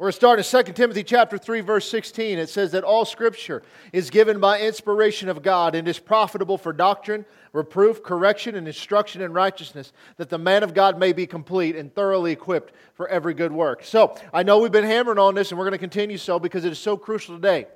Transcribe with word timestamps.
We're 0.00 0.12
starting 0.12 0.44
2 0.44 0.74
Timothy 0.74 1.02
chapter 1.02 1.36
3 1.38 1.60
verse 1.60 1.90
16. 1.90 2.38
It 2.38 2.48
says 2.48 2.70
that 2.70 2.84
all 2.84 3.04
scripture 3.04 3.64
is 3.92 4.10
given 4.10 4.38
by 4.38 4.60
inspiration 4.60 5.28
of 5.28 5.42
God 5.42 5.74
and 5.74 5.88
is 5.88 5.98
profitable 5.98 6.56
for 6.56 6.72
doctrine, 6.72 7.24
reproof, 7.52 8.04
correction 8.04 8.54
and 8.54 8.68
instruction 8.68 9.22
in 9.22 9.32
righteousness, 9.32 9.92
that 10.16 10.28
the 10.28 10.38
man 10.38 10.62
of 10.62 10.72
God 10.72 11.00
may 11.00 11.12
be 11.12 11.26
complete 11.26 11.74
and 11.74 11.92
thoroughly 11.92 12.30
equipped 12.30 12.74
for 12.94 13.08
every 13.08 13.34
good 13.34 13.50
work. 13.50 13.82
So, 13.82 14.14
I 14.32 14.44
know 14.44 14.60
we've 14.60 14.70
been 14.70 14.84
hammering 14.84 15.18
on 15.18 15.34
this 15.34 15.50
and 15.50 15.58
we're 15.58 15.64
going 15.64 15.72
to 15.72 15.78
continue 15.78 16.16
so 16.16 16.38
because 16.38 16.64
it 16.64 16.70
is 16.70 16.78
so 16.78 16.96
crucial 16.96 17.34
today. 17.34 17.66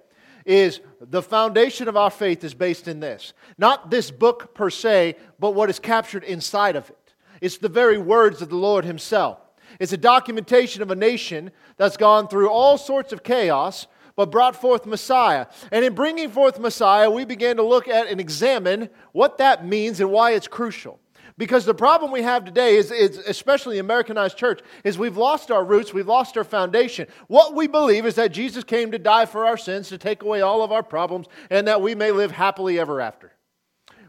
Is 0.45 0.79
the 1.01 1.23
foundation 1.23 1.89
of 1.89 1.97
our 1.97 2.11
faith 2.11 2.45
is 2.45 2.55
based 2.55 2.87
in 2.87 3.01
this. 3.01 3.33
Not 3.59 3.91
this 3.91 4.13
book 4.13 4.55
per 4.55 4.71
se, 4.71 5.17
but 5.41 5.57
what 5.57 5.71
is 5.71 5.81
captured 5.81 6.23
inside 6.23 6.77
of 6.77 6.89
it. 6.89 7.15
It's 7.41 7.59
the 7.59 7.69
very 7.69 7.99
words 7.99 8.43
of 8.43 8.49
the 8.49 8.57
Lord 8.57 8.85
himself. 8.85 9.42
It's 9.83 9.93
a 9.93 9.97
documentation 9.97 10.81
of 10.81 10.93
a 10.93 10.95
nation 10.95 11.51
that's 11.77 11.97
gone 11.97 12.29
through 12.29 12.49
all 12.49 12.79
sorts 12.79 13.13
of 13.13 13.25
chaos, 13.25 13.89
but 14.15 14.31
brought 14.31 14.55
forth 14.55 14.87
Messiah. 14.87 15.47
And 15.73 15.85
in 15.85 15.93
bringing 15.93 16.31
forth 16.31 16.61
Messiah, 16.61 17.11
we 17.11 17.25
began 17.25 17.57
to 17.57 17.65
look 17.65 17.89
at 17.89 18.07
and 18.07 18.21
examine 18.21 18.91
what 19.11 19.39
that 19.39 19.67
means 19.67 19.99
and 19.99 20.13
why 20.13 20.35
it's 20.35 20.47
crucial. 20.47 21.01
Because 21.37 21.65
the 21.65 21.75
problem 21.75 22.13
we 22.13 22.23
have 22.23 22.45
today 22.45 22.77
is, 22.77 22.93
is, 22.93 23.19
especially 23.19 23.75
the 23.75 23.81
Americanized 23.81 24.37
church, 24.37 24.61
is 24.85 24.99
we've 24.99 25.17
lost 25.17 25.51
our 25.51 25.65
roots, 25.65 25.93
we've 25.93 26.07
lost 26.07 26.37
our 26.37 26.45
foundation. 26.45 27.09
What 27.27 27.57
we 27.57 27.67
believe 27.67 28.07
is 28.07 28.15
that 28.15 28.31
Jesus 28.31 28.63
came 28.63 28.93
to 28.93 29.01
die 29.01 29.27
for 29.27 29.47
our 29.47 29.57
sins, 29.57 29.89
to 29.89 29.99
take 29.99 30.23
away 30.23 30.43
all 30.43 30.63
of 30.63 30.71
our 30.71 30.85
problems, 30.85 31.27
and 31.51 31.67
that 31.67 31.83
we 31.83 31.97
may 31.97 32.13
live 32.13 32.31
happily 32.31 32.79
ever 32.79 33.01
after. 33.01 33.33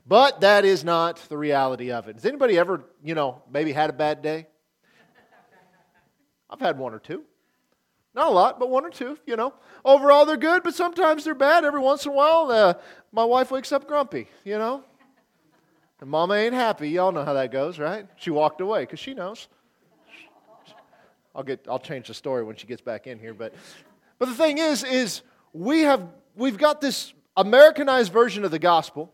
But 0.06 0.42
that 0.42 0.66
is 0.66 0.84
not 0.84 1.18
the 1.30 1.38
reality 1.38 1.92
of 1.92 2.08
it. 2.10 2.18
Has 2.18 2.26
anybody 2.28 2.60
ever, 2.60 2.84
you 3.04 3.16
know, 3.16 3.42
maybe 3.52 3.72
had 3.72 3.90
a 3.90 3.94
bad 3.94 4.22
day? 4.22 4.46
I've 6.54 6.60
had 6.60 6.78
one 6.78 6.94
or 6.94 7.00
two. 7.00 7.24
Not 8.14 8.28
a 8.28 8.32
lot, 8.32 8.60
but 8.60 8.70
one 8.70 8.86
or 8.86 8.92
two, 8.92 9.18
you 9.26 9.36
know. 9.36 9.56
Overall, 9.84 10.28
they're 10.28 10.38
good, 10.38 10.62
but 10.62 10.76
sometimes 10.76 11.24
they're 11.24 11.34
bad. 11.34 11.66
Every 11.66 11.80
once 11.80 12.06
in 12.06 12.12
a 12.12 12.16
while, 12.16 12.52
uh, 12.52 12.76
my 13.12 13.26
wife 13.26 13.50
wakes 13.50 13.72
up 13.72 13.88
grumpy, 13.88 14.28
you 14.44 14.60
know. 14.60 14.84
And 16.00 16.10
mama 16.12 16.36
ain't 16.36 16.54
happy. 16.54 16.90
Y'all 16.90 17.12
know 17.12 17.26
how 17.26 17.34
that 17.34 17.52
goes, 17.52 17.80
right? 17.80 18.06
She 18.18 18.30
walked 18.30 18.62
away 18.62 18.84
because 18.84 19.00
she 19.00 19.16
knows. 19.16 19.48
I'll, 21.34 21.42
get, 21.42 21.66
I'll 21.68 21.80
change 21.80 22.08
the 22.08 22.14
story 22.14 22.44
when 22.44 22.56
she 22.56 22.68
gets 22.68 22.82
back 22.82 23.08
in 23.08 23.18
here. 23.18 23.34
But, 23.34 23.56
but 24.20 24.28
the 24.28 24.36
thing 24.36 24.60
is, 24.60 24.84
is 24.84 25.24
we 25.52 25.82
have, 25.82 26.08
we've 26.36 26.60
got 26.60 26.82
this 26.82 27.14
Americanized 27.36 28.14
version 28.14 28.46
of 28.46 28.52
the 28.52 28.60
gospel 28.60 29.12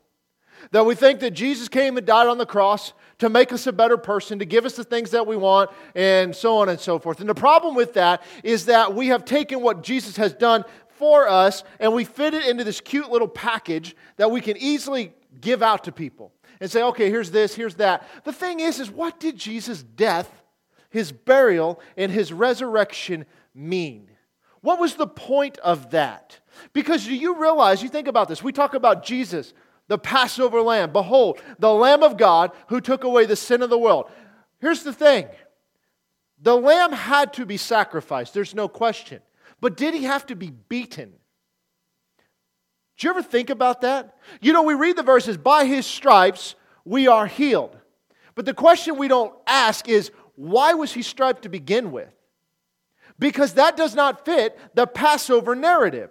that 0.72 0.86
we 0.86 0.96
think 0.96 1.20
that 1.22 1.32
Jesus 1.32 1.68
came 1.70 1.98
and 1.98 2.06
died 2.06 2.28
on 2.28 2.38
the 2.38 2.46
cross 2.46 2.94
to 3.20 3.30
make 3.30 3.52
us 3.52 3.68
a 3.68 3.74
better 3.74 3.98
person, 3.98 4.40
to 4.40 4.46
give 4.46 4.66
us 4.66 4.76
the 4.76 4.84
things 4.84 5.12
that 5.12 5.28
we 5.28 5.36
want, 5.36 5.70
and 5.96 6.36
so 6.36 6.58
on 6.58 6.70
and 6.70 6.80
so 6.80 7.00
forth. 7.00 7.20
And 7.20 7.30
the 7.30 7.36
problem 7.36 7.76
with 7.76 7.94
that 7.94 8.24
is 8.44 8.66
that 8.66 8.94
we 8.94 9.08
have 9.08 9.26
taken 9.26 9.62
what 9.62 9.84
Jesus 9.84 10.18
has 10.18 10.34
done 10.34 10.64
for 11.00 11.28
us 11.28 11.64
and 11.80 11.94
we 11.94 12.04
fit 12.04 12.34
it 12.34 12.46
into 12.46 12.64
this 12.64 12.82
cute 12.82 13.10
little 13.10 13.28
package 13.28 13.96
that 14.18 14.32
we 14.32 14.42
can 14.42 14.58
easily 14.58 15.14
give 15.40 15.64
out 15.64 15.86
to 15.86 15.92
people 15.92 16.34
and 16.60 16.70
say, 16.70 16.84
okay, 16.84 17.10
here's 17.10 17.32
this, 17.32 17.56
here's 17.56 17.76
that. 17.76 18.08
The 18.26 18.34
thing 18.34 18.60
is, 18.60 18.80
is 18.80 18.92
what 18.92 19.20
did 19.20 19.38
Jesus' 19.38 19.82
death, 19.82 20.30
his 20.90 21.12
burial, 21.12 21.80
and 21.96 22.12
his 22.12 22.34
resurrection 22.34 23.26
mean? 23.56 24.10
What 24.62 24.80
was 24.80 24.96
the 24.96 25.08
point 25.08 25.58
of 25.60 25.92
that? 25.92 26.40
Because 26.74 27.06
do 27.06 27.16
you 27.16 27.40
realize, 27.40 27.82
you 27.82 27.90
think 27.90 28.10
about 28.10 28.28
this, 28.28 28.44
we 28.44 28.52
talk 28.52 28.74
about 28.74 29.06
Jesus 29.06 29.54
the 29.90 29.98
Passover 29.98 30.62
lamb. 30.62 30.94
Behold, 30.94 31.42
the 31.58 31.74
Lamb 31.74 32.04
of 32.04 32.16
God 32.16 32.52
who 32.68 32.80
took 32.80 33.04
away 33.04 33.26
the 33.26 33.36
sin 33.36 33.62
of 33.62 33.70
the 33.70 33.78
world. 33.78 34.10
Here's 34.62 34.84
the 34.84 34.94
thing 34.94 35.28
the 36.42 36.56
lamb 36.56 36.94
had 36.94 37.34
to 37.34 37.46
be 37.46 37.58
sacrificed, 37.58 38.34
there's 38.34 38.56
no 38.56 38.70
question. 38.70 39.20
But 39.60 39.76
did 39.76 39.94
he 39.94 40.04
have 40.04 40.26
to 40.28 40.36
be 40.36 40.52
beaten? 40.52 41.12
Do 42.98 43.08
you 43.08 43.12
ever 43.12 43.22
think 43.22 43.50
about 43.50 43.82
that? 43.82 44.16
You 44.40 44.54
know, 44.54 44.64
we 44.64 44.74
read 44.74 44.96
the 44.96 45.04
verses, 45.04 45.38
by 45.38 45.66
his 45.66 45.86
stripes 45.86 46.56
we 46.86 47.08
are 47.08 47.28
healed. 47.28 47.78
But 48.36 48.46
the 48.46 48.54
question 48.54 48.98
we 48.98 49.10
don't 49.10 49.34
ask 49.48 49.90
is, 49.90 50.12
why 50.36 50.74
was 50.74 50.94
he 50.94 51.02
striped 51.02 51.42
to 51.42 51.50
begin 51.50 51.92
with? 51.92 52.14
Because 53.18 53.56
that 53.56 53.76
does 53.76 53.96
not 53.96 54.24
fit 54.24 54.58
the 54.76 54.88
Passover 54.88 55.56
narrative. 55.56 56.10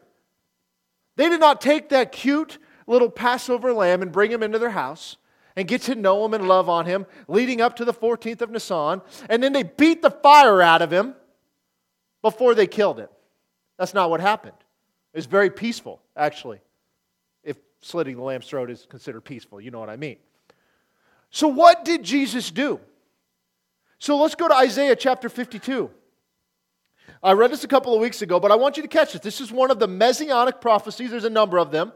They 1.17 1.31
did 1.31 1.41
not 1.41 1.63
take 1.63 1.89
that 1.89 2.13
cute 2.13 2.59
little 2.89 3.11
Passover 3.11 3.73
lamb 3.73 4.03
and 4.03 4.11
bring 4.11 4.33
him 4.33 4.43
into 4.43 4.59
their 4.59 4.71
house 4.71 5.17
and 5.55 5.69
get 5.69 5.83
to 5.83 5.95
know 5.95 6.25
him 6.25 6.35
and 6.35 6.49
love 6.49 6.69
on 6.69 6.87
him 6.87 7.07
leading 7.29 7.61
up 7.61 7.77
to 7.77 7.85
the 7.85 7.93
14th 7.93 8.41
of 8.41 8.51
Nisan. 8.51 9.03
And 9.29 9.43
then 9.43 9.53
they 9.53 9.63
beat 9.63 10.03
the 10.03 10.11
fire 10.11 10.63
out 10.63 10.83
of 10.83 10.91
him 10.91 11.15
before 12.23 12.55
they 12.55 12.67
killed 12.67 12.99
him. 12.99 13.09
That's 13.77 13.95
not 13.95 14.11
what 14.11 14.21
happened. 14.21 14.57
It 15.13 15.19
was 15.19 15.27
very 15.27 15.51
peaceful, 15.51 16.01
actually, 16.17 16.61
if 17.45 17.57
slitting 17.81 18.17
the 18.17 18.23
lamb's 18.23 18.47
throat 18.47 18.71
is 18.71 18.87
considered 18.89 19.23
peaceful. 19.23 19.61
You 19.61 19.71
know 19.71 19.81
what 19.81 19.91
I 19.91 19.97
mean. 19.97 20.17
So, 21.31 21.49
what 21.49 21.85
did 21.85 22.03
Jesus 22.03 22.51
do? 22.51 22.81
So, 23.99 24.17
let's 24.17 24.35
go 24.35 24.49
to 24.49 24.55
Isaiah 24.55 24.97
chapter 24.97 25.29
52. 25.29 25.91
I 27.23 27.33
read 27.33 27.51
this 27.51 27.65
a 27.65 27.69
couple 27.69 27.95
of 27.95 28.01
weeks 28.01 28.23
ago, 28.23 28.39
but 28.39 28.53
I 28.53 28.57
want 28.57 28.77
you 28.77 28.83
to 28.83 28.89
catch 28.89 29.13
this. 29.13 29.23
This 29.23 29.41
is 29.41 29.51
one 29.51 29.71
of 29.71 29.79
the 29.79 29.89
messianic 29.89 30.61
prophecies, 30.61 31.11
there's 31.11 31.25
a 31.25 31.31
number 31.31 31.59
of 31.59 31.71
them 31.71 31.93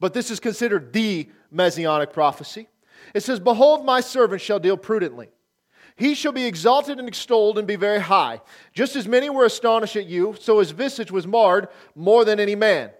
but 0.00 0.14
this 0.14 0.30
is 0.30 0.40
considered 0.40 0.92
the 0.92 1.28
messianic 1.50 2.12
prophecy. 2.12 2.68
It 3.14 3.22
says, 3.22 3.40
Behold, 3.40 3.84
my 3.84 4.00
servant 4.00 4.40
shall 4.40 4.58
deal 4.58 4.76
prudently. 4.76 5.28
He 5.96 6.14
shall 6.14 6.32
be 6.32 6.44
exalted 6.44 6.98
and 6.98 7.06
extolled 7.06 7.56
and 7.56 7.68
be 7.68 7.76
very 7.76 8.00
high. 8.00 8.40
Just 8.72 8.96
as 8.96 9.06
many 9.06 9.30
were 9.30 9.44
astonished 9.44 9.94
at 9.94 10.06
you, 10.06 10.34
so 10.40 10.58
his 10.58 10.72
visage 10.72 11.12
was 11.12 11.26
marred 11.26 11.68
more 11.94 12.24
than 12.24 12.40
any 12.40 12.56
man. 12.56 12.90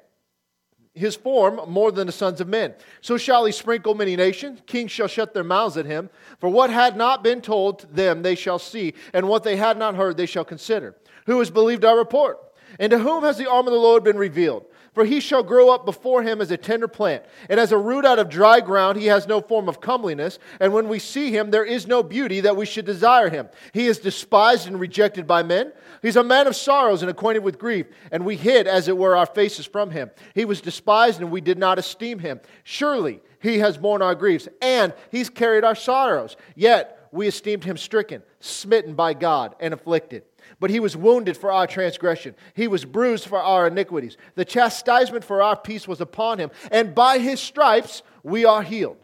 His 0.95 1.17
form 1.17 1.61
more 1.69 1.91
than 1.91 2.07
the 2.07 2.13
sons 2.13 2.41
of 2.41 2.47
men. 2.47 2.73
So 3.01 3.17
shall 3.17 3.45
he 3.47 3.53
sprinkle 3.53 3.97
many 3.97 4.15
nations. 4.15 4.61
Kings 4.65 4.93
shall 4.93 5.09
shut 5.09 5.35
their 5.35 5.43
mouths 5.43 5.77
at 5.77 5.87
him. 5.87 6.09
For 6.39 6.49
what 6.49 6.71
had 6.71 6.97
not 6.97 7.25
been 7.25 7.41
told 7.41 7.81
to 7.81 7.87
them 7.89 8.23
they 8.23 8.37
shall 8.37 8.61
see, 8.61 8.95
and 9.13 9.29
what 9.29 9.43
they 9.43 9.57
had 9.57 9.77
not 9.77 9.97
heard 9.97 10.17
they 10.17 10.27
shall 10.27 10.45
consider. 10.45 10.95
Who 11.27 11.41
has 11.41 11.51
believed 11.51 11.85
our 11.85 11.99
report? 11.99 12.39
And 12.79 12.91
to 12.93 12.99
whom 12.99 13.25
has 13.25 13.39
the 13.39 13.51
arm 13.51 13.67
of 13.67 13.73
the 13.73 13.79
Lord 13.79 14.05
been 14.05 14.17
revealed? 14.17 14.67
For 14.95 15.05
he 15.05 15.19
shall 15.19 15.43
grow 15.43 15.71
up 15.71 15.85
before 15.85 16.23
him 16.23 16.41
as 16.41 16.53
a 16.53 16.57
tender 16.57 16.87
plant, 16.87 17.25
and 17.51 17.59
as 17.59 17.73
a 17.73 17.77
root 17.79 18.05
out 18.05 18.21
of 18.21 18.29
dry 18.29 18.61
ground, 18.61 18.97
he 18.97 19.07
has 19.07 19.27
no 19.27 19.41
form 19.41 19.69
of 19.69 19.81
comeliness. 19.81 20.39
And 20.61 20.73
when 20.73 20.89
we 20.89 21.01
see 21.01 21.33
him, 21.33 21.51
there 21.51 21.65
is 21.65 21.89
no 21.89 22.05
beauty 22.05 22.41
that 22.43 22.57
we 22.57 22.65
should 22.65 22.85
desire 22.85 23.29
him. 23.29 23.49
He 23.73 23.87
is 23.89 23.99
despised 23.99 24.69
and 24.69 24.79
rejected 24.79 25.27
by 25.27 25.43
men. 25.43 25.73
He's 26.01 26.15
a 26.15 26.23
man 26.23 26.47
of 26.47 26.55
sorrows 26.55 27.03
and 27.03 27.11
acquainted 27.11 27.43
with 27.43 27.59
grief, 27.59 27.87
and 28.13 28.25
we 28.25 28.37
hid, 28.37 28.69
as 28.69 28.87
it 28.87 28.97
were, 28.97 29.17
our 29.17 29.27
faces 29.27 29.67
from 29.67 29.91
him. 29.91 30.13
He 30.33 30.45
was 30.45 30.61
despised, 30.61 31.21
and 31.21 31.33
we 31.33 31.41
did 31.41 31.59
not 31.59 31.79
esteem 31.81 32.21
him. 32.21 32.41
Surely 32.63 33.21
he 33.41 33.59
has 33.59 33.77
borne 33.77 34.01
our 34.01 34.15
griefs, 34.15 34.49
and 34.63 34.95
he's 35.11 35.29
carried 35.29 35.65
our 35.65 35.75
sorrows. 35.75 36.37
Yet 36.55 37.09
we 37.11 37.27
esteemed 37.27 37.65
him 37.65 37.77
stricken, 37.77 38.23
smitten 38.39 38.95
by 38.95 39.15
God, 39.15 39.57
and 39.59 39.75
afflicted. 39.75 40.23
But 40.61 40.71
he 40.71 40.81
was 40.81 40.97
wounded 40.97 41.37
for 41.37 41.53
our 41.53 41.67
transgression, 41.67 42.35
he 42.55 42.69
was 42.69 42.85
bruised 42.85 43.27
for 43.27 43.41
our 43.41 43.67
iniquities. 43.67 44.17
The 44.35 44.45
chastisement 44.45 45.25
for 45.25 45.43
our 45.43 45.57
peace 45.57 45.89
was 45.89 46.01
upon 46.01 46.39
him, 46.39 46.51
and 46.71 46.95
by 46.95 47.19
his 47.19 47.41
stripes 47.41 48.03
we 48.23 48.45
are 48.45 48.63
healed. 48.63 48.97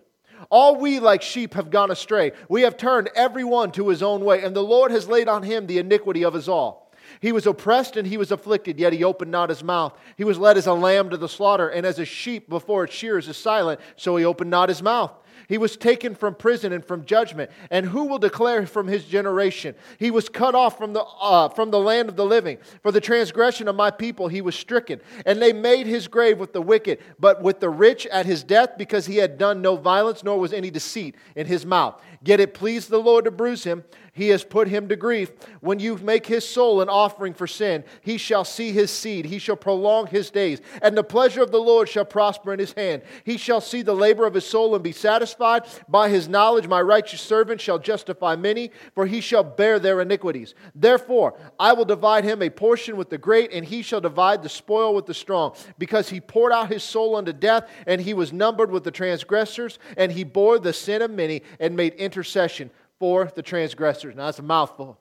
All 0.49 0.77
we 0.77 1.01
like 1.01 1.23
sheep 1.23 1.55
have 1.55 1.71
gone 1.71 1.91
astray. 1.91 2.33
We 2.49 2.63
have 2.63 2.77
turned 2.77 3.11
every 3.15 3.45
one 3.45 3.73
to 3.73 3.89
his 3.89 4.03
own 4.03 4.25
way, 4.25 4.43
and 4.43 4.57
the 4.57 4.63
Lord 4.63 4.91
has 4.91 5.09
laid 5.09 5.29
on 5.29 5.43
him 5.43 5.67
the 5.67 5.79
iniquity 5.79 6.25
of 6.25 6.35
us 6.35 6.49
all. 6.49 6.91
He 7.21 7.33
was 7.33 7.47
oppressed 7.47 7.97
and 7.97 8.07
he 8.07 8.17
was 8.17 8.31
afflicted, 8.31 8.79
yet 8.79 8.93
he 8.93 9.05
opened 9.05 9.31
not 9.31 9.49
his 9.49 9.65
mouth. 9.65 9.99
He 10.17 10.25
was 10.25 10.39
led 10.39 10.57
as 10.57 10.67
a 10.67 10.73
lamb 10.73 11.11
to 11.11 11.17
the 11.17 11.29
slaughter, 11.29 11.69
and 11.69 11.85
as 11.85 11.99
a 11.99 12.05
sheep 12.05 12.49
before 12.49 12.85
its 12.85 12.95
shears 12.95 13.29
is 13.29 13.37
silent, 13.37 13.81
so 13.97 14.17
he 14.17 14.25
opened 14.25 14.51
not 14.51 14.69
his 14.69 14.83
mouth. 14.83 15.13
He 15.51 15.59
was 15.59 15.77
taken 15.77 16.15
from 16.15 16.37
prison 16.37 16.73
and 16.73 16.85
from 16.85 17.05
judgment. 17.05 17.51
And 17.73 17.85
who 17.85 18.05
will 18.05 18.21
declare 18.21 18.65
from 18.69 18.87
his 18.87 19.05
generation? 19.05 19.75
He 19.99 20.13
was 20.13 20.29
cut 20.29 20.55
off 20.55 20.79
from 20.79 20.93
the, 20.93 21.03
uh, 21.03 21.49
from 21.49 21.73
the 21.73 21.79
land 21.81 22.09
of 22.09 22.15
the 22.15 22.25
living. 22.25 22.59
For 22.85 22.93
the 22.93 23.01
transgression 23.01 23.67
of 23.67 23.75
my 23.75 23.91
people 23.91 24.29
he 24.29 24.43
was 24.43 24.55
stricken. 24.55 25.01
And 25.27 25.43
they 25.43 25.53
made 25.53 25.89
his 25.89 26.07
grave 26.07 26.39
with 26.39 26.53
the 26.53 26.63
wicked, 26.63 27.01
but 27.19 27.43
with 27.43 27.59
the 27.59 27.69
rich 27.69 28.07
at 28.07 28.27
his 28.27 28.45
death, 28.45 28.79
because 28.79 29.07
he 29.07 29.17
had 29.17 29.39
done 29.39 29.61
no 29.61 29.75
violence, 29.75 30.23
nor 30.23 30.39
was 30.39 30.53
any 30.53 30.71
deceit 30.71 31.17
in 31.35 31.49
his 31.49 31.67
mouth. 31.67 32.01
Yet 32.23 32.41
it 32.41 32.53
pleased 32.53 32.91
the 32.91 32.99
Lord 32.99 33.25
to 33.25 33.31
bruise 33.31 33.65
him. 33.65 33.85
He 34.13 34.29
has 34.29 34.45
put 34.45 34.69
him 34.69 34.89
to 34.89 34.97
grief. 34.97 35.31
When 35.61 35.79
you 35.79 35.97
make 35.99 36.27
his 36.27 36.47
soul 36.47 36.83
an 36.83 36.89
offering 36.89 37.33
for 37.33 37.47
sin, 37.47 37.85
he 38.03 38.19
shall 38.19 38.45
see 38.45 38.73
his 38.73 38.91
seed. 38.91 39.25
He 39.25 39.39
shall 39.39 39.57
prolong 39.57 40.09
his 40.09 40.31
days. 40.31 40.61
And 40.83 40.97
the 40.97 41.05
pleasure 41.05 41.43
of 41.43 41.53
the 41.53 41.61
Lord 41.61 41.89
shall 41.89 42.05
prosper 42.05 42.53
in 42.53 42.59
his 42.59 42.73
hand. 42.73 43.03
He 43.25 43.39
shall 43.39 43.61
see 43.61 43.81
the 43.83 43.95
labor 43.95 44.27
of 44.27 44.35
his 44.35 44.45
soul 44.45 44.75
and 44.75 44.85
be 44.85 44.93
satisfied. 44.93 45.63
By 45.89 46.11
his 46.11 46.29
knowledge, 46.29 46.67
my 46.67 46.83
righteous 46.83 47.23
servant 47.23 47.61
shall 47.61 47.79
justify 47.79 48.37
many, 48.37 48.73
for 48.95 49.07
he 49.07 49.21
shall 49.23 49.45
bear 49.45 49.79
their 49.79 50.01
iniquities. 50.01 50.55
Therefore, 50.75 51.39
I 51.59 51.73
will 51.73 51.87
divide 51.87 52.25
him 52.25 52.43
a 52.43 52.51
portion 52.51 52.97
with 52.97 53.09
the 53.09 53.17
great, 53.17 53.53
and 53.53 53.65
he 53.65 53.81
shall 53.81 54.01
divide 54.01 54.43
the 54.43 54.49
spoil 54.49 54.95
with 54.95 55.07
the 55.07 55.15
strong, 55.15 55.55
because 55.79 56.11
he 56.11 56.21
poured 56.21 56.53
out 56.53 56.69
his 56.69 56.83
soul 56.83 57.17
unto 57.17 57.33
death, 57.33 57.71
and 57.87 58.01
he 58.01 58.13
was 58.13 58.33
numbered 58.33 58.71
with 58.71 58.85
the 58.85 58.91
transgressors, 58.91 59.79
and 59.97 60.13
he 60.13 60.25
bore 60.25 60.59
the 60.59 60.73
sin 60.73 61.01
of 61.01 61.11
many, 61.11 61.43
and 61.61 61.77
made 61.77 61.95
intercession 62.11 62.71
for 62.99 63.31
the 63.37 63.43
transgressors. 63.43 64.17
Now, 64.17 64.27
that's 64.27 64.41
a 64.41 64.43
mouthful. 64.43 64.99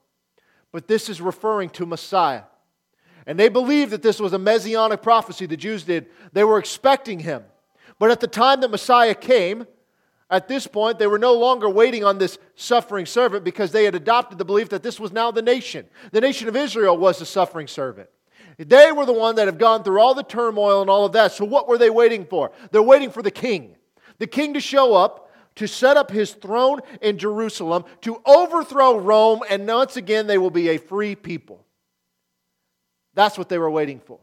But 0.72 0.88
this 0.88 1.10
is 1.10 1.20
referring 1.20 1.72
to 1.72 1.88
Messiah. 1.88 2.44
And 3.26 3.40
they 3.40 3.50
believed 3.50 3.92
that 3.92 4.04
this 4.04 4.20
was 4.20 4.34
a 4.34 4.40
messianic 4.40 5.02
prophecy, 5.02 5.48
the 5.48 5.58
Jews 5.58 5.84
did. 5.84 6.06
They 6.32 6.44
were 6.44 6.60
expecting 6.60 7.20
him. 7.20 7.44
But 7.98 8.12
at 8.12 8.20
the 8.20 8.28
time 8.28 8.62
that 8.62 8.70
Messiah 8.70 9.16
came, 9.16 9.66
at 10.30 10.48
this 10.48 10.68
point, 10.68 11.00
they 11.00 11.08
were 11.08 11.18
no 11.18 11.34
longer 11.34 11.68
waiting 11.68 12.04
on 12.04 12.20
this 12.20 12.38
suffering 12.56 13.08
servant 13.08 13.44
because 13.44 13.72
they 13.72 13.86
had 13.86 13.96
adopted 13.96 14.38
the 14.38 14.46
belief 14.46 14.70
that 14.70 14.84
this 14.84 15.00
was 15.00 15.12
now 15.12 15.32
the 15.32 15.42
nation. 15.42 15.88
The 16.12 16.22
nation 16.22 16.48
of 16.48 16.56
Israel 16.56 16.96
was 16.96 17.18
the 17.18 17.26
suffering 17.26 17.68
servant. 17.68 18.10
They 18.60 18.92
were 18.92 19.06
the 19.06 19.14
one 19.14 19.36
that 19.36 19.48
have 19.48 19.58
gone 19.58 19.84
through 19.84 20.00
all 20.00 20.14
the 20.14 20.24
turmoil 20.24 20.82
and 20.82 20.90
all 20.90 21.06
of 21.06 21.14
that. 21.14 21.32
So, 21.32 21.46
what 21.46 21.68
were 21.68 21.78
they 21.78 21.90
waiting 21.90 22.26
for? 22.26 22.52
They're 22.72 22.84
waiting 22.84 23.10
for 23.10 23.24
the 23.24 23.32
king. 23.32 23.76
The 24.20 24.28
king 24.28 24.54
to 24.54 24.60
show 24.60 24.94
up, 24.94 25.29
to 25.60 25.68
set 25.68 25.98
up 25.98 26.10
his 26.10 26.32
throne 26.32 26.80
in 27.02 27.18
Jerusalem, 27.18 27.84
to 28.02 28.22
overthrow 28.26 28.98
Rome, 28.98 29.42
and 29.50 29.68
once 29.68 29.98
again, 29.98 30.26
they 30.26 30.38
will 30.38 30.50
be 30.50 30.70
a 30.70 30.78
free 30.78 31.16
people. 31.16 31.66
That's 33.14 33.38
what 33.38 33.50
they 33.50 33.58
were 33.58 33.70
waiting 33.70 34.00
for. 34.00 34.20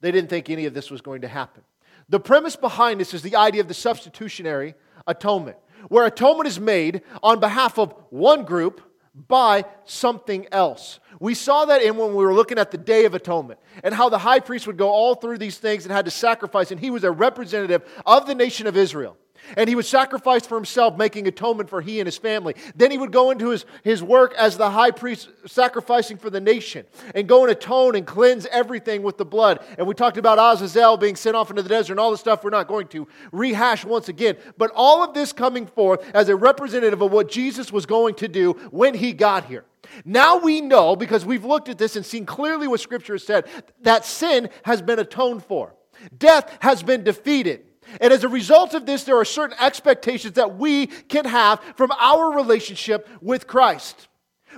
They 0.00 0.10
didn't 0.10 0.28
think 0.28 0.50
any 0.50 0.66
of 0.66 0.74
this 0.74 0.90
was 0.90 1.00
going 1.00 1.20
to 1.20 1.28
happen. 1.28 1.62
The 2.08 2.18
premise 2.18 2.56
behind 2.56 2.98
this 2.98 3.14
is 3.14 3.22
the 3.22 3.36
idea 3.36 3.60
of 3.60 3.68
the 3.68 3.74
substitutionary 3.74 4.74
atonement, 5.06 5.58
where 5.88 6.06
atonement 6.06 6.48
is 6.48 6.58
made 6.58 7.02
on 7.22 7.38
behalf 7.38 7.78
of 7.78 7.94
one 8.10 8.44
group 8.44 8.80
by 9.14 9.64
something 9.84 10.46
else. 10.50 10.98
We 11.20 11.34
saw 11.34 11.66
that 11.66 11.82
in 11.82 11.96
when 11.96 12.16
we 12.16 12.24
were 12.24 12.34
looking 12.34 12.58
at 12.58 12.72
the 12.72 12.78
Day 12.78 13.04
of 13.04 13.14
Atonement 13.14 13.60
and 13.84 13.94
how 13.94 14.08
the 14.08 14.18
high 14.18 14.40
priest 14.40 14.66
would 14.66 14.76
go 14.76 14.88
all 14.88 15.14
through 15.14 15.38
these 15.38 15.58
things 15.58 15.84
and 15.84 15.92
had 15.92 16.06
to 16.06 16.10
sacrifice, 16.10 16.72
and 16.72 16.80
he 16.80 16.90
was 16.90 17.04
a 17.04 17.12
representative 17.12 17.82
of 18.04 18.26
the 18.26 18.34
nation 18.34 18.66
of 18.66 18.76
Israel. 18.76 19.16
And 19.56 19.68
he 19.68 19.74
would 19.74 19.86
sacrifice 19.86 20.46
for 20.46 20.56
himself, 20.56 20.96
making 20.96 21.26
atonement 21.26 21.68
for 21.68 21.80
he 21.80 22.00
and 22.00 22.06
his 22.06 22.16
family. 22.16 22.54
Then 22.74 22.90
he 22.90 22.98
would 22.98 23.12
go 23.12 23.30
into 23.30 23.50
his, 23.50 23.64
his 23.82 24.02
work 24.02 24.34
as 24.34 24.56
the 24.56 24.70
high 24.70 24.90
priest, 24.90 25.28
sacrificing 25.46 26.16
for 26.16 26.30
the 26.30 26.40
nation, 26.40 26.86
and 27.14 27.28
go 27.28 27.42
and 27.42 27.50
atone 27.50 27.96
and 27.96 28.06
cleanse 28.06 28.46
everything 28.46 29.02
with 29.02 29.18
the 29.18 29.24
blood. 29.24 29.64
And 29.78 29.86
we 29.86 29.94
talked 29.94 30.16
about 30.16 30.38
Azazel 30.38 30.96
being 30.96 31.16
sent 31.16 31.36
off 31.36 31.50
into 31.50 31.62
the 31.62 31.68
desert 31.68 31.94
and 31.94 32.00
all 32.00 32.10
the 32.10 32.18
stuff 32.18 32.44
we're 32.44 32.50
not 32.50 32.68
going 32.68 32.88
to 32.88 33.08
rehash 33.32 33.84
once 33.84 34.08
again. 34.08 34.36
But 34.58 34.70
all 34.74 35.02
of 35.02 35.14
this 35.14 35.32
coming 35.32 35.66
forth 35.66 36.08
as 36.14 36.28
a 36.28 36.36
representative 36.36 37.02
of 37.02 37.12
what 37.12 37.30
Jesus 37.30 37.72
was 37.72 37.86
going 37.86 38.14
to 38.16 38.28
do 38.28 38.52
when 38.70 38.94
he 38.94 39.12
got 39.12 39.46
here. 39.46 39.64
Now 40.04 40.38
we 40.38 40.60
know, 40.60 40.94
because 40.96 41.24
we've 41.24 41.44
looked 41.44 41.68
at 41.68 41.78
this 41.78 41.96
and 41.96 42.04
seen 42.04 42.26
clearly 42.26 42.68
what 42.68 42.80
Scripture 42.80 43.14
has 43.14 43.24
said, 43.24 43.46
that 43.82 44.04
sin 44.04 44.50
has 44.64 44.82
been 44.82 44.98
atoned 44.98 45.44
for. 45.44 45.74
Death 46.16 46.56
has 46.60 46.82
been 46.82 47.04
defeated. 47.04 47.64
And 48.00 48.12
as 48.12 48.24
a 48.24 48.28
result 48.28 48.74
of 48.74 48.86
this, 48.86 49.04
there 49.04 49.16
are 49.16 49.24
certain 49.24 49.56
expectations 49.60 50.34
that 50.34 50.56
we 50.56 50.86
can 50.86 51.24
have 51.24 51.60
from 51.76 51.90
our 51.98 52.30
relationship 52.30 53.08
with 53.20 53.46
Christ. 53.46 54.08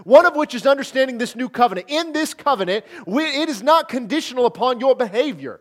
One 0.05 0.27
of 0.27 0.37
which 0.37 0.55
is 0.55 0.67
understanding 0.67 1.19
this 1.19 1.37
new 1.37 1.49
covenant. 1.49 1.87
In 1.91 2.13
this 2.13 2.35
covenant, 2.35 2.85
it 3.07 3.49
is 3.49 3.63
not 3.63 3.89
conditional 3.89 4.47
upon 4.47 4.81
your 4.81 4.95
behavior. 4.95 5.61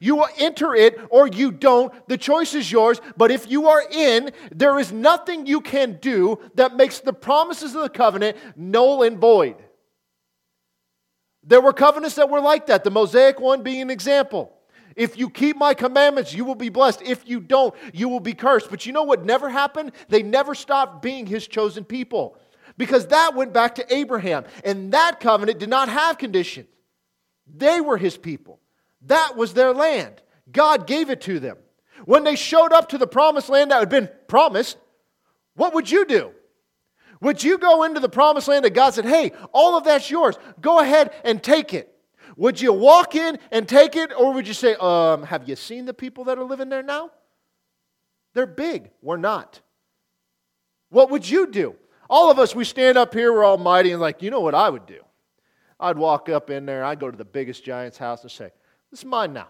You 0.00 0.16
will 0.16 0.28
enter 0.38 0.74
it 0.74 0.98
or 1.10 1.26
you 1.26 1.50
don't. 1.50 1.92
The 2.08 2.18
choice 2.18 2.54
is 2.54 2.70
yours. 2.70 3.00
But 3.16 3.30
if 3.30 3.50
you 3.50 3.68
are 3.68 3.82
in, 3.90 4.30
there 4.52 4.78
is 4.78 4.92
nothing 4.92 5.46
you 5.46 5.60
can 5.60 5.98
do 6.00 6.38
that 6.54 6.76
makes 6.76 7.00
the 7.00 7.12
promises 7.12 7.74
of 7.74 7.82
the 7.82 7.88
covenant 7.88 8.36
null 8.56 9.02
and 9.02 9.18
void. 9.18 9.56
There 11.42 11.62
were 11.62 11.72
covenants 11.72 12.16
that 12.16 12.28
were 12.28 12.40
like 12.40 12.66
that, 12.66 12.84
the 12.84 12.90
Mosaic 12.90 13.40
one 13.40 13.62
being 13.62 13.80
an 13.80 13.90
example. 13.90 14.52
If 14.98 15.16
you 15.16 15.30
keep 15.30 15.56
my 15.56 15.74
commandments, 15.74 16.34
you 16.34 16.44
will 16.44 16.56
be 16.56 16.70
blessed. 16.70 17.02
If 17.02 17.22
you 17.24 17.38
don't, 17.38 17.72
you 17.94 18.08
will 18.08 18.18
be 18.18 18.34
cursed. 18.34 18.68
But 18.68 18.84
you 18.84 18.92
know 18.92 19.04
what 19.04 19.24
never 19.24 19.48
happened? 19.48 19.92
They 20.08 20.24
never 20.24 20.56
stopped 20.56 21.02
being 21.02 21.24
his 21.24 21.46
chosen 21.46 21.84
people 21.84 22.36
because 22.76 23.06
that 23.06 23.36
went 23.36 23.52
back 23.52 23.76
to 23.76 23.94
Abraham. 23.94 24.44
And 24.64 24.92
that 24.92 25.20
covenant 25.20 25.60
did 25.60 25.68
not 25.68 25.88
have 25.88 26.18
conditions, 26.18 26.66
they 27.46 27.80
were 27.80 27.96
his 27.96 28.16
people. 28.16 28.58
That 29.02 29.36
was 29.36 29.54
their 29.54 29.72
land. 29.72 30.20
God 30.50 30.88
gave 30.88 31.10
it 31.10 31.20
to 31.22 31.38
them. 31.38 31.56
When 32.04 32.24
they 32.24 32.34
showed 32.34 32.72
up 32.72 32.88
to 32.88 32.98
the 32.98 33.06
promised 33.06 33.48
land 33.48 33.70
that 33.70 33.78
had 33.78 33.88
been 33.88 34.10
promised, 34.26 34.78
what 35.54 35.74
would 35.74 35.88
you 35.88 36.06
do? 36.06 36.32
Would 37.20 37.44
you 37.44 37.58
go 37.58 37.84
into 37.84 38.00
the 38.00 38.08
promised 38.08 38.48
land 38.48 38.64
that 38.64 38.74
God 38.74 38.94
said, 38.94 39.04
hey, 39.04 39.30
all 39.52 39.78
of 39.78 39.84
that's 39.84 40.10
yours? 40.10 40.36
Go 40.60 40.80
ahead 40.80 41.12
and 41.24 41.40
take 41.40 41.72
it. 41.72 41.94
Would 42.38 42.60
you 42.60 42.72
walk 42.72 43.16
in 43.16 43.36
and 43.50 43.68
take 43.68 43.96
it, 43.96 44.12
or 44.16 44.32
would 44.32 44.46
you 44.46 44.54
say, 44.54 44.76
um, 44.76 45.24
Have 45.24 45.48
you 45.48 45.56
seen 45.56 45.86
the 45.86 45.92
people 45.92 46.24
that 46.24 46.38
are 46.38 46.44
living 46.44 46.68
there 46.68 46.84
now? 46.84 47.10
They're 48.32 48.46
big. 48.46 48.90
We're 49.02 49.16
not. 49.16 49.60
What 50.88 51.10
would 51.10 51.28
you 51.28 51.48
do? 51.48 51.74
All 52.08 52.30
of 52.30 52.38
us, 52.38 52.54
we 52.54 52.64
stand 52.64 52.96
up 52.96 53.12
here, 53.12 53.32
we're 53.32 53.44
all 53.44 53.58
mighty, 53.58 53.90
and 53.90 54.00
like, 54.00 54.22
you 54.22 54.30
know 54.30 54.40
what 54.40 54.54
I 54.54 54.70
would 54.70 54.86
do? 54.86 55.00
I'd 55.80 55.98
walk 55.98 56.28
up 56.28 56.48
in 56.48 56.64
there, 56.64 56.84
I'd 56.84 57.00
go 57.00 57.10
to 57.10 57.16
the 57.16 57.24
biggest 57.24 57.64
giant's 57.64 57.98
house 57.98 58.22
and 58.22 58.30
say, 58.30 58.52
This 58.92 59.00
is 59.00 59.04
mine 59.04 59.32
now. 59.32 59.48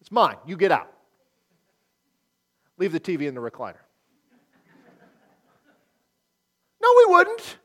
It's 0.00 0.10
mine. 0.10 0.36
You 0.46 0.56
get 0.56 0.72
out. 0.72 0.90
Leave 2.78 2.92
the 2.92 3.00
TV 3.00 3.28
in 3.28 3.34
the 3.34 3.40
recliner. 3.40 3.76
no, 6.82 6.94
we 6.96 7.14
wouldn't. 7.14 7.58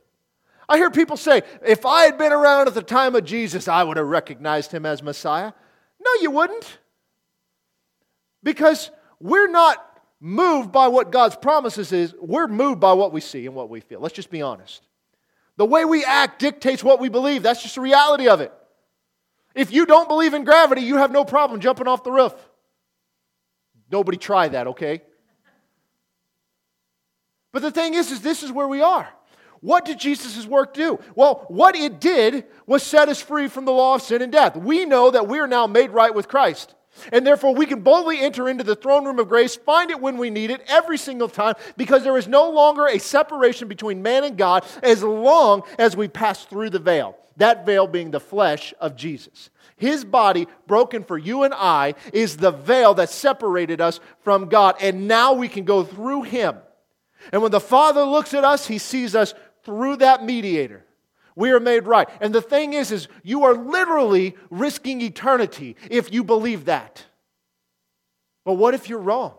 I 0.70 0.78
hear 0.78 0.92
people 0.92 1.18
say, 1.18 1.44
if 1.66 1.86
I 1.86 2.04
had 2.04 2.18
been 2.18 2.34
around 2.34 2.68
at 2.68 2.74
the 2.74 2.82
time 2.82 3.16
of 3.16 3.24
Jesus, 3.24 3.68
I 3.68 3.84
would 3.84 3.98
have 3.98 4.08
recognized 4.08 4.72
him 4.72 4.86
as 4.86 5.02
Messiah. 5.02 5.54
No, 6.04 6.12
you 6.22 6.32
wouldn't. 6.32 6.78
Because 8.44 8.92
we're 9.20 9.50
not 9.50 9.84
moved 10.20 10.72
by 10.72 10.88
what 10.88 11.12
God's 11.12 11.36
promises 11.36 11.92
is, 11.92 12.14
we're 12.20 12.48
moved 12.48 12.80
by 12.80 12.94
what 12.94 13.14
we 13.14 13.22
see 13.22 13.46
and 13.46 13.56
what 13.56 13.70
we 13.70 13.80
feel. 13.80 14.00
Let's 14.00 14.16
just 14.16 14.30
be 14.30 14.42
honest. 14.42 14.82
The 15.56 15.66
way 15.66 15.86
we 15.86 16.04
act 16.04 16.40
dictates 16.40 16.84
what 16.84 17.00
we 17.00 17.10
believe. 17.10 17.44
That's 17.44 17.64
just 17.64 17.76
the 17.76 17.82
reality 17.82 18.28
of 18.28 18.42
it. 18.42 18.52
If 19.56 19.72
you 19.72 19.86
don't 19.86 20.08
believe 20.08 20.34
in 20.34 20.44
gravity, 20.44 20.82
you 20.82 20.98
have 20.98 21.12
no 21.12 21.26
problem 21.26 21.62
jumping 21.62 21.88
off 21.88 22.04
the 22.04 22.12
roof. 22.12 22.34
Nobody 23.92 24.18
try 24.18 24.50
that, 24.50 24.68
okay? 24.68 25.02
But 27.52 27.62
the 27.62 27.72
thing 27.72 27.94
is, 27.94 28.12
is 28.12 28.22
this 28.22 28.44
is 28.44 28.52
where 28.52 28.68
we 28.68 28.82
are. 28.82 29.10
What 29.62 29.86
did 29.86 30.00
Jesus' 30.00 30.46
work 30.46 30.74
do? 30.74 31.00
Well, 31.16 31.46
what 31.48 31.76
it 31.76 32.00
did 32.00 32.46
was 32.66 32.84
set 32.84 33.10
us 33.10 33.22
free 33.22 33.48
from 33.48 33.66
the 33.66 33.72
law 33.72 33.96
of 33.96 34.02
sin 34.02 34.22
and 34.22 34.32
death. 34.32 34.56
We 34.56 34.86
know 34.86 35.12
that 35.12 35.28
we 35.28 35.40
are 35.40 35.48
now 35.48 35.68
made 35.68 35.92
right 35.92 36.14
with 36.14 36.28
Christ. 36.28 36.76
And 37.12 37.26
therefore, 37.26 37.54
we 37.54 37.66
can 37.66 37.82
boldly 37.82 38.20
enter 38.20 38.50
into 38.50 38.64
the 38.64 38.76
throne 38.76 39.06
room 39.06 39.20
of 39.20 39.30
grace, 39.30 39.56
find 39.56 39.92
it 39.92 40.02
when 40.02 40.18
we 40.18 40.30
need 40.30 40.50
it, 40.50 40.62
every 40.68 40.98
single 40.98 41.30
time, 41.30 41.56
because 41.76 42.04
there 42.04 42.18
is 42.18 42.28
no 42.28 42.50
longer 42.50 42.88
a 42.88 43.00
separation 43.00 43.68
between 43.68 44.02
man 44.02 44.24
and 44.24 44.38
God 44.38 44.66
as 44.82 45.04
long 45.04 45.64
as 45.78 45.96
we 45.96 46.08
pass 46.08 46.46
through 46.46 46.72
the 46.72 46.80
veil. 46.80 47.16
That 47.38 47.68
veil 47.68 47.86
being 47.86 48.10
the 48.10 48.20
flesh 48.20 48.74
of 48.80 48.96
Jesus. 48.96 49.52
His 49.76 50.04
body, 50.04 50.48
broken 50.66 51.04
for 51.04 51.20
you 51.20 51.44
and 51.44 51.54
I, 51.54 51.94
is 52.12 52.38
the 52.38 52.52
veil 52.52 52.96
that 52.96 53.12
separated 53.12 53.80
us 53.80 54.00
from 54.24 54.50
God. 54.50 54.76
And 54.82 55.08
now 55.08 55.34
we 55.34 55.48
can 55.48 55.64
go 55.64 55.84
through 55.84 56.24
Him. 56.24 56.58
And 57.32 57.42
when 57.42 57.52
the 57.52 57.60
Father 57.60 58.04
looks 58.04 58.34
at 58.34 58.44
us, 58.44 58.66
He 58.66 58.80
sees 58.80 59.16
us 59.16 59.36
through 59.68 59.98
that 59.98 60.24
mediator 60.24 60.84
we 61.38 61.52
are 61.52 61.60
made 61.60 61.86
right. 61.86 62.10
And 62.20 62.34
the 62.34 62.42
thing 62.42 62.74
is 62.74 62.92
is 62.92 63.08
you 63.22 63.44
are 63.44 63.54
literally 63.54 64.36
risking 64.50 65.02
eternity 65.02 65.76
if 65.90 66.12
you 66.12 66.24
believe 66.24 66.66
that. 66.66 67.06
But 68.44 68.54
what 68.54 68.74
if 68.74 68.90
you're 68.90 68.98
wrong? 69.00 69.36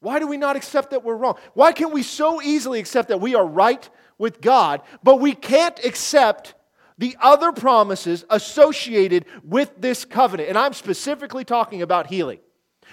Why 0.00 0.18
do 0.18 0.26
we 0.26 0.36
not 0.36 0.56
accept 0.56 0.90
that 0.90 1.04
we're 1.04 1.14
wrong? 1.14 1.36
Why 1.54 1.70
can 1.70 1.92
we 1.92 2.02
so 2.02 2.42
easily 2.42 2.80
accept 2.80 3.10
that 3.10 3.20
we 3.20 3.36
are 3.36 3.46
right 3.46 3.88
with 4.18 4.40
god 4.40 4.82
but 5.04 5.20
we 5.20 5.34
can't 5.34 5.78
accept 5.84 6.54
the 6.98 7.16
other 7.20 7.52
promises 7.52 8.24
associated 8.28 9.24
with 9.44 9.70
this 9.78 10.04
covenant? 10.04 10.48
And 10.48 10.58
i'm 10.58 10.72
specifically 10.72 11.44
talking 11.44 11.80
about 11.80 12.08
healing. 12.08 12.40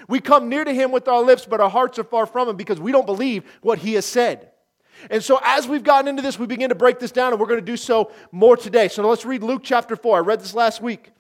We 0.08 0.20
come 0.20 0.48
near 0.48 0.64
to 0.64 0.74
him 0.74 0.92
with 0.92 1.08
our 1.08 1.24
lips 1.24 1.48
but 1.50 1.60
our 1.60 1.72
hearts 1.72 1.98
are 1.98 2.04
far 2.04 2.28
from 2.28 2.50
him 2.50 2.56
because 2.56 2.80
we 2.80 2.92
don't 2.92 3.08
believe 3.08 3.44
what 3.62 3.80
he 3.80 3.94
has 3.94 4.06
said 4.06 4.53
and 5.10 5.24
so, 5.24 5.40
as 5.44 5.68
we've 5.68 5.84
gotten 5.84 6.08
into 6.08 6.22
this, 6.22 6.38
we 6.38 6.48
begin 6.48 6.70
to 6.70 6.76
break 6.76 7.00
this 7.00 7.12
down, 7.12 7.32
and 7.32 7.40
we're 7.40 7.48
going 7.48 7.60
to 7.60 7.66
do 7.66 7.78
so 7.78 8.12
more 8.32 8.58
today. 8.58 8.88
So, 8.88 9.08
let's 9.08 9.26
read 9.26 9.44
Luke 9.44 9.62
chapter 9.64 9.96
4. 9.96 10.18
I 10.18 10.20
read 10.22 10.40
this 10.40 10.54
last 10.54 10.82
week. 10.82 11.12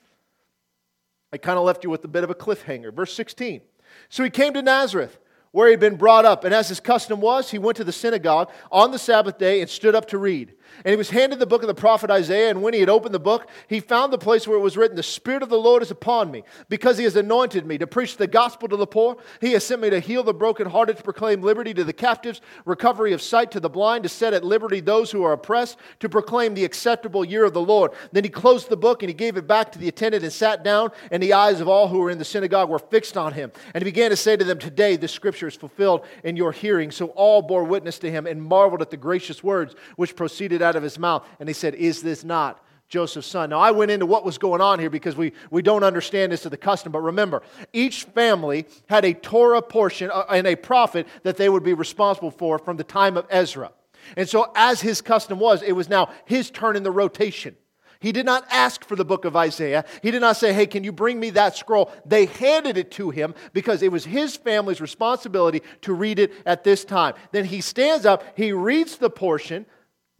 I 1.31 1.37
kind 1.37 1.57
of 1.57 1.65
left 1.65 1.83
you 1.83 1.89
with 1.89 2.03
a 2.05 2.07
bit 2.07 2.23
of 2.23 2.29
a 2.29 2.35
cliffhanger. 2.35 2.93
Verse 2.93 3.13
16. 3.13 3.61
So, 4.09 4.23
he 4.23 4.29
came 4.29 4.53
to 4.53 4.61
Nazareth 4.61 5.19
where 5.53 5.67
he 5.67 5.71
had 5.71 5.79
been 5.79 5.95
brought 5.95 6.25
up. 6.25 6.43
And 6.43 6.53
as 6.53 6.67
his 6.67 6.79
custom 6.79 7.21
was, 7.21 7.51
he 7.51 7.59
went 7.59 7.77
to 7.77 7.83
the 7.83 7.91
synagogue 7.91 8.51
on 8.71 8.91
the 8.91 8.97
Sabbath 8.99 9.37
day 9.37 9.61
and 9.61 9.69
stood 9.69 9.95
up 9.95 10.07
to 10.07 10.17
read. 10.17 10.53
And 10.83 10.91
he 10.91 10.95
was 10.95 11.09
handed 11.09 11.39
the 11.39 11.45
book 11.45 11.61
of 11.61 11.67
the 11.67 11.73
prophet 11.73 12.09
Isaiah. 12.09 12.49
And 12.49 12.61
when 12.61 12.73
he 12.73 12.79
had 12.79 12.89
opened 12.89 13.13
the 13.13 13.19
book, 13.19 13.49
he 13.67 13.79
found 13.79 14.11
the 14.11 14.17
place 14.17 14.47
where 14.47 14.57
it 14.57 14.61
was 14.61 14.77
written, 14.77 14.95
The 14.95 15.03
Spirit 15.03 15.43
of 15.43 15.49
the 15.49 15.59
Lord 15.59 15.81
is 15.81 15.91
upon 15.91 16.31
me, 16.31 16.43
because 16.69 16.97
he 16.97 17.03
has 17.03 17.15
anointed 17.15 17.65
me 17.65 17.77
to 17.77 17.87
preach 17.87 18.17
the 18.17 18.27
gospel 18.27 18.67
to 18.69 18.77
the 18.77 18.87
poor. 18.87 19.17
He 19.41 19.53
has 19.53 19.65
sent 19.65 19.81
me 19.81 19.89
to 19.89 19.99
heal 19.99 20.23
the 20.23 20.33
brokenhearted, 20.33 20.97
to 20.97 21.03
proclaim 21.03 21.41
liberty 21.41 21.73
to 21.73 21.83
the 21.83 21.93
captives, 21.93 22.41
recovery 22.65 23.13
of 23.13 23.21
sight 23.21 23.51
to 23.51 23.59
the 23.59 23.69
blind, 23.69 24.03
to 24.03 24.09
set 24.09 24.33
at 24.33 24.43
liberty 24.43 24.79
those 24.79 25.11
who 25.11 25.23
are 25.23 25.33
oppressed, 25.33 25.77
to 25.99 26.09
proclaim 26.09 26.53
the 26.53 26.65
acceptable 26.65 27.23
year 27.23 27.45
of 27.45 27.53
the 27.53 27.61
Lord. 27.61 27.91
Then 28.11 28.23
he 28.23 28.29
closed 28.29 28.69
the 28.69 28.77
book 28.77 29.03
and 29.03 29.09
he 29.09 29.13
gave 29.13 29.37
it 29.37 29.47
back 29.47 29.71
to 29.73 29.79
the 29.79 29.87
attendant 29.87 30.23
and 30.23 30.33
sat 30.33 30.63
down. 30.63 30.91
And 31.11 31.21
the 31.21 31.33
eyes 31.33 31.61
of 31.61 31.67
all 31.67 31.87
who 31.87 31.99
were 31.99 32.09
in 32.09 32.17
the 32.17 32.25
synagogue 32.25 32.69
were 32.69 32.79
fixed 32.79 33.17
on 33.17 33.33
him. 33.33 33.51
And 33.73 33.81
he 33.81 33.85
began 33.85 34.09
to 34.09 34.17
say 34.17 34.35
to 34.35 34.43
them, 34.43 34.59
Today 34.59 34.95
this 34.95 35.11
scripture 35.11 35.47
is 35.47 35.55
fulfilled 35.55 36.05
in 36.23 36.35
your 36.35 36.51
hearing. 36.51 36.91
So 36.91 37.07
all 37.07 37.41
bore 37.41 37.63
witness 37.63 37.99
to 37.99 38.11
him 38.11 38.25
and 38.25 38.41
marveled 38.41 38.81
at 38.81 38.89
the 38.89 38.97
gracious 38.97 39.43
words 39.43 39.75
which 39.95 40.15
proceeded 40.15 40.61
out 40.63 40.75
of 40.75 40.83
his 40.83 40.97
mouth. 40.97 41.27
And 41.39 41.47
he 41.47 41.53
said, 41.53 41.75
Is 41.75 42.01
this 42.01 42.23
not 42.23 42.63
Joseph's 42.93 43.25
son. 43.27 43.49
Now, 43.49 43.59
I 43.59 43.71
went 43.71 43.89
into 43.89 44.05
what 44.05 44.23
was 44.23 44.37
going 44.37 44.61
on 44.61 44.77
here 44.77 44.91
because 44.91 45.15
we, 45.15 45.33
we 45.49 45.63
don't 45.63 45.83
understand 45.83 46.31
this 46.31 46.43
to 46.43 46.49
the 46.49 46.57
custom, 46.57 46.91
but 46.91 46.99
remember, 46.99 47.41
each 47.73 48.03
family 48.03 48.67
had 48.87 49.03
a 49.03 49.15
Torah 49.15 49.63
portion 49.63 50.11
uh, 50.13 50.25
and 50.29 50.45
a 50.45 50.55
prophet 50.55 51.07
that 51.23 51.37
they 51.37 51.49
would 51.49 51.63
be 51.63 51.73
responsible 51.73 52.29
for 52.29 52.59
from 52.59 52.77
the 52.77 52.83
time 52.83 53.17
of 53.17 53.25
Ezra. 53.31 53.71
And 54.15 54.29
so, 54.29 54.51
as 54.55 54.81
his 54.81 55.01
custom 55.01 55.39
was, 55.39 55.63
it 55.63 55.71
was 55.71 55.89
now 55.89 56.11
his 56.25 56.51
turn 56.51 56.75
in 56.75 56.83
the 56.83 56.91
rotation. 56.91 57.55
He 57.99 58.11
did 58.11 58.27
not 58.27 58.45
ask 58.51 58.85
for 58.85 58.95
the 58.95 59.05
book 59.05 59.25
of 59.25 59.35
Isaiah. 59.35 59.85
He 60.03 60.11
did 60.11 60.21
not 60.21 60.37
say, 60.37 60.53
Hey, 60.53 60.67
can 60.67 60.83
you 60.83 60.91
bring 60.91 61.19
me 61.19 61.31
that 61.31 61.55
scroll? 61.57 61.91
They 62.05 62.25
handed 62.27 62.77
it 62.77 62.91
to 62.91 63.09
him 63.09 63.33
because 63.53 63.81
it 63.81 63.91
was 63.91 64.05
his 64.05 64.35
family's 64.35 64.81
responsibility 64.81 65.63
to 65.81 65.93
read 65.93 66.19
it 66.19 66.31
at 66.45 66.63
this 66.63 66.85
time. 66.85 67.15
Then 67.31 67.45
he 67.45 67.61
stands 67.61 68.05
up, 68.05 68.23
he 68.35 68.51
reads 68.51 68.97
the 68.97 69.09
portion 69.09 69.65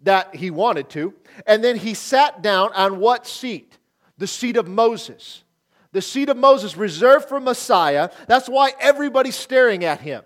that 0.03 0.36
he 0.36 0.51
wanted 0.51 0.89
to, 0.91 1.13
and 1.48 1.63
then 1.63 1.77
he 1.77 1.93
sat 1.93 2.41
down 2.41 2.72
on 2.74 3.00
what 3.00 3.25
seat? 3.25 3.77
The 4.17 4.27
seat 4.27 4.57
of 4.57 4.67
Moses. 4.67 5.43
The 5.91 6.01
seat 6.01 6.29
of 6.29 6.38
Moses 6.38 6.77
reserved 6.77 7.29
for 7.29 7.39
Messiah. 7.39 8.10
That's 8.27 8.48
why 8.48 8.72
everybody's 8.79 9.36
staring 9.36 9.83
at 9.83 10.01
him. 10.01 10.24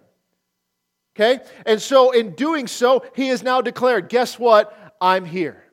Okay? 1.15 1.39
And 1.65 1.81
so, 1.81 2.11
in 2.11 2.35
doing 2.35 2.67
so, 2.67 3.03
he 3.15 3.29
has 3.29 3.43
now 3.43 3.61
declared, 3.61 4.09
Guess 4.09 4.37
what? 4.37 4.73
I'm 5.01 5.25
here. 5.25 5.63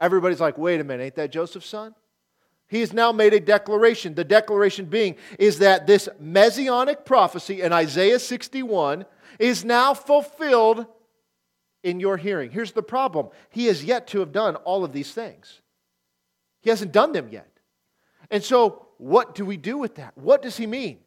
Everybody's 0.00 0.40
like, 0.40 0.58
wait 0.58 0.80
a 0.80 0.84
minute, 0.84 1.04
ain't 1.04 1.14
that 1.16 1.32
Joseph's 1.32 1.68
son? 1.68 1.94
He 2.68 2.80
has 2.80 2.92
now 2.92 3.12
made 3.12 3.32
a 3.32 3.40
declaration. 3.40 4.14
The 4.14 4.24
declaration 4.24 4.86
being 4.86 5.16
is 5.38 5.60
that 5.60 5.86
this 5.86 6.08
messianic 6.18 7.04
prophecy 7.04 7.62
in 7.62 7.72
Isaiah 7.72 8.18
61 8.18 9.06
is 9.38 9.64
now 9.64 9.94
fulfilled 9.94 10.86
in 11.86 12.00
your 12.00 12.16
hearing. 12.16 12.50
Here's 12.50 12.72
the 12.72 12.82
problem 12.82 13.28
He 13.50 13.66
has 13.66 13.84
yet 13.84 14.08
to 14.08 14.20
have 14.20 14.32
done 14.32 14.56
all 14.56 14.84
of 14.84 14.92
these 14.92 15.12
things, 15.12 15.62
He 16.60 16.68
hasn't 16.68 16.92
done 16.92 17.12
them 17.12 17.28
yet. 17.30 17.48
And 18.30 18.42
so, 18.42 18.86
what 18.98 19.36
do 19.36 19.46
we 19.46 19.56
do 19.56 19.78
with 19.78 19.94
that? 19.94 20.18
What 20.18 20.42
does 20.42 20.56
He 20.56 20.66
mean 20.66 20.98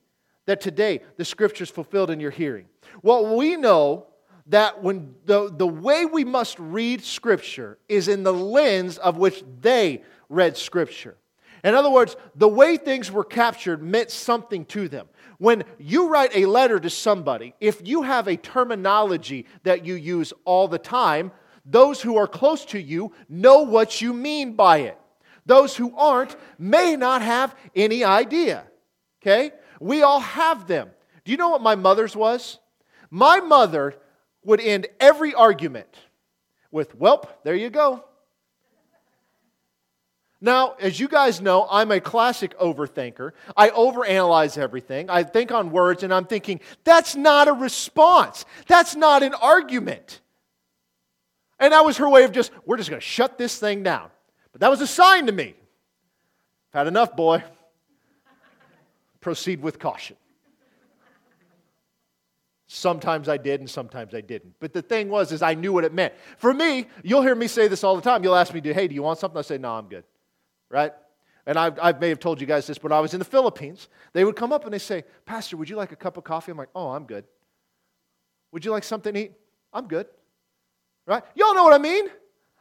that 0.46 0.62
today 0.62 1.02
the 1.18 1.26
scripture 1.26 1.66
is 1.66 1.70
fulfilled 1.70 2.10
in 2.10 2.20
your 2.20 2.32
hearing? 2.32 2.66
Well, 3.04 3.36
we 3.36 3.58
know 3.58 4.08
that 4.48 4.82
when 4.82 5.14
the, 5.26 5.52
the 5.52 5.68
way 5.68 6.06
we 6.06 6.24
must 6.24 6.58
read 6.58 7.04
Scripture 7.04 7.78
is 7.88 8.08
in 8.08 8.24
the 8.24 8.34
lens 8.34 8.98
of 8.98 9.18
which 9.18 9.44
they 9.62 10.02
read 10.28 10.58
Scripture. 10.58 11.18
In 11.64 11.76
other 11.76 11.90
words, 11.90 12.16
the 12.36 12.48
way 12.48 12.78
things 12.78 13.12
were 13.12 13.24
captured 13.24 13.82
meant 13.82 14.12
something 14.12 14.66
to 14.66 14.88
them. 14.88 15.08
When 15.38 15.64
you 15.78 16.10
write 16.10 16.36
a 16.36 16.46
letter 16.46 16.80
to 16.80 16.90
somebody, 16.90 17.54
if 17.60 17.82
you 17.86 18.04
have 18.04 18.28
a 18.28 18.38
terminology 18.38 19.46
that 19.64 19.86
you 19.86 19.96
use 19.96 20.34
all 20.46 20.68
the 20.68 20.78
time, 20.78 21.32
those 21.66 22.02
who 22.02 22.18
are 22.18 22.28
close 22.28 22.66
to 22.66 22.82
you 22.82 23.14
know 23.28 23.62
what 23.62 24.02
you 24.02 24.14
mean 24.14 24.54
by 24.54 24.80
it. 24.80 24.98
Those 25.46 25.76
who 25.76 25.96
aren't 25.96 26.36
may 26.58 26.96
not 26.96 27.22
have 27.22 27.56
any 27.76 28.04
idea. 28.04 28.66
Okay? 29.22 29.52
We 29.80 30.02
all 30.02 30.20
have 30.20 30.68
them. 30.68 30.90
Do 31.26 31.32
you 31.32 31.38
know 31.38 31.50
what 31.50 31.62
my 31.62 31.76
mother's 31.76 32.16
was? 32.16 32.60
My 33.10 33.40
mother 33.40 33.96
would 34.44 34.62
end 34.62 34.88
every 35.00 35.34
argument 35.34 35.88
with, 36.72 36.98
Welp, 37.00 37.28
there 37.44 37.56
you 37.56 37.70
go. 37.70 38.04
Now, 40.42 40.76
as 40.80 41.00
you 41.00 41.10
guys 41.10 41.42
know, 41.42 41.68
I'm 41.70 41.92
a 41.92 42.00
classic 42.00 42.58
overthinker. 42.58 43.32
I 43.58 43.70
overanalyze 43.72 44.58
everything. 44.58 45.10
I 45.10 45.24
think 45.24 45.52
on 45.52 45.72
words 45.72 46.04
and 46.04 46.14
I'm 46.14 46.26
thinking, 46.26 46.62
that's 46.86 47.16
not 47.16 47.50
a 47.50 47.54
response. 47.54 48.46
That's 48.68 48.96
not 48.96 49.22
an 49.22 49.34
argument. 49.34 50.22
And 51.60 51.74
that 51.74 51.84
was 51.84 51.98
her 51.98 52.08
way 52.08 52.24
of 52.24 52.32
just, 52.32 52.52
we're 52.66 52.78
just 52.78 52.90
going 52.90 53.02
to 53.02 53.06
shut 53.06 53.38
this 53.38 53.60
thing 53.60 53.84
down. 53.84 54.10
But 54.54 54.62
that 54.62 54.70
was 54.70 54.80
a 54.80 54.88
sign 54.88 55.26
to 55.26 55.34
me. 55.34 55.56
Had 56.72 56.88
enough, 56.88 57.18
boy. 57.18 57.44
Proceed 59.20 59.62
with 59.62 59.78
caution. 59.78 60.16
Sometimes 62.68 63.28
I 63.28 63.36
did 63.36 63.60
and 63.60 63.70
sometimes 63.70 64.14
I 64.14 64.22
didn't. 64.22 64.54
But 64.60 64.72
the 64.72 64.84
thing 64.84 65.10
was 65.10 65.34
is 65.34 65.42
I 65.42 65.56
knew 65.56 65.74
what 65.74 65.84
it 65.84 65.94
meant. 65.94 66.14
For 66.38 66.54
me, 66.54 66.86
you'll 67.04 67.24
hear 67.24 67.36
me 67.36 67.48
say 67.48 67.68
this 67.68 67.84
all 67.84 67.98
the 67.98 68.02
time. 68.02 68.24
You'll 68.24 68.36
ask 68.36 68.54
me, 68.54 68.62
hey, 68.62 68.88
do 68.88 68.96
you 68.96 69.04
want 69.04 69.20
something? 69.20 69.40
I 69.40 69.42
say, 69.42 69.58
no, 69.58 69.72
I'm 69.72 69.88
good. 69.88 70.06
Right? 70.70 70.94
And 71.46 71.58
I, 71.58 71.72
I 71.82 71.94
may 71.94 72.10
have 72.10 72.20
told 72.20 72.40
you 72.40 72.48
guys 72.48 72.68
this, 72.68 72.78
but 72.78 72.92
I 72.92 73.00
was 73.00 73.14
in 73.14 73.20
the 73.20 73.26
Philippines. 73.26 73.88
They 74.14 74.24
would 74.24 74.36
come 74.36 74.54
up 74.54 74.66
and 74.66 74.74
they 74.74 74.80
say, 74.80 75.04
Pastor, 75.26 75.58
would 75.58 75.70
you 75.70 75.76
like 75.76 75.92
a 75.92 75.96
cup 75.96 76.18
of 76.18 76.24
coffee? 76.24 76.52
I'm 76.52 76.58
like, 76.58 76.70
oh, 76.76 76.90
I'm 76.90 77.06
good. 77.06 77.26
Would 78.52 78.66
you 78.66 78.72
like 78.72 78.84
something 78.84 79.14
to 79.14 79.20
eat? 79.20 79.32
I'm 79.74 79.88
good. 79.88 80.08
Right? 81.06 81.24
Y'all 81.36 81.56
know 81.56 81.64
what 81.64 81.74
I 81.74 81.80
mean? 81.80 82.08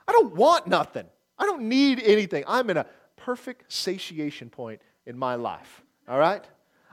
I 0.07 0.13
don't 0.13 0.35
want 0.35 0.67
nothing. 0.67 1.05
I 1.39 1.45
don't 1.45 1.63
need 1.65 2.01
anything. 2.03 2.45
I'm 2.47 2.71
in 2.71 2.79
a 2.79 2.87
perfect 3.17 3.71
satiation 3.71 4.49
point 4.49 4.81
in 5.07 5.19
my 5.19 5.35
life. 5.35 5.83
All 6.09 6.19
right? 6.19 6.43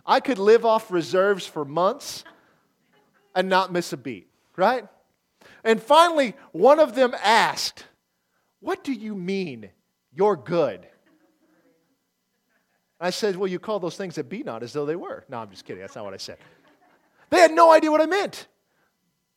I 0.05 0.19
could 0.19 0.38
live 0.38 0.65
off 0.65 0.91
reserves 0.91 1.45
for 1.45 1.65
months 1.65 2.24
and 3.36 3.50
not 3.50 3.72
miss 3.72 3.93
a 3.93 3.98
beat, 3.98 4.27
right? 4.55 4.86
And 5.63 5.81
finally, 5.81 6.36
one 6.51 6.79
of 6.79 6.95
them 6.95 7.15
asked, 7.24 7.86
What 8.60 8.84
do 8.84 8.93
you 8.93 9.15
mean 9.15 9.69
you're 10.13 10.36
good? 10.36 10.88
I 12.99 13.09
said, 13.09 13.35
Well, 13.35 13.47
you 13.47 13.59
call 13.59 13.79
those 13.79 13.97
things 13.97 14.15
that 14.15 14.29
be 14.29 14.43
not 14.43 14.63
as 14.63 14.73
though 14.73 14.85
they 14.85 14.95
were. 14.95 15.25
No, 15.29 15.39
I'm 15.39 15.49
just 15.49 15.65
kidding. 15.65 15.81
That's 15.81 15.95
not 15.95 16.05
what 16.05 16.13
I 16.13 16.17
said. 16.17 16.37
They 17.29 17.39
had 17.39 17.51
no 17.51 17.71
idea 17.71 17.91
what 17.91 18.01
I 18.01 18.05
meant. 18.05 18.47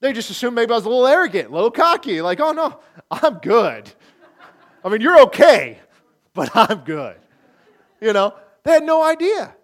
They 0.01 0.13
just 0.13 0.31
assumed 0.31 0.55
maybe 0.55 0.71
I 0.73 0.77
was 0.77 0.85
a 0.85 0.89
little 0.89 1.07
arrogant, 1.07 1.51
a 1.51 1.53
little 1.53 1.71
cocky, 1.71 2.23
like, 2.23 2.39
oh 2.41 2.53
no, 2.53 2.79
I'm 3.11 3.35
good. 3.39 3.91
I 4.85 4.89
mean, 4.89 5.01
you're 5.01 5.21
okay, 5.23 5.79
but 6.35 6.51
I'm 6.55 6.81
good. 6.81 7.17
You 8.01 8.13
know, 8.13 8.35
they 8.63 8.73
had 8.73 8.85
no 8.85 9.03
idea. 9.03 9.55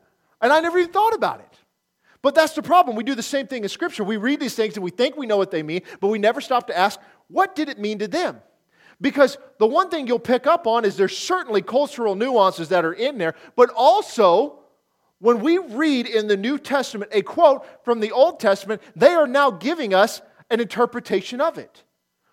And 0.40 0.52
I 0.52 0.60
never 0.60 0.78
even 0.78 0.92
thought 0.92 1.14
about 1.14 1.40
it. 1.40 1.58
But 2.20 2.34
that's 2.34 2.54
the 2.54 2.62
problem. 2.62 2.96
We 2.96 3.04
do 3.04 3.14
the 3.14 3.22
same 3.22 3.46
thing 3.46 3.62
in 3.62 3.68
Scripture. 3.68 4.02
We 4.02 4.16
read 4.16 4.40
these 4.40 4.54
things 4.54 4.74
and 4.76 4.82
we 4.82 4.90
think 4.90 5.16
we 5.16 5.26
know 5.26 5.36
what 5.36 5.50
they 5.50 5.62
mean, 5.62 5.82
but 6.00 6.08
we 6.08 6.18
never 6.18 6.40
stop 6.40 6.66
to 6.66 6.76
ask, 6.76 6.98
what 7.28 7.54
did 7.54 7.68
it 7.68 7.78
mean 7.78 7.98
to 8.00 8.08
them? 8.08 8.40
Because 9.04 9.37
the 9.58 9.66
one 9.66 9.90
thing 9.90 10.06
you'll 10.06 10.18
pick 10.18 10.46
up 10.46 10.66
on 10.66 10.87
is 10.87 10.96
there's 10.96 11.16
certainly 11.16 11.61
cultural 11.61 12.14
nuances 12.14 12.70
that 12.70 12.87
are 12.87 12.94
in 12.94 13.18
there, 13.18 13.34
but 13.54 13.68
also 13.68 14.61
when 15.18 15.40
we 15.40 15.58
read 15.58 16.06
in 16.06 16.26
the 16.26 16.38
New 16.38 16.56
Testament 16.56 17.11
a 17.12 17.20
quote 17.20 17.66
from 17.84 18.00
the 18.00 18.12
Old 18.12 18.40
Testament, 18.40 18.80
they 18.96 19.11
are 19.11 19.26
now 19.26 19.50
giving 19.50 19.92
us 19.92 20.23
an 20.49 20.58
interpretation 20.58 21.42
of 21.42 21.58
it. 21.58 21.82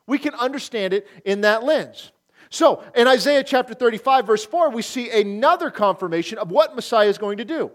We 0.07 0.17
can 0.17 0.33
understand 0.35 0.93
it 0.93 1.09
in 1.25 1.41
that 1.41 1.65
lens. 1.65 2.13
So, 2.49 2.81
in 2.95 3.05
Isaiah 3.05 3.43
chapter 3.43 3.73
35, 3.73 4.25
verse 4.25 4.45
4, 4.45 4.69
we 4.69 4.81
see 4.81 5.09
another 5.09 5.71
confirmation 5.71 6.37
of 6.37 6.51
what 6.51 6.73
Messiah 6.73 7.09
is 7.09 7.17
going 7.17 7.39
to 7.39 7.45
do. 7.45 7.71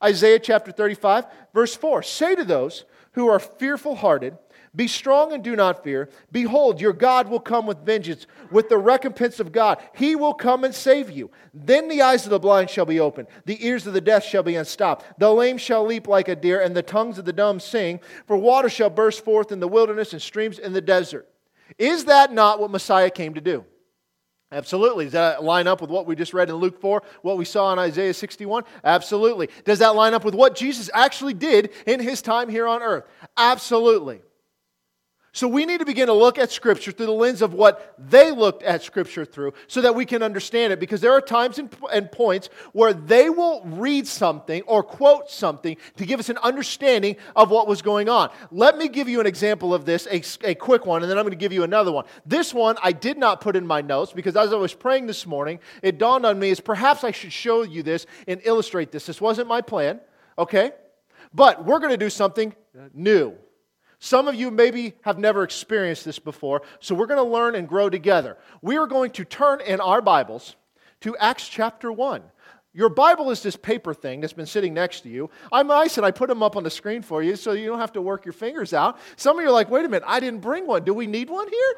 Isaiah 0.00 0.38
chapter 0.38 0.70
35, 0.70 1.26
verse 1.52 1.74
4 1.74 2.04
Say 2.04 2.36
to 2.36 2.44
those 2.44 2.84
who 3.14 3.26
are 3.26 3.40
fearful 3.40 3.96
hearted, 3.96 4.38
Be 4.74 4.88
strong 4.88 5.34
and 5.34 5.44
do 5.44 5.54
not 5.54 5.84
fear. 5.84 6.08
Behold, 6.30 6.80
your 6.80 6.94
God 6.94 7.28
will 7.28 7.40
come 7.40 7.66
with 7.66 7.84
vengeance, 7.84 8.26
with 8.50 8.70
the 8.70 8.78
recompense 8.78 9.38
of 9.38 9.52
God. 9.52 9.78
He 9.94 10.16
will 10.16 10.32
come 10.32 10.64
and 10.64 10.74
save 10.74 11.10
you. 11.10 11.30
Then 11.52 11.88
the 11.88 12.00
eyes 12.00 12.24
of 12.24 12.30
the 12.30 12.38
blind 12.38 12.70
shall 12.70 12.86
be 12.86 12.98
opened, 12.98 13.28
the 13.44 13.66
ears 13.66 13.86
of 13.86 13.92
the 13.92 14.00
deaf 14.00 14.24
shall 14.24 14.42
be 14.42 14.56
unstopped. 14.56 15.04
The 15.18 15.30
lame 15.30 15.58
shall 15.58 15.84
leap 15.84 16.08
like 16.08 16.28
a 16.28 16.36
deer, 16.36 16.62
and 16.62 16.74
the 16.74 16.82
tongues 16.82 17.18
of 17.18 17.26
the 17.26 17.34
dumb 17.34 17.60
sing. 17.60 18.00
For 18.26 18.36
water 18.36 18.70
shall 18.70 18.88
burst 18.88 19.24
forth 19.24 19.52
in 19.52 19.60
the 19.60 19.68
wilderness 19.68 20.14
and 20.14 20.22
streams 20.22 20.58
in 20.58 20.72
the 20.72 20.80
desert. 20.80 21.28
Is 21.78 22.06
that 22.06 22.32
not 22.32 22.58
what 22.58 22.70
Messiah 22.70 23.10
came 23.10 23.34
to 23.34 23.40
do? 23.42 23.66
Absolutely. 24.52 25.06
Does 25.06 25.12
that 25.12 25.44
line 25.44 25.66
up 25.66 25.80
with 25.82 25.90
what 25.90 26.06
we 26.06 26.14
just 26.14 26.34
read 26.34 26.50
in 26.50 26.56
Luke 26.56 26.80
4, 26.80 27.02
what 27.22 27.38
we 27.38 27.44
saw 27.44 27.72
in 27.72 27.78
Isaiah 27.78 28.12
61? 28.12 28.64
Absolutely. 28.84 29.48
Does 29.64 29.78
that 29.80 29.94
line 29.94 30.12
up 30.12 30.24
with 30.24 30.34
what 30.34 30.54
Jesus 30.54 30.88
actually 30.92 31.34
did 31.34 31.70
in 31.86 32.00
his 32.00 32.20
time 32.22 32.48
here 32.48 32.66
on 32.66 32.82
earth? 32.82 33.04
Absolutely. 33.36 34.20
So 35.34 35.48
we 35.48 35.64
need 35.64 35.80
to 35.80 35.86
begin 35.86 36.08
to 36.08 36.12
look 36.12 36.38
at 36.38 36.52
Scripture 36.52 36.92
through 36.92 37.06
the 37.06 37.12
lens 37.12 37.40
of 37.40 37.54
what 37.54 37.94
they 37.98 38.30
looked 38.30 38.62
at 38.62 38.82
Scripture 38.82 39.24
through 39.24 39.54
so 39.66 39.80
that 39.80 39.94
we 39.94 40.04
can 40.04 40.22
understand 40.22 40.74
it. 40.74 40.80
Because 40.80 41.00
there 41.00 41.12
are 41.12 41.22
times 41.22 41.58
and, 41.58 42.12
points 42.12 42.50
where 42.72 42.92
they 42.92 43.30
will 43.30 43.62
read 43.64 44.06
something 44.06 44.60
or 44.66 44.82
quote 44.82 45.30
something 45.30 45.78
to 45.96 46.04
give 46.04 46.20
us 46.20 46.28
an 46.28 46.36
understanding 46.42 47.16
of 47.34 47.50
what 47.50 47.66
was 47.66 47.80
going 47.80 48.10
on. 48.10 48.30
Let 48.50 48.76
me 48.76 48.88
give 48.88 49.08
you 49.08 49.20
an 49.20 49.26
example 49.26 49.72
of 49.72 49.86
this, 49.86 50.06
a, 50.10 50.22
a 50.46 50.54
quick 50.54 50.84
one, 50.84 51.00
and 51.00 51.10
then 51.10 51.16
I'm 51.16 51.24
going 51.24 51.30
to 51.30 51.36
give 51.36 51.52
you 51.52 51.62
another 51.62 51.92
one. 51.92 52.04
This 52.26 52.52
one 52.52 52.76
I 52.82 52.92
did 52.92 53.16
not 53.16 53.40
put 53.40 53.56
in 53.56 53.66
my 53.66 53.80
notes 53.80 54.12
because 54.12 54.36
as 54.36 54.52
I 54.52 54.56
was 54.56 54.74
praying 54.74 55.06
this 55.06 55.26
morning, 55.26 55.60
it 55.82 55.96
dawned 55.96 56.26
on 56.26 56.38
me 56.38 56.50
as 56.50 56.60
perhaps 56.60 57.04
I 57.04 57.10
should 57.10 57.32
show 57.32 57.62
you 57.62 57.82
this 57.82 58.06
and 58.28 58.38
illustrate 58.44 58.92
this. 58.92 59.06
This 59.06 59.20
wasn't 59.20 59.48
my 59.48 59.62
plan, 59.62 59.98
okay? 60.36 60.72
But 61.32 61.64
we're 61.64 61.78
going 61.78 61.92
to 61.92 61.96
do 61.96 62.10
something 62.10 62.54
new. 62.92 63.34
Some 64.04 64.26
of 64.26 64.34
you 64.34 64.50
maybe 64.50 64.94
have 65.02 65.16
never 65.16 65.44
experienced 65.44 66.04
this 66.04 66.18
before, 66.18 66.62
so 66.80 66.92
we're 66.92 67.06
going 67.06 67.24
to 67.24 67.32
learn 67.32 67.54
and 67.54 67.68
grow 67.68 67.88
together. 67.88 68.36
We 68.60 68.76
are 68.76 68.88
going 68.88 69.12
to 69.12 69.24
turn 69.24 69.60
in 69.60 69.80
our 69.80 70.02
Bibles 70.02 70.56
to 71.02 71.16
Acts 71.18 71.48
chapter 71.48 71.92
1. 71.92 72.20
Your 72.72 72.88
Bible 72.88 73.30
is 73.30 73.44
this 73.44 73.54
paper 73.54 73.94
thing 73.94 74.20
that's 74.20 74.32
been 74.32 74.44
sitting 74.44 74.74
next 74.74 75.02
to 75.02 75.08
you. 75.08 75.30
I'm 75.52 75.68
nice 75.68 75.98
and 75.98 76.04
I 76.04 76.10
put 76.10 76.28
them 76.28 76.42
up 76.42 76.56
on 76.56 76.64
the 76.64 76.70
screen 76.70 77.00
for 77.00 77.22
you 77.22 77.36
so 77.36 77.52
you 77.52 77.68
don't 77.68 77.78
have 77.78 77.92
to 77.92 78.02
work 78.02 78.24
your 78.24 78.32
fingers 78.32 78.74
out. 78.74 78.98
Some 79.14 79.38
of 79.38 79.44
you 79.44 79.50
are 79.50 79.52
like, 79.52 79.70
wait 79.70 79.84
a 79.84 79.88
minute, 79.88 80.02
I 80.04 80.18
didn't 80.18 80.40
bring 80.40 80.66
one. 80.66 80.82
Do 80.82 80.94
we 80.94 81.06
need 81.06 81.30
one 81.30 81.48
here? 81.48 81.74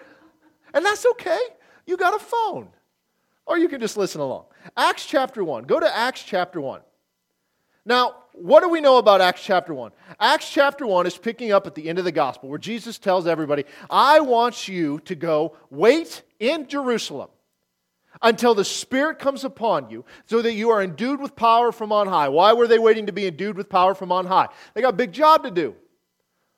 And 0.72 0.82
that's 0.82 1.04
okay. 1.04 1.40
You 1.84 1.98
got 1.98 2.14
a 2.14 2.24
phone. 2.24 2.70
or 3.44 3.58
you 3.58 3.68
can 3.68 3.82
just 3.82 3.98
listen 3.98 4.22
along. 4.22 4.46
Acts 4.78 5.04
chapter 5.04 5.44
1. 5.44 5.64
Go 5.64 5.78
to 5.78 5.94
Acts 5.94 6.22
chapter 6.22 6.58
1. 6.58 6.80
Now, 7.86 8.16
what 8.32 8.62
do 8.62 8.68
we 8.68 8.80
know 8.80 8.98
about 8.98 9.20
Acts 9.20 9.44
chapter 9.44 9.74
1? 9.74 9.92
Acts 10.18 10.50
chapter 10.50 10.86
1 10.86 11.06
is 11.06 11.16
picking 11.16 11.52
up 11.52 11.66
at 11.66 11.74
the 11.74 11.88
end 11.88 11.98
of 11.98 12.04
the 12.04 12.12
gospel 12.12 12.48
where 12.48 12.58
Jesus 12.58 12.98
tells 12.98 13.26
everybody, 13.26 13.64
I 13.90 14.20
want 14.20 14.66
you 14.66 15.00
to 15.00 15.14
go 15.14 15.56
wait 15.70 16.22
in 16.40 16.66
Jerusalem 16.66 17.28
until 18.22 18.54
the 18.54 18.64
Spirit 18.64 19.18
comes 19.18 19.44
upon 19.44 19.90
you 19.90 20.04
so 20.26 20.40
that 20.42 20.54
you 20.54 20.70
are 20.70 20.82
endued 20.82 21.20
with 21.20 21.36
power 21.36 21.72
from 21.72 21.92
on 21.92 22.06
high. 22.06 22.28
Why 22.28 22.54
were 22.54 22.66
they 22.66 22.78
waiting 22.78 23.06
to 23.06 23.12
be 23.12 23.26
endued 23.26 23.56
with 23.56 23.68
power 23.68 23.94
from 23.94 24.10
on 24.10 24.26
high? 24.26 24.48
They 24.72 24.80
got 24.80 24.94
a 24.94 24.96
big 24.96 25.12
job 25.12 25.44
to 25.44 25.50
do. 25.50 25.76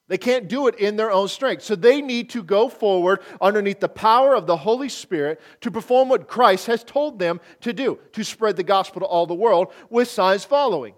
They 0.09 0.19
can't 0.19 0.47
do 0.47 0.69
it 0.69 0.77
in 0.77 0.95
their 0.97 1.11
own 1.11 1.27
strength. 1.27 1.65
So 1.65 1.75
they 1.75 2.01
need 2.01 2.31
to 2.31 2.43
go 2.45 2.69
forward 2.69 3.21
underneath 3.41 3.81
the 3.81 3.89
power 3.89 4.37
of 4.37 4.47
the 4.47 4.57
Holy 4.57 4.89
Spirit 4.89 5.41
to 5.63 5.71
perform 5.73 6.09
what 6.09 6.29
Christ 6.29 6.67
has 6.69 6.85
told 6.85 7.19
them 7.19 7.41
to 7.63 7.73
do 7.73 7.99
to 8.13 8.23
spread 8.23 8.55
the 8.55 8.63
gospel 8.63 9.01
to 9.01 9.07
all 9.07 9.27
the 9.27 9.35
world 9.35 9.73
with 9.91 10.09
signs 10.09 10.45
following. 10.45 10.95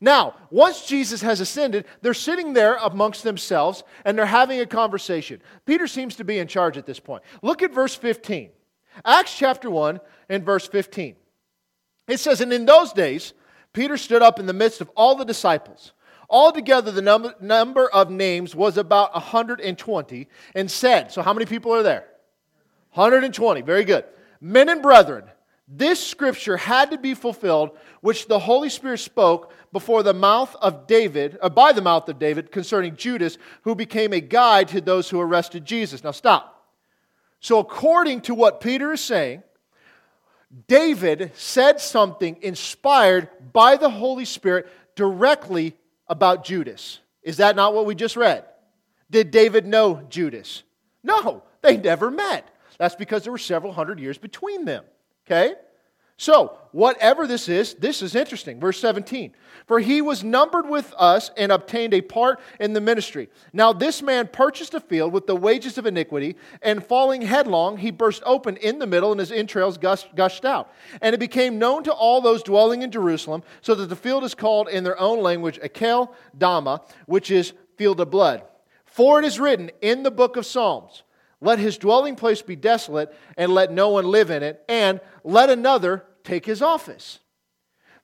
Now, 0.00 0.34
once 0.50 0.86
Jesus 0.86 1.22
has 1.22 1.40
ascended, 1.40 1.86
they're 2.02 2.14
sitting 2.14 2.52
there 2.52 2.76
amongst 2.76 3.24
themselves 3.24 3.82
and 4.04 4.16
they're 4.16 4.26
having 4.26 4.60
a 4.60 4.66
conversation. 4.66 5.40
Peter 5.66 5.86
seems 5.86 6.16
to 6.16 6.24
be 6.24 6.38
in 6.38 6.48
charge 6.48 6.76
at 6.76 6.86
this 6.86 7.00
point. 7.00 7.22
Look 7.42 7.62
at 7.62 7.72
verse 7.72 7.94
15. 7.94 8.50
Acts 9.04 9.36
chapter 9.36 9.70
1 9.70 10.00
and 10.28 10.44
verse 10.44 10.66
15. 10.66 11.16
It 12.08 12.20
says, 12.20 12.40
And 12.40 12.52
in 12.52 12.66
those 12.66 12.92
days, 12.92 13.32
Peter 13.72 13.96
stood 13.96 14.22
up 14.22 14.38
in 14.38 14.46
the 14.46 14.52
midst 14.52 14.80
of 14.80 14.90
all 14.96 15.14
the 15.14 15.24
disciples 15.24 15.92
Altogether, 16.30 16.90
the 16.90 17.02
number, 17.02 17.34
number 17.40 17.88
of 17.88 18.10
names 18.10 18.54
was 18.54 18.76
about 18.76 19.14
120 19.14 20.28
and 20.54 20.70
said, 20.70 21.10
So, 21.10 21.22
how 21.22 21.32
many 21.32 21.46
people 21.46 21.74
are 21.74 21.82
there? 21.82 22.06
120. 22.92 23.62
Very 23.62 23.84
good. 23.84 24.04
Men 24.40 24.68
and 24.68 24.82
brethren, 24.82 25.24
this 25.70 26.04
scripture 26.04 26.56
had 26.56 26.90
to 26.92 26.98
be 26.98 27.12
fulfilled, 27.12 27.76
which 28.00 28.26
the 28.26 28.38
Holy 28.38 28.70
Spirit 28.70 28.98
spoke 28.98 29.52
before 29.70 30.02
the 30.02 30.14
mouth 30.14 30.56
of 30.62 30.86
David, 30.86 31.36
uh, 31.42 31.50
by 31.50 31.72
the 31.72 31.82
mouth 31.82 32.08
of 32.08 32.18
David, 32.18 32.50
concerning 32.50 32.96
Judas, 32.96 33.36
who 33.62 33.74
became 33.74 34.14
a 34.14 34.20
guide 34.20 34.68
to 34.68 34.80
those 34.80 35.10
who 35.10 35.20
arrested 35.20 35.66
Jesus. 35.66 36.02
Now, 36.02 36.12
stop. 36.12 36.54
So, 37.40 37.58
according 37.58 38.22
to 38.22 38.34
what 38.34 38.62
Peter 38.62 38.92
is 38.92 39.02
saying, 39.02 39.42
David 40.66 41.32
said 41.34 41.80
something 41.80 42.38
inspired 42.40 43.28
by 43.52 43.76
the 43.76 43.90
Holy 43.90 44.24
Spirit 44.24 44.68
directly 44.96 45.76
about 46.06 46.44
Judas. 46.44 47.00
Is 47.22 47.36
that 47.36 47.56
not 47.56 47.74
what 47.74 47.84
we 47.84 47.94
just 47.94 48.16
read? 48.16 48.44
Did 49.10 49.30
David 49.30 49.66
know 49.66 50.02
Judas? 50.08 50.62
No, 51.02 51.42
they 51.60 51.76
never 51.76 52.10
met. 52.10 52.48
That's 52.78 52.94
because 52.94 53.24
there 53.24 53.32
were 53.32 53.38
several 53.38 53.72
hundred 53.72 54.00
years 54.00 54.16
between 54.16 54.64
them. 54.64 54.84
Okay? 55.30 55.54
So, 56.20 56.58
whatever 56.72 57.28
this 57.28 57.48
is, 57.48 57.74
this 57.74 58.02
is 58.02 58.16
interesting. 58.16 58.58
Verse 58.58 58.80
17. 58.80 59.32
For 59.66 59.78
he 59.78 60.02
was 60.02 60.24
numbered 60.24 60.68
with 60.68 60.92
us 60.98 61.30
and 61.36 61.52
obtained 61.52 61.94
a 61.94 62.00
part 62.00 62.40
in 62.58 62.72
the 62.72 62.80
ministry. 62.80 63.28
Now, 63.52 63.72
this 63.72 64.02
man 64.02 64.26
purchased 64.26 64.74
a 64.74 64.80
field 64.80 65.12
with 65.12 65.28
the 65.28 65.36
wages 65.36 65.78
of 65.78 65.86
iniquity, 65.86 66.34
and 66.60 66.84
falling 66.84 67.22
headlong, 67.22 67.76
he 67.76 67.92
burst 67.92 68.22
open 68.26 68.56
in 68.56 68.80
the 68.80 68.86
middle, 68.86 69.12
and 69.12 69.20
his 69.20 69.30
entrails 69.30 69.78
gushed, 69.78 70.12
gushed 70.16 70.44
out. 70.44 70.72
And 71.02 71.14
it 71.14 71.18
became 71.18 71.58
known 71.58 71.84
to 71.84 71.92
all 71.92 72.20
those 72.20 72.42
dwelling 72.42 72.82
in 72.82 72.90
Jerusalem, 72.90 73.44
so 73.60 73.76
that 73.76 73.86
the 73.86 73.94
field 73.94 74.24
is 74.24 74.34
called 74.34 74.68
in 74.68 74.82
their 74.82 74.98
own 74.98 75.22
language 75.22 75.60
Akel 75.60 76.12
Dama, 76.36 76.80
which 77.06 77.30
is 77.30 77.52
field 77.76 78.00
of 78.00 78.10
blood. 78.10 78.42
For 78.86 79.20
it 79.20 79.24
is 79.24 79.38
written 79.38 79.70
in 79.82 80.02
the 80.02 80.10
book 80.10 80.36
of 80.36 80.46
Psalms. 80.46 81.04
Let 81.40 81.58
his 81.58 81.78
dwelling 81.78 82.16
place 82.16 82.42
be 82.42 82.56
desolate, 82.56 83.14
and 83.36 83.52
let 83.52 83.72
no 83.72 83.90
one 83.90 84.06
live 84.06 84.30
in 84.30 84.42
it, 84.42 84.64
and 84.68 85.00
let 85.22 85.50
another 85.50 86.04
take 86.24 86.44
his 86.44 86.62
office. 86.62 87.20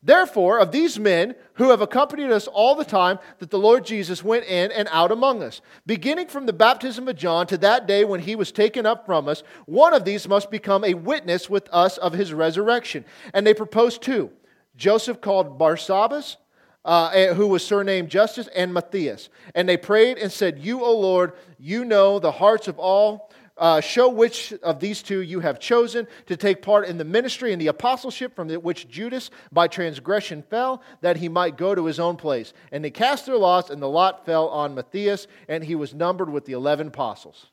Therefore, 0.04 0.58
of 0.58 0.70
these 0.70 0.98
men 0.98 1.34
who 1.54 1.70
have 1.70 1.80
accompanied 1.80 2.30
us 2.30 2.46
all 2.46 2.74
the 2.74 2.84
time 2.84 3.18
that 3.38 3.50
the 3.50 3.58
Lord 3.58 3.86
Jesus 3.86 4.22
went 4.22 4.44
in 4.44 4.70
and 4.70 4.86
out 4.92 5.10
among 5.10 5.42
us, 5.42 5.62
beginning 5.86 6.28
from 6.28 6.44
the 6.44 6.52
baptism 6.52 7.08
of 7.08 7.16
John 7.16 7.46
to 7.46 7.56
that 7.58 7.86
day 7.86 8.04
when 8.04 8.20
he 8.20 8.36
was 8.36 8.52
taken 8.52 8.84
up 8.84 9.06
from 9.06 9.28
us, 9.28 9.42
one 9.64 9.94
of 9.94 10.04
these 10.04 10.28
must 10.28 10.50
become 10.50 10.84
a 10.84 10.92
witness 10.92 11.48
with 11.48 11.70
us 11.72 11.96
of 11.96 12.12
his 12.12 12.34
resurrection. 12.34 13.06
And 13.32 13.46
they 13.46 13.54
proposed 13.54 14.02
two 14.02 14.30
Joseph 14.76 15.22
called 15.22 15.58
Barsabbas, 15.58 16.36
uh, 16.84 17.10
eh, 17.12 17.34
who 17.34 17.46
was 17.46 17.64
surnamed 17.64 18.10
Justus, 18.10 18.48
and 18.54 18.72
Matthias. 18.72 19.28
And 19.54 19.68
they 19.68 19.76
prayed 19.76 20.18
and 20.18 20.30
said, 20.30 20.58
You, 20.58 20.82
O 20.82 20.98
Lord, 20.98 21.32
you 21.58 21.84
know 21.84 22.18
the 22.18 22.32
hearts 22.32 22.68
of 22.68 22.78
all 22.78 23.30
uh, 23.56 23.80
show 23.80 24.08
which 24.08 24.52
of 24.62 24.80
these 24.80 25.02
two 25.02 25.20
you 25.20 25.40
have 25.40 25.60
chosen 25.60 26.06
to 26.26 26.36
take 26.36 26.60
part 26.60 26.88
in 26.88 26.98
the 26.98 27.04
ministry 27.04 27.52
and 27.52 27.60
the 27.60 27.68
apostleship 27.68 28.34
from 28.34 28.48
which 28.50 28.88
Judas 28.88 29.30
by 29.52 29.68
transgression 29.68 30.42
fell, 30.42 30.82
that 31.02 31.16
he 31.16 31.28
might 31.28 31.56
go 31.56 31.74
to 31.74 31.84
his 31.86 32.00
own 32.00 32.16
place. 32.16 32.52
And 32.72 32.84
they 32.84 32.90
cast 32.90 33.26
their 33.26 33.36
lots, 33.36 33.70
and 33.70 33.80
the 33.80 33.88
lot 33.88 34.26
fell 34.26 34.48
on 34.48 34.74
Matthias, 34.74 35.26
and 35.48 35.62
he 35.62 35.74
was 35.74 35.94
numbered 35.94 36.30
with 36.30 36.44
the 36.44 36.52
11 36.52 36.88
apostles. 36.88 37.46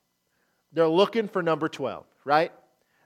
They're 0.74 0.88
looking 0.88 1.28
for 1.28 1.44
number 1.44 1.70
12, 1.70 2.06
right? 2.26 2.52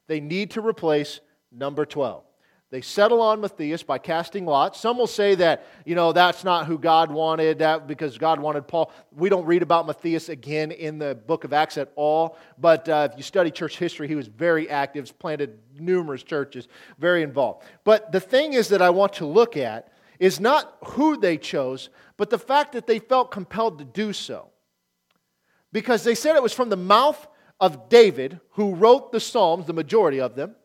They 0.08 0.20
need 0.20 0.52
to 0.52 0.62
replace 0.62 1.20
number 1.52 1.86
12. 1.86 2.24
They 2.72 2.82
settle 2.82 3.22
on 3.22 3.42
Matthias 3.42 3.84
by 3.84 4.00
casting 4.00 4.46
lots. 4.46 4.80
Some 4.80 4.98
will 4.98 5.08
say 5.08 5.36
that, 5.36 5.68
you 5.86 5.94
know, 5.94 6.12
that's 6.12 6.44
not 6.44 6.66
who 6.66 6.80
God 6.80 7.12
wanted, 7.12 7.60
that 7.60 7.86
because 7.86 8.18
God 8.18 8.40
wanted 8.40 8.68
Paul. 8.68 8.92
We 9.12 9.30
don't 9.30 9.46
read 9.46 9.62
about 9.62 9.86
Matthias 9.86 10.30
again 10.30 10.72
in 10.72 10.98
the 10.98 11.14
book 11.14 11.44
of 11.44 11.54
Acts 11.54 11.78
at 11.78 11.92
all. 11.96 12.38
But 12.58 12.90
uh, 12.90 13.10
if 13.12 13.18
you 13.18 13.24
study 13.24 13.52
church 13.52 13.78
history, 13.78 14.08
he 14.08 14.16
was 14.16 14.28
very 14.28 14.68
active, 14.68 15.18
planted 15.20 15.60
numerous 15.80 16.24
churches, 16.24 16.68
very 16.98 17.22
involved. 17.22 17.64
But 17.84 18.12
the 18.12 18.20
thing 18.20 18.54
is 18.54 18.70
that 18.70 18.82
I 18.82 18.90
want 18.90 19.14
to 19.14 19.28
look 19.28 19.56
at 19.58 19.92
is 20.20 20.40
not 20.40 20.76
who 20.86 21.18
they 21.18 21.38
chose, 21.38 21.90
but 22.18 22.32
the 22.32 22.40
fact 22.40 22.72
that 22.72 22.88
they 22.88 22.98
felt 22.98 23.30
compelled 23.30 23.78
to 23.78 23.86
do 23.86 24.12
so. 24.12 24.50
Because 25.72 26.04
they 26.04 26.16
said 26.16 26.36
it 26.36 26.44
was 26.44 26.54
from 26.54 26.70
the 26.70 26.78
mouth 26.78 27.28
of 27.60 27.90
David, 27.90 28.40
who 28.52 28.74
wrote 28.74 29.12
the 29.12 29.20
Psalms, 29.20 29.68
the 29.68 29.74
majority 29.74 30.20
of 30.20 30.36
them 30.36 30.56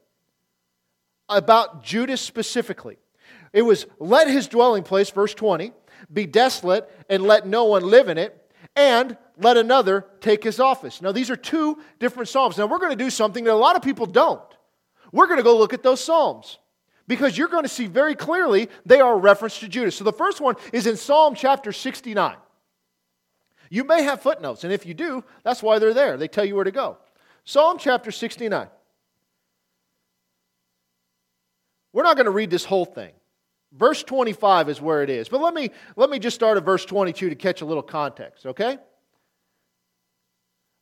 about 1.30 1.82
Judas 1.82 2.20
specifically. 2.20 2.98
It 3.52 3.62
was, 3.62 3.86
let 3.98 4.28
his 4.28 4.48
dwelling 4.48 4.82
place, 4.82 5.10
verse 5.10 5.34
20, 5.34 5.72
be 6.12 6.26
desolate 6.26 6.90
and 7.08 7.22
let 7.22 7.46
no 7.46 7.64
one 7.64 7.82
live 7.82 8.08
in 8.08 8.18
it, 8.18 8.36
and 8.76 9.16
let 9.38 9.56
another 9.56 10.06
take 10.20 10.44
his 10.44 10.60
office. 10.60 11.02
Now, 11.02 11.12
these 11.12 11.30
are 11.30 11.36
two 11.36 11.78
different 11.98 12.28
Psalms. 12.28 12.58
Now, 12.58 12.66
we're 12.66 12.78
going 12.78 12.96
to 12.96 13.04
do 13.04 13.10
something 13.10 13.44
that 13.44 13.52
a 13.52 13.54
lot 13.54 13.76
of 13.76 13.82
people 13.82 14.06
don't. 14.06 14.40
We're 15.12 15.26
going 15.26 15.38
to 15.38 15.44
go 15.44 15.56
look 15.56 15.74
at 15.74 15.82
those 15.82 16.02
Psalms 16.02 16.58
because 17.08 17.36
you're 17.36 17.48
going 17.48 17.64
to 17.64 17.68
see 17.68 17.86
very 17.86 18.14
clearly 18.14 18.68
they 18.86 19.00
are 19.00 19.14
a 19.14 19.18
reference 19.18 19.58
to 19.60 19.68
Judas. 19.68 19.96
So, 19.96 20.04
the 20.04 20.12
first 20.12 20.40
one 20.40 20.56
is 20.72 20.86
in 20.86 20.96
Psalm 20.96 21.34
chapter 21.34 21.72
69. 21.72 22.36
You 23.70 23.84
may 23.84 24.02
have 24.02 24.20
footnotes, 24.20 24.64
and 24.64 24.72
if 24.72 24.84
you 24.84 24.94
do, 24.94 25.24
that's 25.44 25.62
why 25.62 25.78
they're 25.78 25.94
there. 25.94 26.16
They 26.16 26.28
tell 26.28 26.44
you 26.44 26.56
where 26.56 26.64
to 26.64 26.72
go. 26.72 26.98
Psalm 27.44 27.78
chapter 27.78 28.10
69. 28.10 28.68
We're 31.92 32.02
not 32.02 32.16
going 32.16 32.26
to 32.26 32.30
read 32.30 32.50
this 32.50 32.64
whole 32.64 32.84
thing. 32.84 33.12
Verse 33.72 34.02
25 34.02 34.68
is 34.68 34.80
where 34.80 35.02
it 35.02 35.10
is. 35.10 35.28
But 35.28 35.40
let 35.40 35.54
me, 35.54 35.70
let 35.96 36.10
me 36.10 36.18
just 36.18 36.34
start 36.34 36.56
at 36.56 36.64
verse 36.64 36.84
22 36.84 37.30
to 37.30 37.34
catch 37.34 37.60
a 37.60 37.64
little 37.64 37.82
context, 37.82 38.46
okay? 38.46 38.78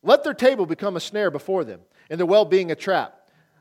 Let 0.03 0.25
their 0.25 0.35
table 0.35 0.65
become 0.65 0.97
a 0.97 1.01
snare 1.01 1.31
before 1.31 1.65
them, 1.65 1.81
and 2.09 2.19
their 2.19 2.27
well 2.27 2.45
being 2.45 2.71
a 2.71 2.77
trap. 2.77 3.15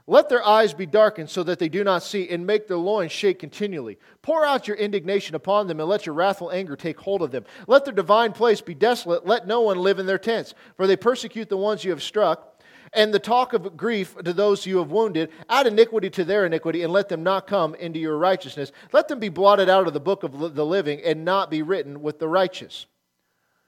Let 0.10 0.30
their 0.30 0.46
eyes 0.46 0.74
be 0.74 0.86
darkened 0.86 1.30
so 1.30 1.44
that 1.44 1.60
they 1.60 1.68
do 1.68 1.84
not 1.84 2.02
see, 2.02 2.30
and 2.30 2.48
make 2.48 2.68
their 2.68 2.78
loins 2.78 3.12
shake 3.12 3.40
continually. 3.40 3.98
Pour 4.22 4.46
out 4.46 4.66
your 4.66 4.78
indignation 4.78 5.36
upon 5.36 5.68
them, 5.68 5.82
and 5.82 5.90
let 5.90 6.06
your 6.06 6.16
wrathful 6.16 6.50
anger 6.50 6.78
take 6.78 6.98
hold 6.98 7.22
of 7.22 7.32
them. 7.32 7.44
Let 7.68 7.84
their 7.84 7.94
divine 7.94 8.32
place 8.32 8.62
be 8.62 8.74
desolate. 8.74 9.26
Let 9.26 9.48
no 9.48 9.60
one 9.60 9.78
live 9.78 10.00
in 10.00 10.06
their 10.06 10.18
tents, 10.18 10.54
for 10.78 10.88
they 10.88 10.96
persecute 10.96 11.50
the 11.50 11.58
ones 11.58 11.84
you 11.84 11.92
have 11.92 12.02
struck 12.02 12.57
and 12.98 13.14
the 13.14 13.20
talk 13.20 13.54
of 13.54 13.78
grief 13.78 14.18
to 14.18 14.34
those 14.34 14.66
you 14.66 14.80
have 14.80 14.90
wounded. 14.90 15.30
Add 15.50 15.68
iniquity 15.68 16.10
to 16.10 16.26
their 16.26 16.46
iniquity, 16.46 16.82
and 16.82 16.92
let 16.92 17.08
them 17.08 17.24
not 17.24 17.46
come 17.46 17.76
into 17.76 18.00
your 18.00 18.18
righteousness. 18.18 18.72
Let 18.92 19.08
them 19.08 19.20
be 19.20 19.30
blotted 19.30 19.70
out 19.70 19.88
of 19.88 19.94
the 19.94 20.00
book 20.00 20.24
of 20.24 20.56
the 20.56 20.66
living 20.66 21.02
and 21.04 21.24
not 21.24 21.52
be 21.52 21.62
written 21.62 22.02
with 22.02 22.18
the 22.18 22.28
righteous. 22.28 22.88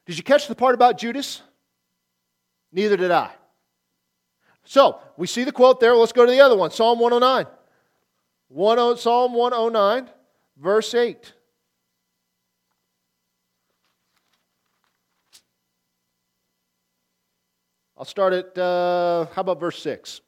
Did 0.08 0.18
you 0.18 0.24
catch 0.24 0.48
the 0.48 0.56
part 0.56 0.74
about 0.74 0.98
Judas? 0.98 1.44
Neither 2.74 2.98
did 2.98 3.12
I. 3.12 3.30
So, 4.66 5.00
we 5.16 5.28
see 5.28 5.44
the 5.44 5.52
quote 5.52 5.80
there. 5.80 5.96
Let's 5.96 6.12
go 6.12 6.26
to 6.26 6.32
the 6.32 6.42
other 6.42 6.58
one 6.58 6.72
Psalm 6.72 7.00
109. 7.00 7.46
10, 8.52 8.98
Psalm 8.98 9.34
109, 9.34 10.10
verse 10.58 10.94
8. 10.96 11.34
I'll 18.00 18.06
start 18.06 18.32
at, 18.32 18.58
uh, 18.58 19.26
how 19.34 19.42
about 19.42 19.60
verse 19.60 19.82
6? 19.84 20.22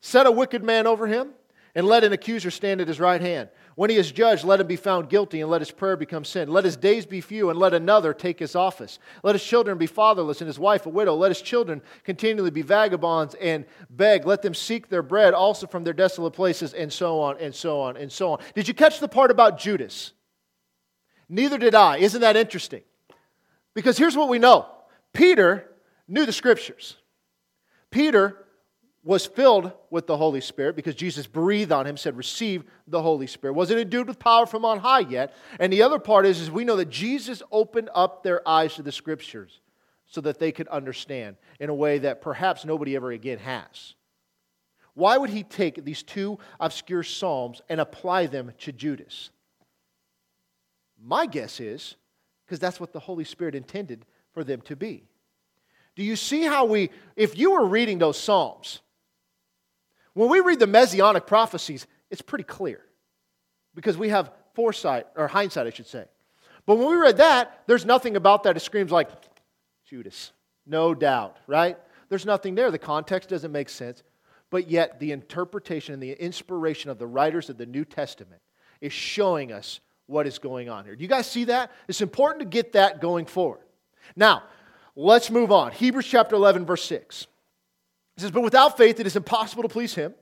Set 0.00 0.26
a 0.28 0.30
wicked 0.30 0.62
man 0.62 0.86
over 0.86 1.08
him 1.08 1.30
and 1.74 1.84
let 1.84 2.04
an 2.04 2.12
accuser 2.12 2.50
stand 2.52 2.80
at 2.80 2.86
his 2.86 3.00
right 3.00 3.20
hand. 3.20 3.48
When 3.74 3.90
he 3.90 3.96
is 3.96 4.12
judged, 4.12 4.44
let 4.44 4.60
him 4.60 4.68
be 4.68 4.76
found 4.76 5.08
guilty, 5.08 5.40
and 5.40 5.50
let 5.50 5.60
his 5.60 5.70
prayer 5.70 5.96
become 5.96 6.24
sin. 6.24 6.48
Let 6.48 6.64
his 6.64 6.76
days 6.76 7.06
be 7.06 7.20
few, 7.20 7.50
and 7.50 7.58
let 7.58 7.74
another 7.74 8.12
take 8.12 8.38
his 8.38 8.54
office. 8.54 8.98
Let 9.22 9.34
his 9.34 9.44
children 9.44 9.78
be 9.78 9.86
fatherless, 9.86 10.40
and 10.40 10.46
his 10.46 10.58
wife 10.58 10.86
a 10.86 10.90
widow. 10.90 11.14
Let 11.14 11.30
his 11.30 11.40
children 11.40 11.80
continually 12.04 12.50
be 12.50 12.62
vagabonds 12.62 13.34
and 13.40 13.64
beg. 13.88 14.26
Let 14.26 14.42
them 14.42 14.54
seek 14.54 14.88
their 14.88 15.02
bread 15.02 15.34
also 15.34 15.66
from 15.66 15.82
their 15.82 15.92
desolate 15.92 16.34
places, 16.34 16.72
and 16.72 16.92
so 16.92 17.20
on, 17.20 17.38
and 17.38 17.54
so 17.54 17.80
on, 17.80 17.96
and 17.96 18.12
so 18.12 18.32
on. 18.32 18.40
Did 18.54 18.68
you 18.68 18.74
catch 18.74 19.00
the 19.00 19.08
part 19.08 19.30
about 19.30 19.58
Judas? 19.58 20.12
Neither 21.28 21.58
did 21.58 21.74
I. 21.74 21.98
Isn't 21.98 22.20
that 22.20 22.36
interesting? 22.36 22.82
Because 23.74 23.96
here's 23.96 24.16
what 24.16 24.28
we 24.28 24.38
know 24.38 24.66
Peter 25.12 25.69
knew 26.10 26.26
the 26.26 26.32
scriptures. 26.32 26.96
Peter 27.90 28.36
was 29.02 29.24
filled 29.24 29.72
with 29.90 30.06
the 30.06 30.16
Holy 30.16 30.40
Spirit 30.40 30.76
because 30.76 30.94
Jesus 30.94 31.26
breathed 31.26 31.72
on 31.72 31.86
him, 31.86 31.96
said, 31.96 32.16
Receive 32.16 32.64
the 32.86 33.00
Holy 33.00 33.26
Spirit. 33.26 33.54
Wasn't 33.54 33.80
endued 33.80 34.08
with 34.08 34.18
power 34.18 34.44
from 34.44 34.64
on 34.64 34.78
high 34.78 35.00
yet. 35.00 35.34
And 35.58 35.72
the 35.72 35.82
other 35.82 35.98
part 35.98 36.26
is, 36.26 36.40
is 36.40 36.50
we 36.50 36.64
know 36.64 36.76
that 36.76 36.90
Jesus 36.90 37.42
opened 37.50 37.88
up 37.94 38.22
their 38.22 38.46
eyes 38.46 38.74
to 38.74 38.82
the 38.82 38.92
scriptures 38.92 39.60
so 40.04 40.20
that 40.20 40.38
they 40.38 40.52
could 40.52 40.68
understand 40.68 41.36
in 41.60 41.70
a 41.70 41.74
way 41.74 41.98
that 41.98 42.20
perhaps 42.20 42.64
nobody 42.64 42.94
ever 42.96 43.10
again 43.10 43.38
has. 43.38 43.94
Why 44.94 45.16
would 45.16 45.30
he 45.30 45.44
take 45.44 45.84
these 45.84 46.02
two 46.02 46.38
obscure 46.58 47.02
Psalms 47.02 47.62
and 47.68 47.80
apply 47.80 48.26
them 48.26 48.52
to 48.58 48.72
Judas? 48.72 49.30
My 51.02 51.26
guess 51.26 51.60
is 51.60 51.94
because 52.44 52.58
that's 52.58 52.80
what 52.80 52.92
the 52.92 53.00
Holy 53.00 53.24
Spirit 53.24 53.54
intended 53.54 54.04
for 54.34 54.44
them 54.44 54.60
to 54.62 54.76
be. 54.76 55.04
Do 56.00 56.06
you 56.06 56.16
see 56.16 56.44
how 56.44 56.64
we, 56.64 56.88
if 57.14 57.36
you 57.36 57.50
were 57.50 57.66
reading 57.66 57.98
those 57.98 58.18
Psalms, 58.18 58.80
when 60.14 60.30
we 60.30 60.40
read 60.40 60.58
the 60.58 60.66
messianic 60.66 61.26
prophecies, 61.26 61.86
it's 62.10 62.22
pretty 62.22 62.44
clear 62.44 62.80
because 63.74 63.98
we 63.98 64.08
have 64.08 64.32
foresight, 64.54 65.06
or 65.14 65.28
hindsight, 65.28 65.66
I 65.66 65.70
should 65.70 65.86
say. 65.86 66.06
But 66.64 66.78
when 66.78 66.88
we 66.88 66.96
read 66.96 67.18
that, 67.18 67.64
there's 67.66 67.84
nothing 67.84 68.16
about 68.16 68.44
that. 68.44 68.56
It 68.56 68.60
screams 68.60 68.90
like 68.90 69.10
Judas, 69.84 70.32
no 70.64 70.94
doubt, 70.94 71.36
right? 71.46 71.76
There's 72.08 72.24
nothing 72.24 72.54
there. 72.54 72.70
The 72.70 72.78
context 72.78 73.28
doesn't 73.28 73.52
make 73.52 73.68
sense. 73.68 74.02
But 74.48 74.70
yet, 74.70 75.00
the 75.00 75.12
interpretation 75.12 75.92
and 75.92 76.02
the 76.02 76.12
inspiration 76.12 76.90
of 76.90 76.98
the 76.98 77.06
writers 77.06 77.50
of 77.50 77.58
the 77.58 77.66
New 77.66 77.84
Testament 77.84 78.40
is 78.80 78.94
showing 78.94 79.52
us 79.52 79.80
what 80.06 80.26
is 80.26 80.38
going 80.38 80.70
on 80.70 80.86
here. 80.86 80.96
Do 80.96 81.02
you 81.02 81.08
guys 81.10 81.30
see 81.30 81.44
that? 81.44 81.70
It's 81.88 82.00
important 82.00 82.40
to 82.40 82.46
get 82.46 82.72
that 82.72 83.02
going 83.02 83.26
forward. 83.26 83.60
Now, 84.16 84.44
let's 85.00 85.30
move 85.30 85.50
on. 85.50 85.72
Hebrews 85.72 86.06
chapter 86.06 86.36
11, 86.36 86.66
verse 86.66 86.84
6. 86.84 87.26
It 88.16 88.20
says, 88.20 88.30
But 88.30 88.42
without 88.42 88.76
faith 88.76 89.00
it 89.00 89.06
is 89.06 89.16
impossible 89.16 89.62
to 89.62 89.68
please 89.68 89.94
him. 89.94 90.14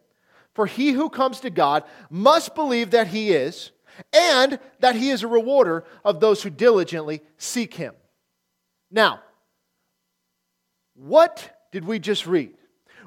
For 0.55 0.67
he 0.67 0.93
who 0.93 1.11
comes 1.11 1.41
to 1.41 1.51
God 1.51 1.85
must 2.11 2.55
believe 2.55 2.91
that 2.91 3.09
he 3.09 3.31
is, 3.31 3.71
and 4.13 4.59
that 4.81 4.95
he 4.95 5.11
is 5.11 5.23
a 5.23 5.29
rewarder 5.29 5.85
of 6.05 6.21
those 6.21 6.43
who 6.43 6.51
diligently 6.51 7.21
seek 7.37 7.75
him. 7.75 7.95
Now, 8.91 9.21
what 10.95 11.69
did 11.73 11.85
we 11.85 11.99
just 11.99 12.27
read? 12.27 12.55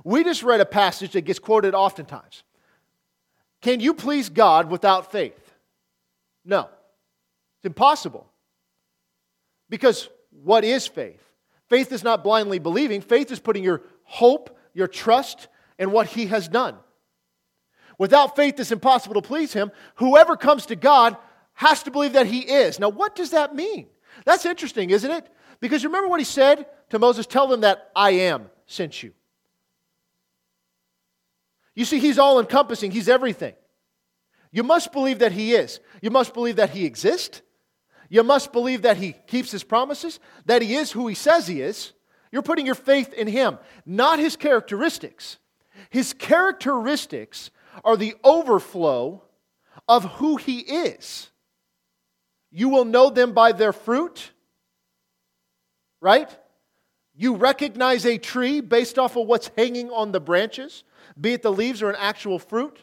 We 0.04 0.24
just 0.24 0.44
read 0.44 0.62
a 0.62 0.66
passage 0.66 1.12
that 1.14 1.22
gets 1.22 1.40
quoted 1.40 1.74
oftentimes. 1.74 2.44
Can 3.62 3.80
you 3.80 3.94
please 3.94 4.30
God 4.30 4.70
without 4.70 5.12
faith? 5.12 5.54
No. 6.44 6.70
It's 7.58 7.66
impossible. 7.66 8.28
Because 9.70 10.10
what 10.44 10.64
is 10.64 10.88
faith? 10.88 11.22
Faith 11.72 11.94
is 11.94 12.04
not 12.04 12.22
blindly 12.22 12.60
believing, 12.60 13.00
faith 13.00 13.32
is 13.32 13.40
putting 13.40 13.64
your 13.64 13.82
hope 14.04 14.60
your 14.74 14.90
trust 14.90 15.48
in 15.80 15.94
what 15.94 16.06
He 16.06 16.26
has 16.26 16.50
done. 16.50 16.76
Without 17.98 18.36
faith, 18.36 18.60
it's 18.60 18.74
impossible 18.74 19.14
to 19.14 19.26
please 19.26 19.54
Him. 19.54 19.72
Whoever 19.96 20.36
comes 20.36 20.66
to 20.66 20.76
God 20.76 21.16
has 21.54 21.82
to 21.84 21.92
believe 21.92 22.12
that 22.12 22.26
He 22.26 22.40
is. 22.40 22.78
Now, 22.78 22.90
what 22.90 23.16
does 23.16 23.30
that 23.30 23.56
mean? 23.56 23.88
That's 24.26 24.46
interesting, 24.46 24.90
isn't 24.90 25.10
it? 25.10 25.26
Because 25.62 25.86
remember 25.86 26.10
what 26.10 26.20
He 26.20 26.26
said 26.26 26.66
to 26.90 27.00
Moses 27.00 27.26
tell 27.26 27.48
them 27.48 27.62
that 27.62 27.90
I 27.96 28.12
am 28.12 28.50
sent 28.66 29.02
you. 29.02 29.14
You 31.74 31.86
see, 31.86 32.00
He's 32.00 32.20
all 32.20 32.42
encompassing, 32.42 32.92
He's 32.92 33.08
everything. 33.08 33.54
You 34.52 34.64
must 34.64 34.92
believe 34.92 35.20
that 35.20 35.32
He 35.32 35.54
is. 35.54 35.80
You 36.02 36.10
must 36.10 36.34
believe 36.34 36.58
that 36.58 36.72
He 36.72 36.84
exists. 36.84 37.42
You 38.12 38.24
must 38.24 38.52
believe 38.52 38.82
that 38.82 38.98
He 38.98 39.14
keeps 39.26 39.52
His 39.52 39.64
promises, 39.64 40.20
that 40.46 40.62
He 40.62 40.76
is 40.76 40.92
who 40.92 41.08
He 41.08 41.16
says 41.16 41.48
He 41.48 41.62
is. 41.62 41.94
You're 42.30 42.42
putting 42.42 42.66
your 42.66 42.76
faith 42.76 43.14
in 43.14 43.26
Him, 43.26 43.58
not 43.86 44.20
His 44.20 44.36
characteristics. 44.36 45.38
His 45.90 46.12
characteristics 46.12 47.52
are 47.86 47.96
the 47.96 48.16
overflow 48.22 49.24
of 49.88 50.04
who 50.16 50.36
He 50.36 50.60
is. 50.60 51.30
You 52.52 52.68
will 52.68 52.84
know 52.84 53.10
them 53.10 53.32
by 53.32 53.54
their 53.54 53.72
fruit, 53.72 54.32
right? 56.02 56.30
You 57.16 57.36
recognize 57.36 58.06
a 58.06 58.18
tree 58.18 58.60
based 58.60 59.00
off 59.00 59.16
of 59.16 59.26
what's 59.26 59.52
hanging 59.58 59.90
on 59.90 60.12
the 60.12 60.20
branches, 60.20 60.84
be 61.20 61.32
it 61.32 61.44
the 61.44 61.52
leaves 61.52 61.82
or 61.82 61.90
an 61.90 61.96
actual 61.98 62.40
fruit. 62.40 62.78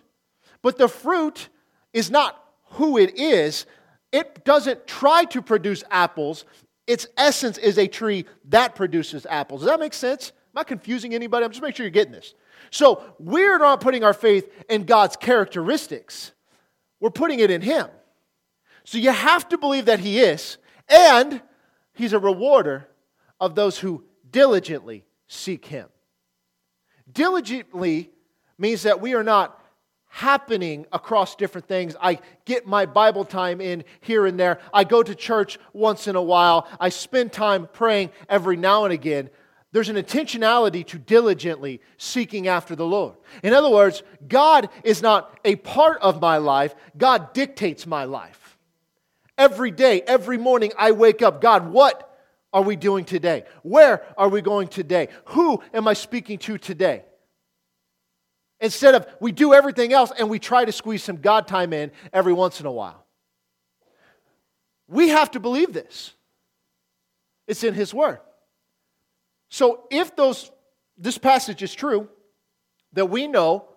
But 0.62 0.78
the 0.78 0.88
fruit 0.88 1.50
is 1.92 2.10
not 2.10 2.42
who 2.70 2.96
it 2.96 3.18
is. 3.18 3.66
It 4.12 4.44
doesn't 4.44 4.86
try 4.86 5.24
to 5.24 5.42
produce 5.42 5.84
apples, 5.90 6.44
its 6.86 7.06
essence 7.18 7.58
is 7.58 7.78
a 7.78 7.86
tree 7.86 8.24
that 8.46 8.74
produces 8.74 9.26
apples. 9.28 9.60
Does 9.60 9.68
that 9.68 9.78
make 9.78 9.92
sense? 9.92 10.32
Am 10.54 10.60
I 10.60 10.64
confusing 10.64 11.14
anybody? 11.14 11.44
I'm 11.44 11.50
just 11.50 11.60
making 11.60 11.76
sure 11.76 11.84
you're 11.84 11.90
getting 11.90 12.12
this. 12.12 12.34
So 12.70 13.02
we're 13.18 13.58
not 13.58 13.82
putting 13.82 14.04
our 14.04 14.14
faith 14.14 14.50
in 14.70 14.84
God's 14.84 15.14
characteristics, 15.16 16.32
we're 17.00 17.10
putting 17.10 17.40
it 17.40 17.50
in 17.50 17.60
Him. 17.60 17.88
So 18.84 18.96
you 18.96 19.10
have 19.10 19.48
to 19.50 19.58
believe 19.58 19.84
that 19.84 20.00
He 20.00 20.18
is, 20.18 20.56
and 20.88 21.42
He's 21.92 22.14
a 22.14 22.18
rewarder 22.18 22.88
of 23.38 23.54
those 23.54 23.78
who 23.78 24.04
diligently 24.30 25.04
seek 25.26 25.66
Him. 25.66 25.88
Diligently 27.12 28.10
means 28.56 28.82
that 28.84 29.00
we 29.00 29.14
are 29.14 29.22
not 29.22 29.57
happening 30.08 30.86
across 30.92 31.36
different 31.36 31.68
things. 31.68 31.94
I 32.00 32.18
get 32.44 32.66
my 32.66 32.86
Bible 32.86 33.24
time 33.24 33.60
in 33.60 33.84
here 34.00 34.26
and 34.26 34.38
there. 34.38 34.58
I 34.72 34.84
go 34.84 35.02
to 35.02 35.14
church 35.14 35.58
once 35.72 36.08
in 36.08 36.16
a 36.16 36.22
while. 36.22 36.66
I 36.80 36.88
spend 36.88 37.32
time 37.32 37.68
praying 37.72 38.10
every 38.28 38.56
now 38.56 38.84
and 38.84 38.92
again. 38.92 39.30
There's 39.70 39.90
an 39.90 39.96
intentionality 39.96 40.86
to 40.86 40.98
diligently 40.98 41.82
seeking 41.98 42.48
after 42.48 42.74
the 42.74 42.86
Lord. 42.86 43.16
In 43.42 43.52
other 43.52 43.70
words, 43.70 44.02
God 44.26 44.70
is 44.82 45.02
not 45.02 45.38
a 45.44 45.56
part 45.56 46.00
of 46.00 46.20
my 46.20 46.38
life, 46.38 46.74
God 46.96 47.34
dictates 47.34 47.86
my 47.86 48.04
life. 48.04 48.56
Every 49.36 49.70
day, 49.70 50.00
every 50.02 50.38
morning, 50.38 50.72
I 50.76 50.92
wake 50.92 51.22
up 51.22 51.40
God, 51.40 51.70
what 51.70 52.04
are 52.52 52.62
we 52.62 52.76
doing 52.76 53.04
today? 53.04 53.44
Where 53.62 54.02
are 54.16 54.28
we 54.30 54.40
going 54.40 54.68
today? 54.68 55.08
Who 55.26 55.62
am 55.74 55.86
I 55.86 55.92
speaking 55.92 56.38
to 56.38 56.56
today? 56.56 57.04
Instead 58.60 58.94
of 58.94 59.06
we 59.20 59.32
do 59.32 59.54
everything 59.54 59.92
else 59.92 60.12
and 60.18 60.28
we 60.28 60.38
try 60.38 60.64
to 60.64 60.72
squeeze 60.72 61.02
some 61.02 61.18
God 61.18 61.46
time 61.46 61.72
in 61.72 61.92
every 62.12 62.32
once 62.32 62.60
in 62.60 62.66
a 62.66 62.72
while. 62.72 63.04
We 64.88 65.10
have 65.10 65.30
to 65.32 65.40
believe 65.40 65.72
this. 65.72 66.14
It's 67.46 67.62
in 67.62 67.74
His 67.74 67.94
Word. 67.94 68.18
So 69.48 69.86
if 69.90 70.16
those, 70.16 70.50
this 70.96 71.18
passage 71.18 71.62
is 71.62 71.74
true, 71.74 72.08
that 72.94 73.06
we 73.06 73.26
know 73.26 73.68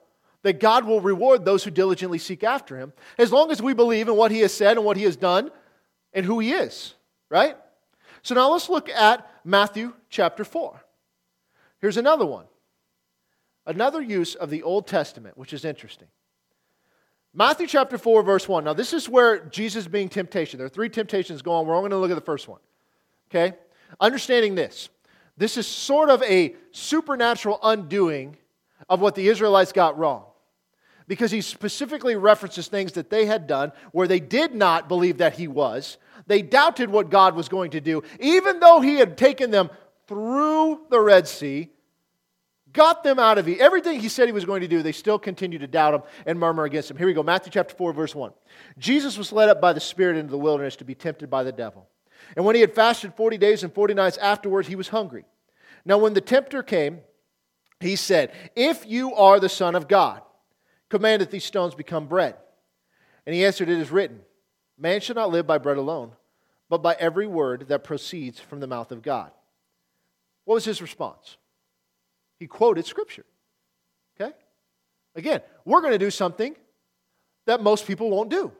that 0.43 0.59
God 0.59 0.85
will 0.85 1.01
reward 1.01 1.45
those 1.45 1.63
who 1.63 1.71
diligently 1.71 2.17
seek 2.17 2.43
after 2.43 2.77
Him, 2.77 2.93
as 3.17 3.31
long 3.31 3.51
as 3.51 3.61
we 3.61 3.73
believe 3.73 4.07
in 4.07 4.15
what 4.15 4.31
He 4.31 4.39
has 4.39 4.53
said 4.53 4.77
and 4.77 4.85
what 4.85 4.97
He 4.97 5.03
has 5.03 5.15
done 5.15 5.51
and 6.13 6.25
who 6.25 6.39
He 6.39 6.53
is, 6.53 6.95
right? 7.29 7.55
So 8.23 8.35
now 8.35 8.51
let's 8.51 8.69
look 8.69 8.89
at 8.89 9.29
Matthew 9.43 9.93
chapter 10.09 10.43
4. 10.43 10.81
Here's 11.79 11.97
another 11.97 12.25
one. 12.25 12.45
Another 13.65 14.01
use 14.01 14.35
of 14.35 14.49
the 14.49 14.63
Old 14.63 14.87
Testament, 14.87 15.37
which 15.37 15.53
is 15.53 15.65
interesting. 15.65 16.07
Matthew 17.33 17.67
chapter 17.67 17.97
4, 17.97 18.23
verse 18.23 18.47
1. 18.47 18.63
Now, 18.63 18.73
this 18.73 18.91
is 18.91 19.07
where 19.07 19.45
Jesus 19.45 19.87
being 19.87 20.09
temptation. 20.09 20.57
There 20.57 20.65
are 20.65 20.69
three 20.69 20.89
temptations 20.89 21.41
going. 21.41 21.65
We're 21.65 21.75
only 21.75 21.89
going 21.89 21.97
to 21.97 22.01
look 22.01 22.11
at 22.11 22.15
the 22.15 22.25
first 22.25 22.47
one. 22.47 22.59
Okay? 23.29 23.55
Understanding 23.99 24.55
this, 24.55 24.89
this 25.37 25.57
is 25.57 25.65
sort 25.65 26.09
of 26.09 26.21
a 26.23 26.55
supernatural 26.71 27.59
undoing 27.63 28.37
of 28.89 28.99
what 28.99 29.15
the 29.15 29.27
Israelites 29.27 29.71
got 29.71 29.97
wrong. 29.97 30.25
Because 31.07 31.31
he 31.31 31.41
specifically 31.41 32.15
references 32.15 32.67
things 32.67 32.93
that 32.93 33.09
they 33.09 33.25
had 33.25 33.47
done 33.47 33.71
where 33.91 34.07
they 34.07 34.19
did 34.19 34.53
not 34.53 34.87
believe 34.87 35.17
that 35.17 35.33
he 35.33 35.47
was. 35.47 35.97
They 36.27 36.41
doubted 36.41 36.89
what 36.89 37.09
God 37.09 37.35
was 37.35 37.49
going 37.49 37.71
to 37.71 37.81
do, 37.81 38.03
even 38.19 38.59
though 38.59 38.81
he 38.81 38.95
had 38.95 39.17
taken 39.17 39.51
them 39.51 39.69
through 40.07 40.81
the 40.89 40.99
Red 40.99 41.27
Sea 41.27 41.70
got 42.73 43.03
them 43.03 43.19
out 43.19 43.37
of 43.37 43.47
Egypt. 43.47 43.61
Everything 43.61 43.99
he 43.99 44.09
said 44.09 44.27
he 44.27 44.33
was 44.33 44.45
going 44.45 44.61
to 44.61 44.67
do, 44.67 44.81
they 44.81 44.91
still 44.91 45.19
continue 45.19 45.59
to 45.59 45.67
doubt 45.67 45.93
him 45.93 46.01
and 46.25 46.39
murmur 46.39 46.63
against 46.63 46.91
him. 46.91 46.97
Here 46.97 47.07
we 47.07 47.13
go 47.13 47.23
Matthew 47.23 47.51
chapter 47.51 47.75
4, 47.75 47.93
verse 47.93 48.15
1. 48.15 48.31
Jesus 48.77 49.17
was 49.17 49.31
led 49.31 49.49
up 49.49 49.61
by 49.61 49.73
the 49.73 49.79
Spirit 49.79 50.17
into 50.17 50.31
the 50.31 50.37
wilderness 50.37 50.75
to 50.77 50.85
be 50.85 50.95
tempted 50.95 51.29
by 51.29 51.43
the 51.43 51.51
devil. 51.51 51.87
And 52.35 52.45
when 52.45 52.55
he 52.55 52.61
had 52.61 52.73
fasted 52.73 53.13
40 53.15 53.37
days 53.37 53.63
and 53.63 53.73
40 53.73 53.93
nights 53.93 54.17
afterwards, 54.17 54.67
he 54.67 54.75
was 54.75 54.89
hungry. 54.89 55.25
Now, 55.83 55.97
when 55.97 56.13
the 56.13 56.21
tempter 56.21 56.61
came, 56.61 56.99
he 57.79 57.95
said, 57.95 58.31
If 58.55 58.85
you 58.85 59.15
are 59.15 59.39
the 59.39 59.49
Son 59.49 59.75
of 59.75 59.87
God, 59.87 60.21
Command 60.91 61.21
that 61.21 61.31
these 61.31 61.45
stones 61.45 61.73
become 61.73 62.05
bread. 62.05 62.35
And 63.25 63.33
he 63.33 63.45
answered, 63.45 63.69
It 63.69 63.79
is 63.79 63.91
written, 63.91 64.19
Man 64.77 64.99
shall 64.99 65.15
not 65.15 65.31
live 65.31 65.47
by 65.47 65.57
bread 65.57 65.77
alone, 65.77 66.11
but 66.69 66.83
by 66.83 66.95
every 66.99 67.25
word 67.25 67.69
that 67.69 67.85
proceeds 67.85 68.41
from 68.41 68.59
the 68.59 68.67
mouth 68.67 68.91
of 68.91 69.01
God. 69.01 69.31
What 70.43 70.55
was 70.55 70.65
his 70.65 70.81
response? 70.81 71.37
He 72.41 72.47
quoted 72.47 72.87
Scripture. 72.87 73.23
Okay? 74.19 74.33
Again, 75.15 75.41
we're 75.63 75.81
going 75.81 75.93
to 75.93 75.99
do 75.99 76.09
something 76.09 76.55
that 77.45 77.61
most 77.61 77.85
people 77.85 78.09
won't 78.09 78.31
do. 78.31 78.51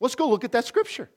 Let's 0.00 0.16
go 0.16 0.28
look 0.28 0.42
at 0.42 0.50
that 0.50 0.64
Scripture. 0.64 1.08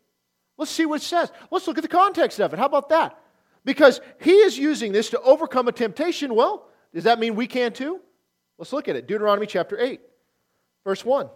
Let's 0.56 0.70
see 0.70 0.86
what 0.86 1.02
it 1.02 1.06
says. 1.06 1.32
Let's 1.50 1.66
look 1.66 1.80
at 1.80 1.82
the 1.82 1.88
context 1.88 2.40
of 2.40 2.54
it. 2.54 2.60
How 2.60 2.68
about 2.68 2.90
that? 2.90 3.20
Because 3.66 4.00
he 4.22 4.30
is 4.30 4.60
using 4.60 4.92
this 4.92 5.10
to 5.10 5.22
overcome 5.22 5.68
a 5.68 5.72
temptation. 5.72 6.36
Well, 6.36 6.68
does 6.94 7.06
that 7.06 7.18
mean 7.18 7.34
we 7.34 7.48
can 7.48 7.74
too? 7.74 8.00
Let's 8.60 8.74
look 8.74 8.88
at 8.88 8.96
it. 8.96 9.08
Deuteronomy 9.08 9.48
chapter 9.48 9.80
8, 9.80 10.00
verse 10.84 11.04
1. 11.04 11.30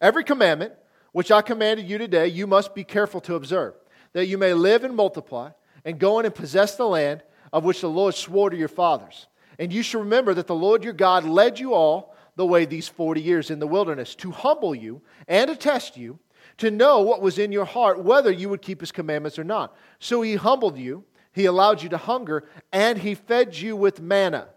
Every 0.00 0.24
commandment 0.24 0.72
which 1.12 1.30
I 1.30 1.42
commanded 1.42 1.90
you 1.90 1.98
today, 1.98 2.28
you 2.28 2.46
must 2.46 2.74
be 2.74 2.84
careful 2.84 3.20
to 3.20 3.34
observe, 3.34 3.74
that 4.14 4.28
you 4.28 4.38
may 4.38 4.54
live 4.54 4.82
and 4.82 4.96
multiply, 4.96 5.50
and 5.84 5.98
go 5.98 6.20
in 6.20 6.24
and 6.24 6.34
possess 6.34 6.74
the 6.74 6.86
land 6.86 7.22
of 7.52 7.64
which 7.64 7.82
the 7.82 7.90
Lord 7.90 8.14
swore 8.14 8.48
to 8.48 8.56
your 8.56 8.68
fathers. 8.68 9.26
And 9.62 9.72
you 9.72 9.84
shall 9.84 10.00
remember 10.00 10.34
that 10.34 10.48
the 10.48 10.56
Lord 10.56 10.82
your 10.82 10.92
God 10.92 11.22
led 11.22 11.60
you 11.60 11.72
all 11.72 12.16
the 12.34 12.44
way 12.44 12.64
these 12.64 12.88
40 12.88 13.22
years 13.22 13.48
in 13.48 13.60
the 13.60 13.66
wilderness 13.68 14.16
to 14.16 14.32
humble 14.32 14.74
you 14.74 15.02
and 15.28 15.48
to 15.48 15.54
test 15.54 15.96
you, 15.96 16.18
to 16.56 16.68
know 16.68 17.02
what 17.02 17.22
was 17.22 17.38
in 17.38 17.52
your 17.52 17.64
heart, 17.64 18.02
whether 18.02 18.32
you 18.32 18.48
would 18.48 18.60
keep 18.60 18.80
his 18.80 18.90
commandments 18.90 19.38
or 19.38 19.44
not. 19.44 19.76
So 20.00 20.20
he 20.20 20.34
humbled 20.34 20.78
you, 20.78 21.04
he 21.30 21.44
allowed 21.44 21.80
you 21.80 21.88
to 21.90 21.96
hunger, 21.96 22.42
and 22.72 22.98
he 22.98 23.14
fed 23.14 23.56
you 23.56 23.76
with 23.76 24.00
manna, 24.00 24.48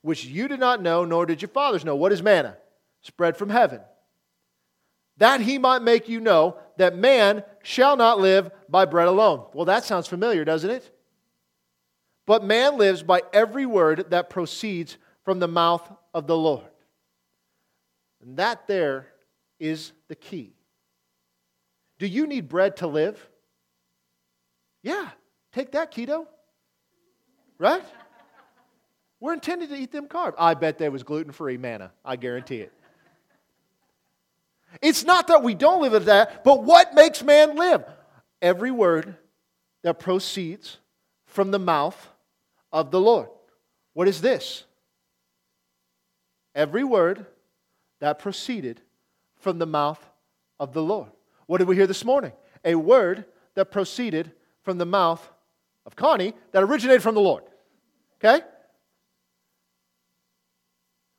which 0.00 0.24
you 0.24 0.48
did 0.48 0.60
not 0.60 0.80
know, 0.80 1.04
nor 1.04 1.26
did 1.26 1.42
your 1.42 1.50
fathers 1.50 1.84
know. 1.84 1.94
What 1.94 2.12
is 2.12 2.22
manna? 2.22 2.56
Spread 3.02 3.36
from 3.36 3.50
heaven 3.50 3.82
that 5.18 5.42
he 5.42 5.58
might 5.58 5.82
make 5.82 6.08
you 6.08 6.20
know 6.20 6.56
that 6.78 6.96
man 6.96 7.42
shall 7.62 7.96
not 7.96 8.18
live 8.18 8.50
by 8.68 8.86
bread 8.86 9.08
alone. 9.08 9.44
Well, 9.52 9.66
that 9.66 9.84
sounds 9.84 10.06
familiar, 10.06 10.44
doesn't 10.44 10.70
it? 10.70 10.90
But 12.28 12.44
man 12.44 12.76
lives 12.76 13.02
by 13.02 13.22
every 13.32 13.64
word 13.64 14.10
that 14.10 14.28
proceeds 14.28 14.98
from 15.24 15.38
the 15.38 15.48
mouth 15.48 15.90
of 16.12 16.26
the 16.26 16.36
Lord. 16.36 16.68
And 18.20 18.36
that 18.36 18.66
there 18.66 19.06
is 19.58 19.92
the 20.08 20.14
key. 20.14 20.52
Do 21.98 22.06
you 22.06 22.26
need 22.26 22.50
bread 22.50 22.76
to 22.76 22.86
live? 22.86 23.26
Yeah, 24.82 25.08
take 25.54 25.72
that, 25.72 25.90
keto. 25.90 26.26
Right? 27.56 27.82
We're 29.20 29.32
intended 29.32 29.70
to 29.70 29.76
eat 29.76 29.90
them 29.90 30.06
carbs. 30.06 30.34
I 30.38 30.52
bet 30.52 30.76
there 30.76 30.90
was 30.90 31.04
gluten 31.04 31.32
free 31.32 31.56
manna. 31.56 31.92
I 32.04 32.16
guarantee 32.16 32.60
it. 32.60 32.72
It's 34.82 35.02
not 35.02 35.28
that 35.28 35.42
we 35.42 35.54
don't 35.54 35.80
live 35.80 35.94
at 35.94 36.04
that, 36.04 36.44
but 36.44 36.62
what 36.62 36.92
makes 36.92 37.22
man 37.22 37.56
live? 37.56 37.84
Every 38.42 38.70
word 38.70 39.16
that 39.82 39.98
proceeds 39.98 40.76
from 41.24 41.52
the 41.52 41.58
mouth 41.58 42.10
of 42.72 42.90
the 42.90 43.00
Lord. 43.00 43.28
What 43.94 44.08
is 44.08 44.20
this? 44.20 44.64
Every 46.54 46.84
word 46.84 47.26
that 48.00 48.18
proceeded 48.18 48.80
from 49.36 49.58
the 49.58 49.66
mouth 49.66 50.04
of 50.58 50.72
the 50.72 50.82
Lord. 50.82 51.10
What 51.46 51.58
did 51.58 51.68
we 51.68 51.76
hear 51.76 51.86
this 51.86 52.04
morning? 52.04 52.32
A 52.64 52.74
word 52.74 53.24
that 53.54 53.70
proceeded 53.70 54.32
from 54.62 54.78
the 54.78 54.86
mouth 54.86 55.26
of 55.86 55.96
Connie 55.96 56.34
that 56.52 56.62
originated 56.62 57.02
from 57.02 57.14
the 57.14 57.20
Lord. 57.20 57.44
Okay? 58.16 58.44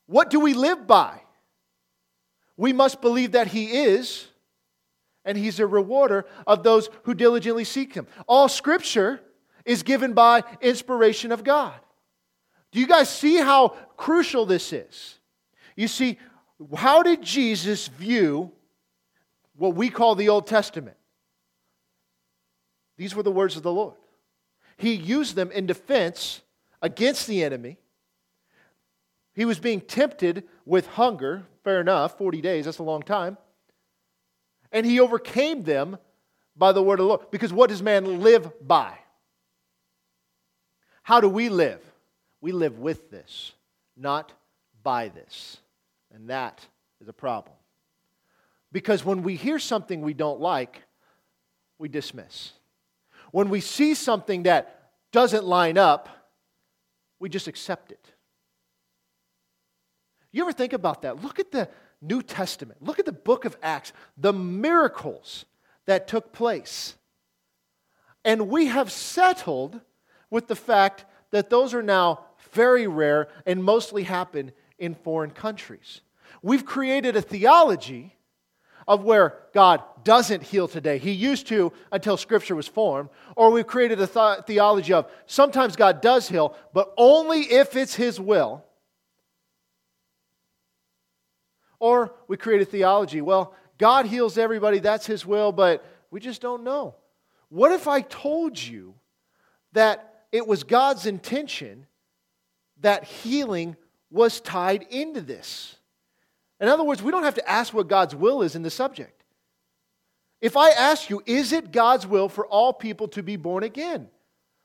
What 0.07 0.29
do 0.29 0.39
we 0.39 0.53
live 0.53 0.85
by? 0.85 1.21
we 2.59 2.73
must 2.73 2.99
believe 2.99 3.31
that 3.31 3.47
He 3.47 3.71
is, 3.71 4.27
and 5.23 5.37
He's 5.37 5.61
a 5.61 5.65
rewarder 5.65 6.25
of 6.45 6.61
those 6.61 6.89
who 7.03 7.13
diligently 7.13 7.63
seek 7.63 7.93
Him. 7.93 8.05
All 8.27 8.49
Scripture 8.49 9.21
is 9.69 9.83
given 9.83 10.13
by 10.13 10.43
inspiration 10.61 11.31
of 11.31 11.43
God. 11.43 11.79
Do 12.71 12.79
you 12.79 12.87
guys 12.87 13.07
see 13.07 13.35
how 13.35 13.69
crucial 13.97 14.47
this 14.47 14.73
is? 14.73 15.19
You 15.75 15.87
see, 15.87 16.17
how 16.75 17.03
did 17.03 17.21
Jesus 17.21 17.87
view 17.87 18.51
what 19.55 19.75
we 19.75 19.89
call 19.89 20.15
the 20.15 20.29
Old 20.29 20.47
Testament? 20.47 20.97
These 22.97 23.13
were 23.13 23.21
the 23.21 23.31
words 23.31 23.57
of 23.57 23.61
the 23.61 23.71
Lord. 23.71 23.93
He 24.75 24.93
used 24.93 25.35
them 25.35 25.51
in 25.51 25.67
defense 25.67 26.41
against 26.81 27.27
the 27.27 27.43
enemy. 27.43 27.77
He 29.35 29.45
was 29.45 29.59
being 29.59 29.81
tempted 29.81 30.45
with 30.65 30.87
hunger, 30.87 31.45
Fair 31.63 31.81
enough, 31.81 32.17
40 32.17 32.41
days, 32.41 32.65
that's 32.65 32.79
a 32.79 32.83
long 32.83 33.03
time. 33.03 33.37
And 34.71 34.83
he 34.83 34.99
overcame 34.99 35.61
them 35.61 35.99
by 36.55 36.71
the 36.71 36.81
word 36.81 36.99
of 36.99 37.03
the 37.03 37.09
Lord. 37.09 37.29
Because 37.29 37.53
what 37.53 37.69
does 37.69 37.83
man 37.83 38.21
live 38.21 38.51
by? 38.65 38.97
How 41.09 41.19
do 41.19 41.27
we 41.27 41.49
live? 41.49 41.81
We 42.39 42.51
live 42.51 42.77
with 42.77 43.09
this, 43.09 43.53
not 43.97 44.31
by 44.83 45.07
this. 45.07 45.57
And 46.13 46.29
that 46.29 46.63
is 47.01 47.07
a 47.07 47.13
problem. 47.13 47.55
Because 48.71 49.03
when 49.03 49.23
we 49.23 49.35
hear 49.35 49.57
something 49.57 50.03
we 50.03 50.13
don't 50.13 50.39
like, 50.39 50.83
we 51.79 51.89
dismiss. 51.89 52.51
When 53.31 53.49
we 53.49 53.59
see 53.59 53.95
something 53.95 54.43
that 54.43 54.91
doesn't 55.11 55.45
line 55.45 55.79
up, 55.79 56.09
we 57.19 57.27
just 57.27 57.47
accept 57.47 57.91
it. 57.91 58.11
You 60.31 60.43
ever 60.43 60.53
think 60.53 60.73
about 60.73 61.01
that? 61.01 61.23
Look 61.23 61.39
at 61.39 61.51
the 61.51 61.69
New 62.03 62.21
Testament. 62.21 62.83
Look 62.83 62.99
at 62.99 63.07
the 63.07 63.11
book 63.11 63.45
of 63.45 63.57
Acts, 63.63 63.93
the 64.15 64.31
miracles 64.31 65.45
that 65.87 66.07
took 66.07 66.33
place. 66.33 66.93
And 68.23 68.47
we 68.47 68.67
have 68.67 68.91
settled 68.91 69.81
with 70.29 70.47
the 70.47 70.55
fact 70.55 71.05
that 71.31 71.49
those 71.49 71.73
are 71.73 71.83
now 71.83 72.25
very 72.51 72.87
rare 72.87 73.27
and 73.45 73.63
mostly 73.63 74.03
happen 74.03 74.51
in 74.77 74.95
foreign 74.95 75.31
countries. 75.31 76.01
We've 76.41 76.65
created 76.65 77.15
a 77.15 77.21
theology 77.21 78.15
of 78.87 79.03
where 79.03 79.35
God 79.53 79.83
doesn't 80.03 80.41
heal 80.41 80.67
today. 80.67 80.97
He 80.97 81.11
used 81.11 81.47
to 81.47 81.71
until 81.91 82.17
Scripture 82.17 82.55
was 82.55 82.67
formed. 82.67 83.09
Or 83.35 83.51
we've 83.51 83.67
created 83.67 84.01
a 84.01 84.07
th- 84.07 84.45
theology 84.47 84.93
of 84.93 85.11
sometimes 85.27 85.75
God 85.75 86.01
does 86.01 86.27
heal, 86.27 86.55
but 86.73 86.91
only 86.97 87.41
if 87.41 87.75
it's 87.75 87.93
His 87.93 88.19
will. 88.19 88.65
Or 91.79 92.15
we 92.27 92.35
create 92.35 92.61
a 92.61 92.65
theology. 92.65 93.21
Well, 93.21 93.53
God 93.77 94.07
heals 94.07 94.37
everybody, 94.37 94.79
that's 94.79 95.05
His 95.05 95.23
will, 95.23 95.51
but 95.51 95.85
we 96.09 96.19
just 96.19 96.41
don't 96.41 96.63
know. 96.63 96.95
What 97.49 97.71
if 97.71 97.87
I 97.87 98.01
told 98.01 98.61
you 98.61 98.95
that 99.73 100.18
it 100.31 100.47
was 100.47 100.63
God's 100.63 101.05
intention 101.05 101.85
that 102.81 103.03
healing 103.03 103.75
was 104.11 104.41
tied 104.41 104.83
into 104.89 105.21
this? 105.21 105.75
In 106.59 106.67
other 106.67 106.83
words, 106.83 107.01
we 107.01 107.11
don't 107.11 107.23
have 107.23 107.35
to 107.35 107.49
ask 107.49 107.73
what 107.73 107.87
God's 107.87 108.15
will 108.15 108.41
is 108.41 108.55
in 108.55 108.63
the 108.63 108.69
subject. 108.69 109.23
If 110.41 110.55
I 110.55 110.69
ask 110.69 111.09
you, 111.09 111.21
is 111.25 111.51
it 111.51 111.71
God's 111.71 112.07
will 112.07 112.29
for 112.29 112.45
all 112.45 112.73
people 112.73 113.07
to 113.09 113.23
be 113.23 113.35
born 113.35 113.63
again? 113.63 114.09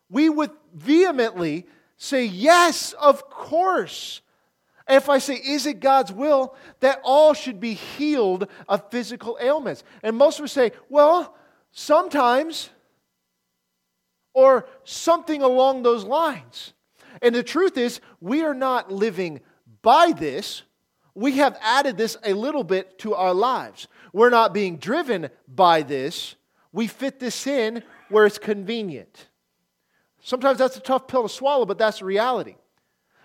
We 0.09 0.29
would 0.29 0.51
vehemently 0.73 1.67
say, 1.97 2.25
yes, 2.25 2.93
of 2.95 3.29
course. 3.29 4.21
If 4.89 5.09
I 5.09 5.19
say, 5.19 5.35
is 5.35 5.67
it 5.67 5.81
God's 5.81 6.13
will 6.13 6.55
that 6.81 7.01
all 7.03 7.33
should 7.33 7.59
be 7.59 7.75
healed 7.75 8.49
of 8.69 8.91
physical 8.91 9.39
ailments? 9.41 9.83
And 10.03 10.17
most 10.17 10.41
would 10.41 10.51
say, 10.51 10.73
well, 10.89 11.35
sometimes, 11.73 12.71
or 14.35 14.67
something 14.83 15.43
along 15.43 15.83
those 15.83 16.05
lines. 16.05 16.73
And 17.23 17.35
the 17.35 17.43
truth 17.43 17.79
is, 17.79 18.01
we 18.21 18.43
are 18.43 18.55
not 18.55 18.93
living 18.93 19.41
by 19.81 20.13
this. 20.13 20.63
We 21.15 21.39
have 21.39 21.57
added 21.63 21.97
this 21.97 22.17
a 22.25 22.35
little 22.35 22.65
bit 22.65 22.99
to 23.01 23.15
our 23.15 23.33
lives. 23.33 23.89
We're 24.13 24.31
not 24.31 24.53
being 24.53 24.77
driven 24.77 25.31
by 25.49 25.83
this. 25.83 26.35
We 26.73 26.89
fit 26.89 27.21
this 27.21 27.47
in 27.47 27.83
where 28.09 28.27
it's 28.27 28.39
convenient. 28.39 29.29
Sometimes 30.21 30.59
that's 30.59 30.77
a 30.77 30.81
tough 30.81 31.07
pill 31.07 31.23
to 31.23 31.29
swallow, 31.29 31.67
but 31.67 31.79
that's 31.79 32.01
the 32.01 32.05
reality. 32.05 32.57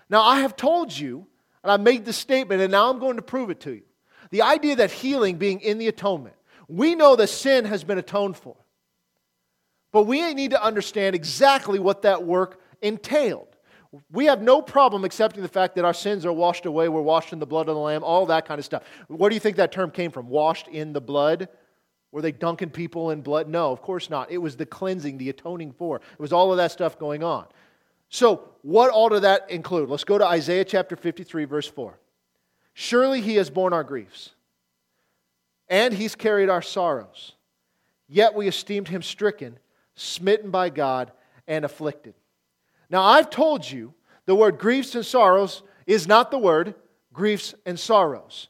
Now, 0.08 0.22
I 0.22 0.40
have 0.40 0.54
told 0.54 0.96
you 0.96 1.26
and 1.62 1.70
I 1.70 1.76
made 1.76 2.04
this 2.04 2.16
statement, 2.16 2.62
and 2.62 2.70
now 2.70 2.90
I'm 2.90 2.98
going 2.98 3.16
to 3.16 3.22
prove 3.22 3.50
it 3.50 3.60
to 3.60 3.72
you. 3.72 3.82
The 4.30 4.42
idea 4.42 4.76
that 4.76 4.90
healing 4.90 5.36
being 5.36 5.60
in 5.60 5.78
the 5.78 5.88
atonement, 5.88 6.36
we 6.68 6.94
know 6.94 7.16
that 7.16 7.26
sin 7.26 7.64
has 7.64 7.84
been 7.84 7.98
atoned 7.98 8.36
for. 8.36 8.56
But 9.92 10.04
we 10.04 10.34
need 10.34 10.52
to 10.52 10.62
understand 10.62 11.14
exactly 11.16 11.78
what 11.78 12.02
that 12.02 12.24
work 12.24 12.60
entailed. 12.80 13.48
We 14.12 14.26
have 14.26 14.40
no 14.40 14.62
problem 14.62 15.04
accepting 15.04 15.42
the 15.42 15.48
fact 15.48 15.74
that 15.74 15.84
our 15.84 15.94
sins 15.94 16.24
are 16.24 16.32
washed 16.32 16.64
away. 16.64 16.88
We're 16.88 17.02
washed 17.02 17.32
in 17.32 17.40
the 17.40 17.46
blood 17.46 17.68
of 17.68 17.74
the 17.74 17.80
Lamb, 17.80 18.04
all 18.04 18.26
that 18.26 18.46
kind 18.46 18.58
of 18.58 18.64
stuff. 18.64 18.84
Where 19.08 19.28
do 19.28 19.34
you 19.34 19.40
think 19.40 19.56
that 19.56 19.72
term 19.72 19.90
came 19.90 20.12
from? 20.12 20.28
Washed 20.28 20.68
in 20.68 20.92
the 20.92 21.00
blood? 21.00 21.48
Were 22.12 22.22
they 22.22 22.32
dunking 22.32 22.70
people 22.70 23.10
in 23.10 23.20
blood? 23.20 23.48
No, 23.48 23.72
of 23.72 23.82
course 23.82 24.08
not. 24.08 24.30
It 24.30 24.38
was 24.38 24.56
the 24.56 24.66
cleansing, 24.66 25.18
the 25.18 25.28
atoning 25.28 25.72
for. 25.72 25.96
It 25.96 26.20
was 26.20 26.32
all 26.32 26.52
of 26.52 26.56
that 26.58 26.70
stuff 26.70 26.98
going 26.98 27.22
on. 27.24 27.46
So, 28.08 28.48
what 28.62 28.90
all 28.90 29.08
did 29.08 29.22
that 29.22 29.48
include? 29.50 29.88
Let's 29.88 30.04
go 30.04 30.18
to 30.18 30.26
Isaiah 30.26 30.64
chapter 30.64 30.96
53, 30.96 31.44
verse 31.44 31.68
4. 31.68 31.98
Surely 32.74 33.20
he 33.20 33.36
has 33.36 33.50
borne 33.50 33.72
our 33.72 33.84
griefs, 33.84 34.30
and 35.68 35.94
he's 35.94 36.16
carried 36.16 36.48
our 36.48 36.62
sorrows. 36.62 37.32
Yet 38.08 38.34
we 38.34 38.48
esteemed 38.48 38.88
him 38.88 39.02
stricken, 39.02 39.58
smitten 40.00 40.50
by 40.50 40.70
God, 40.70 41.12
and 41.46 41.64
afflicted. 41.64 42.14
Now 42.88 43.02
I've 43.02 43.28
told 43.28 43.70
you 43.70 43.94
the 44.26 44.34
word 44.34 44.58
griefs 44.58 44.94
and 44.94 45.04
sorrows 45.04 45.62
is 45.86 46.06
not 46.06 46.30
the 46.30 46.38
word 46.38 46.74
griefs 47.12 47.54
and 47.66 47.78
sorrows 47.78 48.48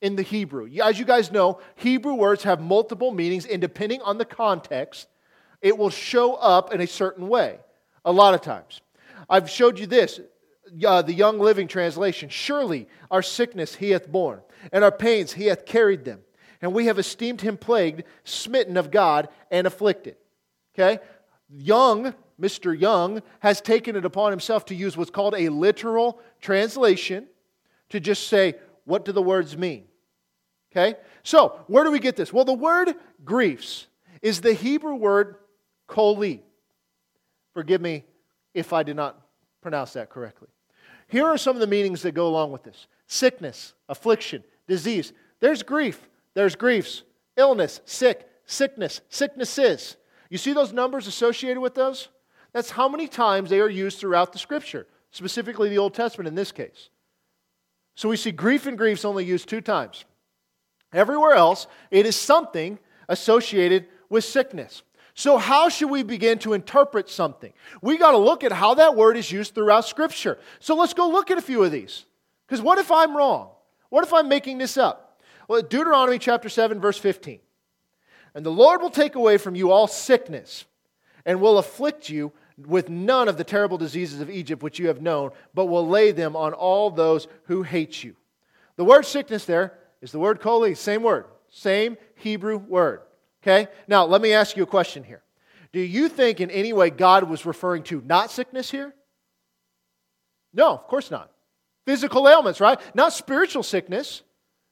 in 0.00 0.16
the 0.16 0.22
Hebrew. 0.22 0.68
As 0.82 0.98
you 0.98 1.04
guys 1.04 1.30
know, 1.30 1.60
Hebrew 1.74 2.14
words 2.14 2.44
have 2.44 2.60
multiple 2.60 3.10
meanings, 3.10 3.44
and 3.44 3.60
depending 3.60 4.00
on 4.02 4.18
the 4.18 4.24
context, 4.24 5.08
it 5.60 5.76
will 5.76 5.90
show 5.90 6.34
up 6.34 6.72
in 6.72 6.80
a 6.80 6.86
certain 6.86 7.28
way 7.28 7.58
a 8.04 8.12
lot 8.12 8.34
of 8.34 8.40
times. 8.40 8.80
I've 9.28 9.50
showed 9.50 9.78
you 9.78 9.86
this 9.86 10.20
uh, 10.86 11.02
the 11.02 11.12
Young's 11.12 11.40
Literal 11.40 11.66
Translation. 11.66 12.28
Surely 12.28 12.88
our 13.10 13.22
sickness 13.22 13.74
he 13.74 13.90
hath 13.90 14.10
borne, 14.10 14.40
and 14.72 14.82
our 14.84 14.92
pains 14.92 15.32
he 15.32 15.46
hath 15.46 15.66
carried 15.66 16.04
them. 16.04 16.20
And 16.62 16.72
we 16.72 16.86
have 16.86 16.98
esteemed 16.98 17.42
him 17.42 17.58
plagued, 17.58 18.04
smitten 18.24 18.76
of 18.76 18.90
God, 18.90 19.28
and 19.50 19.66
afflicted. 19.66 20.16
Okay? 20.78 21.02
Young, 21.48 22.14
Mr. 22.40 22.78
Young, 22.78 23.22
has 23.40 23.60
taken 23.60 23.96
it 23.96 24.04
upon 24.04 24.30
himself 24.30 24.66
to 24.66 24.74
use 24.74 24.96
what's 24.96 25.10
called 25.10 25.34
a 25.36 25.48
literal 25.48 26.20
translation 26.40 27.26
to 27.88 28.00
just 28.00 28.28
say, 28.28 28.54
what 28.84 29.04
do 29.04 29.12
the 29.12 29.22
words 29.22 29.56
mean? 29.56 29.84
Okay? 30.70 30.98
So, 31.22 31.60
where 31.66 31.84
do 31.84 31.90
we 31.90 31.98
get 31.98 32.16
this? 32.16 32.32
Well, 32.32 32.44
the 32.44 32.52
word 32.52 32.94
griefs 33.24 33.86
is 34.22 34.40
the 34.40 34.52
Hebrew 34.52 34.94
word 34.94 35.36
koli. 35.86 36.42
Forgive 37.54 37.80
me 37.80 38.04
if 38.54 38.72
I 38.72 38.82
did 38.82 38.96
not 38.96 39.20
pronounce 39.62 39.94
that 39.94 40.10
correctly. 40.10 40.48
Here 41.08 41.24
are 41.24 41.38
some 41.38 41.56
of 41.56 41.60
the 41.60 41.66
meanings 41.66 42.02
that 42.02 42.12
go 42.12 42.26
along 42.26 42.52
with 42.52 42.64
this 42.64 42.86
sickness, 43.06 43.74
affliction, 43.88 44.42
disease. 44.66 45.12
There's 45.40 45.62
grief, 45.62 46.08
there's 46.34 46.56
griefs, 46.56 47.02
illness, 47.36 47.80
sick, 47.84 48.28
sickness, 48.46 49.00
sicknesses. 49.08 49.96
You 50.30 50.38
see 50.38 50.52
those 50.52 50.72
numbers 50.72 51.06
associated 51.06 51.60
with 51.60 51.74
those? 51.74 52.08
That's 52.52 52.70
how 52.70 52.88
many 52.88 53.06
times 53.06 53.50
they 53.50 53.60
are 53.60 53.68
used 53.68 53.98
throughout 53.98 54.32
the 54.32 54.38
scripture, 54.38 54.86
specifically 55.10 55.68
the 55.68 55.78
Old 55.78 55.94
Testament 55.94 56.28
in 56.28 56.34
this 56.34 56.52
case. 56.52 56.90
So 57.94 58.08
we 58.08 58.16
see 58.16 58.32
grief 58.32 58.66
and 58.66 58.76
griefs 58.76 59.04
only 59.04 59.24
used 59.24 59.48
two 59.48 59.60
times. 59.60 60.04
Everywhere 60.92 61.34
else, 61.34 61.66
it 61.90 62.06
is 62.06 62.16
something 62.16 62.78
associated 63.08 63.86
with 64.08 64.24
sickness. 64.24 64.82
So, 65.14 65.38
how 65.38 65.70
should 65.70 65.88
we 65.88 66.02
begin 66.02 66.38
to 66.40 66.52
interpret 66.52 67.08
something? 67.08 67.54
We 67.80 67.96
got 67.96 68.10
to 68.10 68.18
look 68.18 68.44
at 68.44 68.52
how 68.52 68.74
that 68.74 68.94
word 68.94 69.16
is 69.16 69.32
used 69.32 69.54
throughout 69.54 69.86
Scripture. 69.86 70.38
So, 70.60 70.76
let's 70.76 70.92
go 70.92 71.08
look 71.08 71.30
at 71.30 71.38
a 71.38 71.42
few 71.42 71.64
of 71.64 71.72
these. 71.72 72.04
Because 72.46 72.60
what 72.60 72.78
if 72.78 72.92
I'm 72.92 73.16
wrong? 73.16 73.48
What 73.88 74.04
if 74.04 74.12
I'm 74.12 74.28
making 74.28 74.58
this 74.58 74.76
up? 74.76 75.22
Well, 75.48 75.62
Deuteronomy 75.62 76.18
chapter 76.18 76.50
7, 76.50 76.80
verse 76.80 76.98
15. 76.98 77.40
And 78.36 78.44
the 78.44 78.50
Lord 78.50 78.82
will 78.82 78.90
take 78.90 79.14
away 79.14 79.38
from 79.38 79.56
you 79.56 79.70
all 79.70 79.86
sickness 79.86 80.66
and 81.24 81.40
will 81.40 81.56
afflict 81.56 82.10
you 82.10 82.32
with 82.58 82.90
none 82.90 83.28
of 83.28 83.38
the 83.38 83.44
terrible 83.44 83.78
diseases 83.78 84.20
of 84.20 84.28
Egypt 84.28 84.62
which 84.62 84.78
you 84.78 84.88
have 84.88 85.00
known, 85.00 85.30
but 85.54 85.66
will 85.66 85.88
lay 85.88 86.12
them 86.12 86.36
on 86.36 86.52
all 86.52 86.90
those 86.90 87.28
who 87.44 87.62
hate 87.62 88.04
you. 88.04 88.14
The 88.76 88.84
word 88.84 89.06
sickness 89.06 89.46
there 89.46 89.72
is 90.02 90.12
the 90.12 90.18
word 90.18 90.40
koli, 90.40 90.74
same 90.74 91.02
word, 91.02 91.24
same 91.48 91.96
Hebrew 92.16 92.58
word. 92.58 93.00
Okay? 93.42 93.68
Now, 93.88 94.04
let 94.04 94.20
me 94.20 94.34
ask 94.34 94.54
you 94.54 94.64
a 94.64 94.66
question 94.66 95.02
here. 95.02 95.22
Do 95.72 95.80
you 95.80 96.10
think 96.10 96.38
in 96.38 96.50
any 96.50 96.74
way 96.74 96.90
God 96.90 97.24
was 97.24 97.46
referring 97.46 97.84
to 97.84 98.02
not 98.04 98.30
sickness 98.30 98.70
here? 98.70 98.94
No, 100.52 100.74
of 100.74 100.86
course 100.88 101.10
not. 101.10 101.30
Physical 101.86 102.28
ailments, 102.28 102.60
right? 102.60 102.78
Not 102.94 103.14
spiritual 103.14 103.62
sickness. 103.62 104.20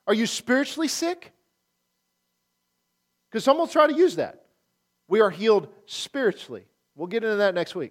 Are 0.07 0.15
you 0.15 0.27
spiritually 0.27 0.89
sick? 0.89 1.34
Because 3.35 3.43
some 3.43 3.59
will 3.59 3.67
try 3.67 3.89
to 3.89 3.93
use 3.93 4.15
that. 4.15 4.45
We 5.09 5.21
are 5.21 5.29
healed 5.29 5.67
spiritually. 5.87 6.67
We'll 6.95 7.09
get 7.09 7.25
into 7.25 7.35
that 7.39 7.53
next 7.53 7.75
week. 7.75 7.91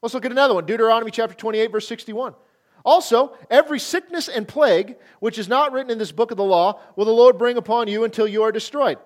Let's 0.00 0.14
look 0.14 0.24
at 0.24 0.32
another 0.32 0.54
one 0.54 0.64
Deuteronomy 0.64 1.10
chapter 1.10 1.36
28, 1.36 1.70
verse 1.70 1.86
61. 1.86 2.34
Also, 2.86 3.36
every 3.50 3.80
sickness 3.80 4.28
and 4.28 4.48
plague 4.48 4.96
which 5.20 5.38
is 5.38 5.46
not 5.46 5.72
written 5.72 5.90
in 5.90 5.98
this 5.98 6.10
book 6.10 6.30
of 6.30 6.38
the 6.38 6.42
law 6.42 6.80
will 6.96 7.04
the 7.04 7.10
Lord 7.10 7.36
bring 7.36 7.58
upon 7.58 7.88
you 7.88 8.04
until 8.04 8.26
you 8.26 8.44
are 8.44 8.50
destroyed. 8.50 8.96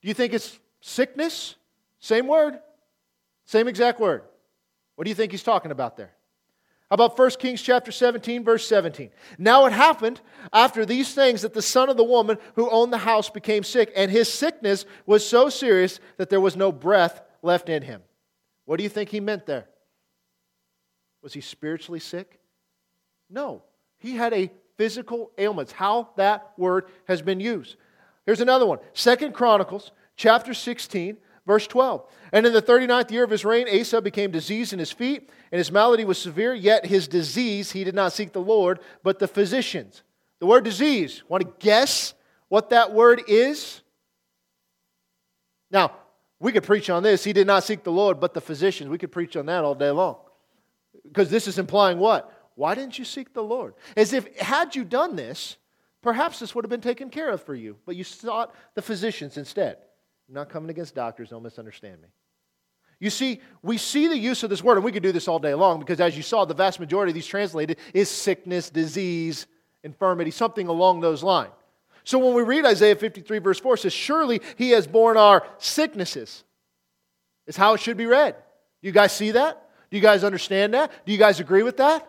Do 0.00 0.06
you 0.06 0.14
think 0.14 0.32
it's 0.32 0.60
sickness? 0.80 1.56
Same 1.98 2.28
word, 2.28 2.60
same 3.46 3.66
exact 3.66 3.98
word. 3.98 4.22
What 4.94 5.06
do 5.06 5.10
you 5.10 5.16
think 5.16 5.32
he's 5.32 5.42
talking 5.42 5.72
about 5.72 5.96
there? 5.96 6.12
How 6.90 6.94
about 6.94 7.18
1 7.18 7.30
Kings 7.32 7.60
chapter 7.60 7.92
17, 7.92 8.44
verse 8.44 8.66
17? 8.66 9.10
Now 9.36 9.66
it 9.66 9.72
happened 9.72 10.22
after 10.52 10.86
these 10.86 11.12
things 11.12 11.42
that 11.42 11.52
the 11.52 11.60
son 11.60 11.90
of 11.90 11.98
the 11.98 12.04
woman 12.04 12.38
who 12.54 12.70
owned 12.70 12.92
the 12.92 12.98
house 12.98 13.28
became 13.28 13.62
sick, 13.62 13.92
and 13.94 14.10
his 14.10 14.32
sickness 14.32 14.86
was 15.04 15.26
so 15.26 15.50
serious 15.50 16.00
that 16.16 16.30
there 16.30 16.40
was 16.40 16.56
no 16.56 16.72
breath 16.72 17.20
left 17.42 17.68
in 17.68 17.82
him. 17.82 18.02
What 18.64 18.78
do 18.78 18.84
you 18.84 18.88
think 18.88 19.10
he 19.10 19.20
meant 19.20 19.44
there? 19.44 19.66
Was 21.22 21.34
he 21.34 21.42
spiritually 21.42 22.00
sick? 22.00 22.38
No. 23.28 23.64
He 23.98 24.16
had 24.16 24.32
a 24.32 24.50
physical 24.78 25.30
ailment. 25.36 25.72
How 25.72 26.10
that 26.16 26.52
word 26.56 26.86
has 27.06 27.20
been 27.20 27.40
used. 27.40 27.76
Here's 28.24 28.40
another 28.40 28.64
one. 28.64 28.78
Second 28.94 29.34
Chronicles 29.34 29.90
chapter 30.16 30.54
16, 30.54 31.18
verse 31.48 31.66
12. 31.66 32.06
And 32.32 32.46
in 32.46 32.52
the 32.52 32.62
39th 32.62 33.10
year 33.10 33.24
of 33.24 33.30
his 33.30 33.44
reign, 33.44 33.66
Asa 33.68 34.00
became 34.00 34.30
diseased 34.30 34.72
in 34.72 34.78
his 34.78 34.92
feet, 34.92 35.28
and 35.50 35.58
his 35.58 35.72
malady 35.72 36.04
was 36.04 36.18
severe, 36.18 36.54
yet 36.54 36.86
his 36.86 37.08
disease 37.08 37.72
he 37.72 37.82
did 37.82 37.96
not 37.96 38.12
seek 38.12 38.32
the 38.32 38.40
Lord, 38.40 38.78
but 39.02 39.18
the 39.18 39.26
physicians. 39.26 40.04
The 40.38 40.46
word 40.46 40.62
disease, 40.62 41.24
want 41.28 41.42
to 41.44 41.52
guess 41.58 42.14
what 42.48 42.70
that 42.70 42.92
word 42.92 43.22
is? 43.26 43.80
Now, 45.72 45.92
we 46.38 46.52
could 46.52 46.62
preach 46.62 46.88
on 46.88 47.02
this. 47.02 47.24
He 47.24 47.32
did 47.32 47.48
not 47.48 47.64
seek 47.64 47.82
the 47.82 47.90
Lord, 47.90 48.20
but 48.20 48.34
the 48.34 48.40
physicians. 48.40 48.88
We 48.88 48.98
could 48.98 49.10
preach 49.10 49.36
on 49.36 49.46
that 49.46 49.64
all 49.64 49.74
day 49.74 49.90
long. 49.90 50.18
Because 51.02 51.30
this 51.30 51.48
is 51.48 51.58
implying 51.58 51.98
what? 51.98 52.32
Why 52.54 52.76
didn't 52.76 52.98
you 52.98 53.04
seek 53.04 53.32
the 53.32 53.42
Lord? 53.42 53.74
As 53.96 54.12
if, 54.12 54.38
had 54.38 54.76
you 54.76 54.84
done 54.84 55.16
this, 55.16 55.56
Perhaps 56.02 56.38
this 56.38 56.54
would 56.54 56.64
have 56.64 56.70
been 56.70 56.80
taken 56.80 57.10
care 57.10 57.30
of 57.30 57.42
for 57.42 57.54
you, 57.54 57.76
but 57.84 57.96
you 57.96 58.04
sought 58.04 58.54
the 58.74 58.82
physicians 58.82 59.36
instead. 59.36 59.78
I'm 60.28 60.34
not 60.34 60.50
coming 60.50 60.70
against 60.70 60.94
doctors, 60.94 61.30
don't 61.30 61.42
misunderstand 61.42 62.02
me. 62.02 62.08
You 63.00 63.10
see, 63.10 63.40
we 63.62 63.78
see 63.78 64.08
the 64.08 64.18
use 64.18 64.42
of 64.42 64.50
this 64.50 64.62
word, 64.62 64.76
and 64.76 64.84
we 64.84 64.90
could 64.90 65.02
do 65.02 65.12
this 65.12 65.28
all 65.28 65.38
day 65.38 65.54
long 65.54 65.78
because, 65.78 66.00
as 66.00 66.16
you 66.16 66.22
saw, 66.22 66.44
the 66.44 66.54
vast 66.54 66.80
majority 66.80 67.10
of 67.10 67.14
these 67.14 67.26
translated 67.26 67.78
is 67.94 68.10
sickness, 68.10 68.70
disease, 68.70 69.46
infirmity, 69.84 70.32
something 70.32 70.66
along 70.66 71.00
those 71.00 71.22
lines. 71.22 71.52
So 72.02 72.18
when 72.18 72.34
we 72.34 72.42
read 72.42 72.64
Isaiah 72.64 72.96
53, 72.96 73.38
verse 73.38 73.60
4, 73.60 73.74
it 73.74 73.78
says, 73.78 73.92
Surely 73.92 74.40
he 74.56 74.70
has 74.70 74.86
borne 74.86 75.16
our 75.16 75.46
sicknesses. 75.58 76.42
Is 77.46 77.56
how 77.56 77.74
it 77.74 77.80
should 77.80 77.96
be 77.96 78.06
read. 78.06 78.34
Do 78.82 78.88
you 78.88 78.92
guys 78.92 79.12
see 79.12 79.30
that? 79.32 79.70
Do 79.90 79.96
you 79.96 80.02
guys 80.02 80.24
understand 80.24 80.74
that? 80.74 80.90
Do 81.06 81.12
you 81.12 81.18
guys 81.18 81.40
agree 81.40 81.62
with 81.62 81.76
that? 81.78 82.08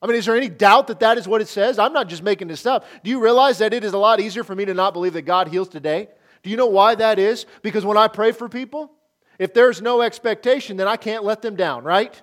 I 0.00 0.06
mean, 0.06 0.16
is 0.16 0.26
there 0.26 0.36
any 0.36 0.48
doubt 0.48 0.88
that 0.88 1.00
that 1.00 1.18
is 1.18 1.28
what 1.28 1.40
it 1.40 1.48
says? 1.48 1.78
I'm 1.78 1.92
not 1.92 2.08
just 2.08 2.22
making 2.22 2.48
this 2.48 2.66
up. 2.66 2.84
Do 3.04 3.10
you 3.10 3.20
realize 3.20 3.58
that 3.58 3.72
it 3.72 3.84
is 3.84 3.92
a 3.92 3.98
lot 3.98 4.18
easier 4.18 4.42
for 4.42 4.54
me 4.54 4.64
to 4.64 4.74
not 4.74 4.92
believe 4.92 5.12
that 5.12 5.22
God 5.22 5.48
heals 5.48 5.68
today? 5.68 6.08
Do 6.42 6.50
you 6.50 6.56
know 6.56 6.66
why 6.66 6.94
that 6.96 7.18
is? 7.18 7.46
Because 7.62 7.84
when 7.84 7.96
I 7.96 8.08
pray 8.08 8.32
for 8.32 8.48
people, 8.48 8.92
if 9.38 9.54
there's 9.54 9.80
no 9.80 10.02
expectation, 10.02 10.76
then 10.76 10.88
I 10.88 10.96
can't 10.96 11.24
let 11.24 11.42
them 11.42 11.56
down, 11.56 11.84
right? 11.84 12.20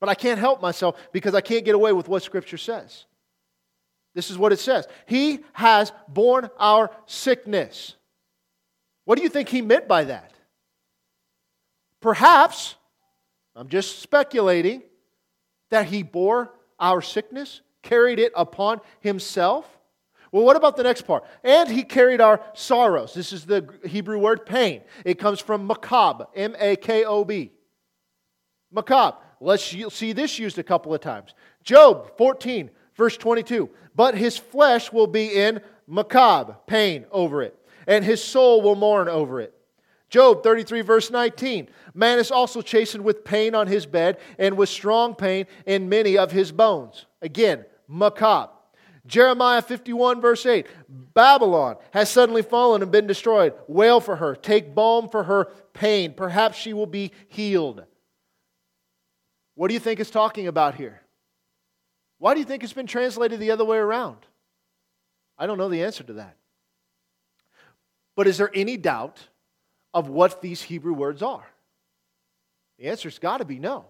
But 0.00 0.08
I 0.08 0.14
can't 0.14 0.38
help 0.38 0.60
myself 0.60 0.96
because 1.12 1.34
I 1.34 1.40
can't 1.40 1.64
get 1.64 1.74
away 1.74 1.92
with 1.92 2.08
what 2.08 2.22
Scripture 2.22 2.58
says. 2.58 3.04
This 4.14 4.30
is 4.30 4.38
what 4.38 4.52
it 4.52 4.58
says 4.58 4.86
He 5.06 5.40
has 5.52 5.92
borne 6.08 6.48
our 6.58 6.90
sickness. 7.06 7.94
What 9.04 9.16
do 9.16 9.22
you 9.22 9.28
think 9.28 9.48
he 9.48 9.60
meant 9.60 9.86
by 9.86 10.04
that? 10.04 10.32
Perhaps 12.00 12.74
I'm 13.54 13.68
just 13.68 14.00
speculating 14.00 14.82
that 15.70 15.86
he 15.86 16.02
bore 16.02 16.52
our 16.78 17.00
sickness, 17.00 17.60
carried 17.82 18.18
it 18.18 18.32
upon 18.34 18.80
himself. 19.00 19.66
Well, 20.34 20.42
what 20.42 20.56
about 20.56 20.76
the 20.76 20.82
next 20.82 21.02
part? 21.02 21.22
And 21.44 21.68
he 21.68 21.84
carried 21.84 22.20
our 22.20 22.40
sorrows. 22.54 23.14
This 23.14 23.32
is 23.32 23.46
the 23.46 23.68
Hebrew 23.86 24.18
word 24.18 24.44
pain. 24.44 24.82
It 25.04 25.16
comes 25.16 25.38
from 25.38 25.68
makob, 25.68 26.26
M 26.34 26.56
A 26.58 26.74
K 26.74 27.04
O 27.04 27.24
B. 27.24 27.52
Makob. 28.74 29.14
Let's 29.40 29.62
see 29.62 30.12
this 30.12 30.36
used 30.40 30.58
a 30.58 30.64
couple 30.64 30.92
of 30.92 31.00
times. 31.00 31.34
Job 31.62 32.18
14, 32.18 32.68
verse 32.96 33.16
22. 33.16 33.70
But 33.94 34.16
his 34.16 34.36
flesh 34.36 34.90
will 34.90 35.06
be 35.06 35.28
in 35.28 35.60
makob, 35.88 36.66
pain 36.66 37.04
over 37.12 37.40
it, 37.40 37.56
and 37.86 38.04
his 38.04 38.20
soul 38.20 38.60
will 38.60 38.74
mourn 38.74 39.08
over 39.08 39.40
it. 39.40 39.54
Job 40.10 40.42
33, 40.42 40.80
verse 40.80 41.12
19. 41.12 41.68
Man 41.94 42.18
is 42.18 42.32
also 42.32 42.60
chastened 42.60 43.04
with 43.04 43.24
pain 43.24 43.54
on 43.54 43.68
his 43.68 43.86
bed 43.86 44.18
and 44.40 44.56
with 44.56 44.68
strong 44.68 45.14
pain 45.14 45.46
in 45.64 45.88
many 45.88 46.18
of 46.18 46.32
his 46.32 46.50
bones. 46.50 47.06
Again, 47.22 47.64
makob. 47.88 48.50
Jeremiah 49.06 49.60
51, 49.60 50.20
verse 50.20 50.46
8. 50.46 50.66
Babylon 50.88 51.76
has 51.92 52.10
suddenly 52.10 52.42
fallen 52.42 52.82
and 52.82 52.90
been 52.90 53.06
destroyed. 53.06 53.54
Wail 53.68 54.00
for 54.00 54.16
her. 54.16 54.34
Take 54.34 54.74
balm 54.74 55.08
for 55.08 55.24
her 55.24 55.46
pain. 55.74 56.14
Perhaps 56.14 56.56
she 56.56 56.72
will 56.72 56.86
be 56.86 57.12
healed. 57.28 57.84
What 59.54 59.68
do 59.68 59.74
you 59.74 59.80
think 59.80 60.00
it's 60.00 60.10
talking 60.10 60.46
about 60.46 60.74
here? 60.74 61.00
Why 62.18 62.32
do 62.32 62.40
you 62.40 62.46
think 62.46 62.64
it's 62.64 62.72
been 62.72 62.86
translated 62.86 63.40
the 63.40 63.50
other 63.50 63.64
way 63.64 63.76
around? 63.76 64.18
I 65.36 65.46
don't 65.46 65.58
know 65.58 65.68
the 65.68 65.84
answer 65.84 66.04
to 66.04 66.14
that. 66.14 66.36
But 68.16 68.26
is 68.26 68.38
there 68.38 68.50
any 68.54 68.76
doubt 68.76 69.20
of 69.92 70.08
what 70.08 70.40
these 70.40 70.62
Hebrew 70.62 70.94
words 70.94 71.22
are? 71.22 71.44
The 72.78 72.86
answer's 72.86 73.18
got 73.18 73.38
to 73.38 73.44
be 73.44 73.58
no. 73.58 73.86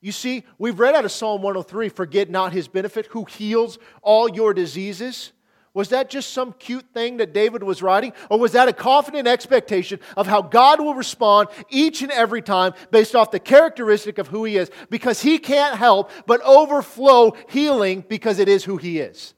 You 0.00 0.12
see, 0.12 0.44
we've 0.58 0.78
read 0.78 0.94
out 0.94 1.04
of 1.04 1.12
Psalm 1.12 1.42
103 1.42 1.88
forget 1.88 2.30
not 2.30 2.52
his 2.52 2.68
benefit, 2.68 3.06
who 3.06 3.24
heals 3.24 3.78
all 4.02 4.28
your 4.28 4.54
diseases. 4.54 5.32
Was 5.76 5.90
that 5.90 6.08
just 6.08 6.32
some 6.32 6.54
cute 6.54 6.86
thing 6.94 7.18
that 7.18 7.34
David 7.34 7.62
was 7.62 7.82
writing? 7.82 8.14
Or 8.30 8.38
was 8.38 8.52
that 8.52 8.66
a 8.66 8.72
confident 8.72 9.28
expectation 9.28 10.00
of 10.16 10.26
how 10.26 10.40
God 10.40 10.80
will 10.80 10.94
respond 10.94 11.48
each 11.68 12.00
and 12.00 12.10
every 12.10 12.40
time 12.40 12.72
based 12.90 13.14
off 13.14 13.30
the 13.30 13.38
characteristic 13.38 14.16
of 14.16 14.28
who 14.28 14.44
he 14.44 14.56
is? 14.56 14.70
Because 14.88 15.20
he 15.20 15.38
can't 15.38 15.76
help 15.76 16.10
but 16.26 16.40
overflow 16.42 17.36
healing 17.50 18.04
because 18.08 18.38
it 18.38 18.48
is 18.48 18.64
who 18.64 18.78
he 18.78 19.00
is. 19.00 19.34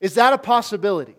Is 0.00 0.14
that 0.14 0.32
a 0.32 0.38
possibility? 0.38 1.16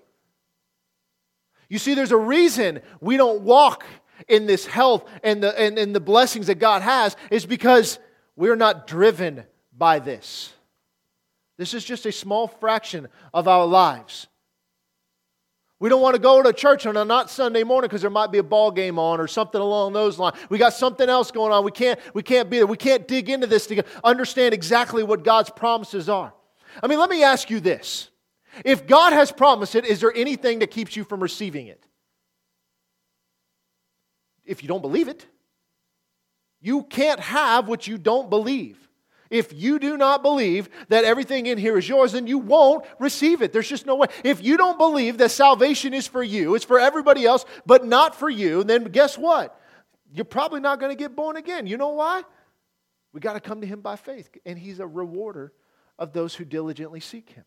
You 1.68 1.78
see, 1.78 1.94
there's 1.94 2.12
a 2.12 2.18
reason 2.18 2.82
we 3.02 3.18
don't 3.18 3.42
walk 3.42 3.84
in 4.30 4.46
this 4.46 4.66
health 4.66 5.10
and 5.24 5.44
the, 5.44 5.60
and, 5.60 5.78
and 5.78 5.94
the 5.94 6.00
blessings 6.00 6.48
that 6.48 6.60
God 6.60 6.82
has, 6.82 7.18
is 7.30 7.46
because 7.46 8.00
we're 8.36 8.56
not 8.56 8.88
driven 8.88 9.44
by 9.76 10.00
this. 10.00 10.54
This 11.58 11.74
is 11.74 11.84
just 11.84 12.06
a 12.06 12.12
small 12.12 12.48
fraction 12.48 13.08
of 13.34 13.48
our 13.48 13.66
lives. 13.66 14.28
We 15.80 15.90
don't 15.90 16.02
want 16.02 16.16
to 16.16 16.22
go 16.22 16.42
to 16.42 16.54
church 16.54 16.86
on 16.86 16.96
a 16.96 17.04
not 17.04 17.30
Sunday 17.30 17.64
morning 17.64 17.90
because 17.90 18.02
there 18.02 18.10
might 18.10 18.32
be 18.32 18.38
a 18.38 18.44
ball 18.44 18.72
game 18.72 18.98
on 18.98 19.20
or 19.20 19.28
something 19.28 19.60
along 19.60 19.92
those 19.94 20.18
lines. 20.18 20.38
We 20.50 20.58
got 20.58 20.74
something 20.74 21.10
else 21.10 21.30
going 21.30 21.52
on. 21.52 21.66
We 21.66 21.72
can't, 21.72 22.00
we 22.14 22.24
can't 22.24 22.50
be 22.50 22.58
there. 22.58 22.68
We 22.68 22.78
can't 22.78 23.06
dig 23.08 23.30
into 23.30 23.48
this 23.48 23.68
to 23.68 23.84
understand 24.04 24.54
exactly 24.54 25.04
what 25.04 25.26
God's 25.26 25.50
promises 25.50 26.08
are. 26.08 26.34
I 26.82 26.88
mean, 26.88 27.00
let 27.00 27.10
me 27.10 27.24
ask 27.24 27.50
you 27.50 27.60
this. 27.60 28.10
If 28.64 28.88
God 28.88 29.14
has 29.14 29.32
promised 29.32 29.76
it, 29.76 29.86
is 29.86 30.00
there 30.00 30.14
anything 30.16 30.60
that 30.60 30.72
keeps 30.72 30.96
you 30.96 31.04
from 31.04 31.22
receiving 31.22 31.68
it? 31.68 31.86
If 34.46 34.64
you 34.64 34.70
don't 34.70 34.82
believe 34.82 35.08
it, 35.08 35.26
you 36.64 36.84
can't 36.84 37.20
have 37.20 37.68
what 37.68 37.88
you 37.88 37.98
don't 37.98 38.30
believe. 38.30 38.80
If 39.30 39.52
you 39.52 39.80
do 39.80 39.98
not 39.98 40.24
believe 40.24 40.70
that 40.88 41.04
everything 41.04 41.48
in 41.48 41.58
here 41.58 41.78
is 41.78 41.90
yours, 41.90 42.14
then 42.14 42.26
you 42.26 42.38
won't 42.38 42.86
receive 43.00 43.42
it. 43.42 43.52
There's 43.52 43.68
just 43.68 43.86
no 43.86 43.96
way. 43.96 44.08
If 44.24 44.42
you 44.42 44.56
don't 44.56 44.78
believe 44.78 45.18
that 45.18 45.32
salvation 45.32 45.94
is 45.94 46.08
for 46.08 46.24
you, 46.24 46.56
it's 46.56 46.64
for 46.64 46.80
everybody 46.80 47.26
else, 47.26 47.44
but 47.66 47.86
not 47.86 48.16
for 48.16 48.30
you, 48.30 48.64
then 48.64 48.86
guess 48.86 49.18
what? 49.18 49.60
You're 50.14 50.24
probably 50.24 50.62
not 50.62 50.80
going 50.80 50.92
to 50.92 50.96
get 50.96 51.16
born 51.16 51.36
again. 51.36 51.68
You 51.68 51.78
know 51.78 51.90
why? 51.90 52.24
We 53.12 53.20
got 53.20 53.34
to 53.34 53.40
come 53.42 53.60
to 53.62 53.68
Him 53.68 53.82
by 53.82 53.96
faith, 53.98 54.30
and 54.46 54.58
He's 54.58 54.80
a 54.80 54.88
rewarder 54.88 55.52
of 56.00 56.14
those 56.14 56.34
who 56.34 56.46
diligently 56.46 57.00
seek 57.02 57.32
Him. 57.32 57.44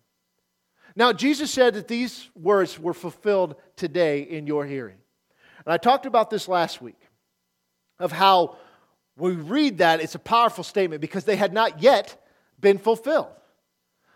Now, 0.95 1.13
Jesus 1.13 1.51
said 1.51 1.75
that 1.75 1.89
these 1.89 2.29
words 2.35 2.79
were 2.79 2.95
fulfilled 2.95 3.57
today 3.77 4.23
in 4.23 4.47
your 4.47 4.67
hearing. 4.67 4.99
And 5.65 5.73
I 5.73 5.79
talked 5.79 6.05
about 6.05 6.31
this 6.31 6.49
last 6.49 6.83
week 6.83 7.01
of 7.99 8.13
how 8.13 8.57
we 9.17 9.33
read 9.33 9.79
that, 9.79 10.01
it's 10.01 10.15
a 10.15 10.21
powerful 10.21 10.65
statement 10.65 11.01
because 11.01 11.25
they 11.25 11.37
had 11.37 11.53
not 11.53 11.83
yet 11.83 12.23
been 12.61 12.79
fulfilled. 12.79 13.29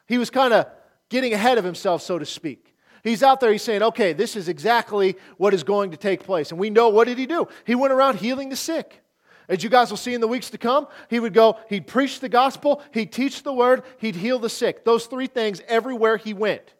He 0.07 0.18
was 0.18 0.30
kind 0.30 0.53
of 0.53 0.66
getting 1.09 1.32
ahead 1.32 1.59
of 1.59 1.64
himself, 1.64 2.03
so 2.03 2.18
to 2.18 2.26
speak. 2.26 2.74
He's 3.03 3.22
out 3.22 3.40
there, 3.40 3.51
he's 3.51 3.62
saying, 3.62 3.82
okay, 3.82 4.12
this 4.12 4.36
is 4.36 4.48
exactly 4.48 5.16
what 5.38 5.55
is 5.55 5.62
going 5.62 5.92
to 5.92 5.96
take 5.96 6.22
place. 6.24 6.51
And 6.51 6.61
we 6.61 6.68
know 6.68 6.90
what 6.90 7.07
did 7.07 7.16
he 7.16 7.26
do? 7.26 7.48
He 7.64 7.74
went 7.74 7.92
around 7.92 8.18
healing 8.18 8.51
the 8.51 8.57
sick. 8.57 9.03
As 9.48 9.64
you 9.64 9.70
guys 9.70 9.90
will 9.90 9.96
see 9.96 10.14
in 10.14 10.20
the 10.20 10.28
weeks 10.28 10.51
to 10.51 10.59
come, 10.59 10.86
he 11.09 11.18
would 11.18 11.32
go, 11.32 11.59
he'd 11.68 11.86
preach 11.86 12.20
the 12.20 12.28
gospel, 12.28 12.82
he'd 12.92 13.11
teach 13.11 13.42
the 13.42 13.53
word, 13.53 13.82
he'd 13.98 14.14
heal 14.14 14.38
the 14.38 14.51
sick. 14.51 14.84
Those 14.84 15.07
three 15.07 15.26
things 15.26 15.62
everywhere 15.66 16.18
he 16.18 16.34
went. 16.34 16.74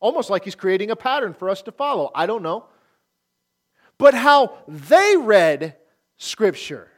Almost 0.00 0.30
like 0.30 0.44
he's 0.44 0.54
creating 0.54 0.90
a 0.90 0.96
pattern 0.96 1.34
for 1.34 1.50
us 1.50 1.60
to 1.62 1.72
follow. 1.72 2.10
I 2.14 2.26
don't 2.26 2.42
know. 2.42 2.66
But 3.98 4.14
how 4.14 4.58
they 4.68 5.16
read 5.18 5.76
Scripture 6.16 6.88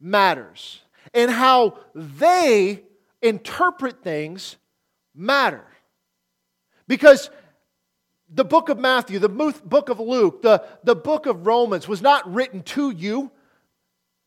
matters, 0.00 0.80
and 1.14 1.30
how 1.30 1.76
they 1.94 2.82
interpret 3.22 4.02
things 4.02 4.56
matter. 5.14 5.64
Because 6.86 7.30
the 8.32 8.44
book 8.44 8.68
of 8.68 8.78
Matthew, 8.78 9.18
the 9.18 9.28
book 9.28 9.88
of 9.88 10.00
Luke, 10.00 10.42
the, 10.42 10.64
the 10.84 10.96
book 10.96 11.26
of 11.26 11.46
Romans 11.46 11.88
was 11.88 12.00
not 12.00 12.32
written 12.32 12.62
to 12.62 12.90
you, 12.90 13.30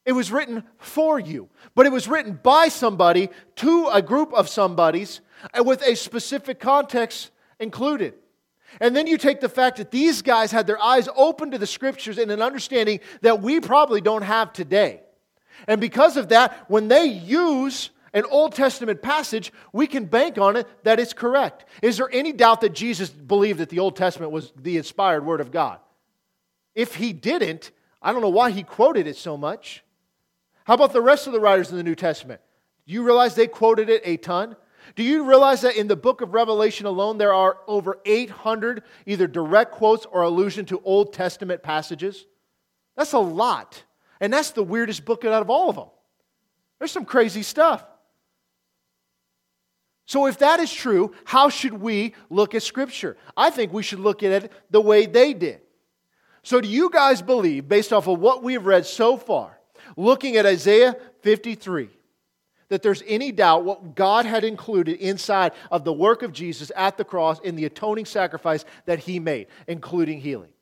it 0.06 0.12
was 0.12 0.32
written 0.32 0.64
for 0.78 1.18
you, 1.20 1.50
but 1.76 1.86
it 1.86 1.92
was 1.92 2.08
written 2.08 2.38
by 2.44 2.68
somebody 2.68 3.30
to 3.58 3.90
a 3.94 4.02
group 4.02 4.34
of 4.34 4.50
somebodies 4.50 5.22
uh, 5.58 5.64
with 5.64 5.82
a 5.84 5.96
specific 5.96 6.60
context 6.60 7.32
included. 7.60 8.14
And 8.82 8.96
then 8.96 9.08
you 9.08 9.18
take 9.18 9.40
the 9.40 9.48
fact 9.48 9.78
that 9.78 9.92
these 9.92 10.22
guys 10.22 10.52
had 10.52 10.68
their 10.68 10.82
eyes 10.82 11.08
open 11.16 11.52
to 11.52 11.58
the 11.58 11.68
scriptures 11.68 12.18
and 12.18 12.32
an 12.32 12.42
understanding 12.42 13.00
that 13.22 13.42
we 13.42 13.60
probably 13.62 14.02
don't 14.02 14.24
have 14.24 14.52
today. 14.52 15.02
And 15.68 15.80
because 15.80 16.18
of 16.18 16.30
that, 16.30 16.66
when 16.70 16.88
they 16.88 17.06
use 17.06 17.90
an 18.14 18.26
Old 18.30 18.54
Testament 18.54 19.02
passage, 19.02 19.52
we 19.72 19.88
can 19.88 20.06
bank 20.06 20.38
on 20.38 20.56
it 20.56 20.68
that 20.84 21.00
it's 21.00 21.14
correct. 21.14 21.66
Is 21.82 21.98
there 21.98 22.10
any 22.12 22.32
doubt 22.32 22.62
that 22.62 22.74
Jesus 22.74 23.10
believed 23.10 23.60
that 23.60 23.70
the 23.70 23.80
Old 23.80 23.96
Testament 23.96 24.32
was 24.32 24.54
the 24.56 24.78
inspired 24.78 25.26
Word 25.26 25.42
of 25.42 25.52
God? 25.52 25.80
If 26.76 26.96
he 26.96 27.14
didn't, 27.14 27.72
I 28.02 28.12
don't 28.12 28.22
know 28.22 28.30
why 28.30 28.52
he 28.52 28.64
quoted 28.64 29.08
it 29.08 29.16
so 29.16 29.38
much. 29.38 29.84
How 30.66 30.76
about 30.76 30.94
the 30.94 31.02
rest 31.02 31.28
of 31.28 31.34
the 31.34 31.40
writers 31.40 31.72
in 31.72 31.78
the 31.78 31.84
New 31.84 31.96
Testament? 31.96 32.42
Do 32.86 32.94
you 32.94 33.04
realize 33.04 33.36
they 33.36 33.48
quoted 33.48 33.90
it 33.90 34.02
a 34.06 34.18
ton? 34.18 34.56
Do 34.96 35.04
you 35.04 35.24
realize 35.24 35.62
that 35.62 35.76
in 35.76 35.88
the 35.88 35.96
book 35.96 36.22
of 36.22 36.34
Revelation 36.34 36.86
alone, 36.86 37.18
there 37.18 37.34
are 37.34 37.58
over 37.68 38.00
800 38.06 38.84
either 39.06 39.28
direct 39.28 39.72
quotes 39.72 40.06
or 40.06 40.22
allusion 40.22 40.66
to 40.68 40.82
Old 40.84 41.14
Testament 41.14 41.64
passages? 41.64 42.26
That's 42.96 43.14
a 43.14 43.20
lot. 43.20 43.84
And 44.24 44.32
that's 44.32 44.52
the 44.52 44.64
weirdest 44.64 45.04
book 45.04 45.26
out 45.26 45.42
of 45.42 45.50
all 45.50 45.70
of 45.70 45.76
them. 45.76 45.90
There's 46.80 46.94
some 46.94 47.04
crazy 47.04 47.44
stuff. 47.44 47.86
So, 50.06 50.28
if 50.28 50.38
that 50.38 50.62
is 50.62 50.72
true, 50.72 51.14
how 51.26 51.50
should 51.50 51.74
we 51.74 52.16
look 52.30 52.56
at 52.56 52.64
Scripture? 52.64 53.18
I 53.36 53.50
think 53.50 53.74
we 53.74 53.84
should 53.84 54.00
look 54.00 54.24
at 54.24 54.46
it 54.46 54.52
the 54.70 54.80
way 54.80 55.08
they 55.08 55.34
did. 55.34 55.60
So, 56.42 56.62
do 56.62 56.70
you 56.70 56.90
guys 56.90 57.22
believe, 57.22 57.68
based 57.68 57.92
off 57.92 58.08
of 58.08 58.18
what 58.18 58.44
we 58.44 58.54
have 58.54 58.66
read 58.66 58.86
so 58.86 59.18
far, 59.18 59.60
looking 59.98 60.38
at 60.38 60.46
Isaiah 60.46 60.96
53, 61.24 61.90
that 62.70 62.82
there's 62.82 63.04
any 63.06 63.34
doubt 63.34 63.66
what 63.66 63.94
God 63.94 64.26
had 64.26 64.46
included 64.46 65.00
inside 65.00 65.52
of 65.70 65.84
the 65.84 65.92
work 65.92 66.24
of 66.24 66.32
Jesus 66.32 66.72
at 66.78 66.96
the 66.96 67.04
cross 67.04 67.42
in 67.42 67.58
the 67.58 67.66
atoning 67.66 68.06
sacrifice 68.06 68.64
that 68.86 69.00
he 69.00 69.20
made, 69.20 69.48
including 69.68 70.22
healing. 70.22 70.53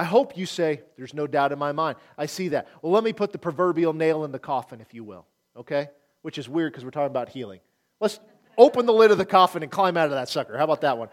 I 0.00 0.04
hope 0.04 0.34
you 0.34 0.46
say, 0.46 0.80
There's 0.96 1.12
no 1.12 1.26
doubt 1.26 1.52
in 1.52 1.58
my 1.58 1.72
mind. 1.72 1.98
I 2.16 2.24
see 2.24 2.48
that. 2.48 2.68
Well, 2.80 2.90
let 2.90 3.04
me 3.04 3.12
put 3.12 3.32
the 3.32 3.38
proverbial 3.38 3.92
nail 3.92 4.24
in 4.24 4.32
the 4.32 4.38
coffin, 4.38 4.80
if 4.80 4.94
you 4.94 5.04
will, 5.04 5.26
okay? 5.54 5.90
Which 6.22 6.38
is 6.38 6.48
weird 6.48 6.72
because 6.72 6.86
we're 6.86 6.90
talking 6.90 7.10
about 7.10 7.28
healing. 7.28 7.60
Let's 8.00 8.18
open 8.56 8.86
the 8.86 8.94
lid 8.94 9.10
of 9.10 9.18
the 9.18 9.26
coffin 9.26 9.62
and 9.62 9.70
climb 9.70 9.98
out 9.98 10.06
of 10.06 10.12
that 10.12 10.30
sucker. 10.30 10.56
How 10.56 10.64
about 10.64 10.80
that 10.80 10.96
one? 10.96 11.10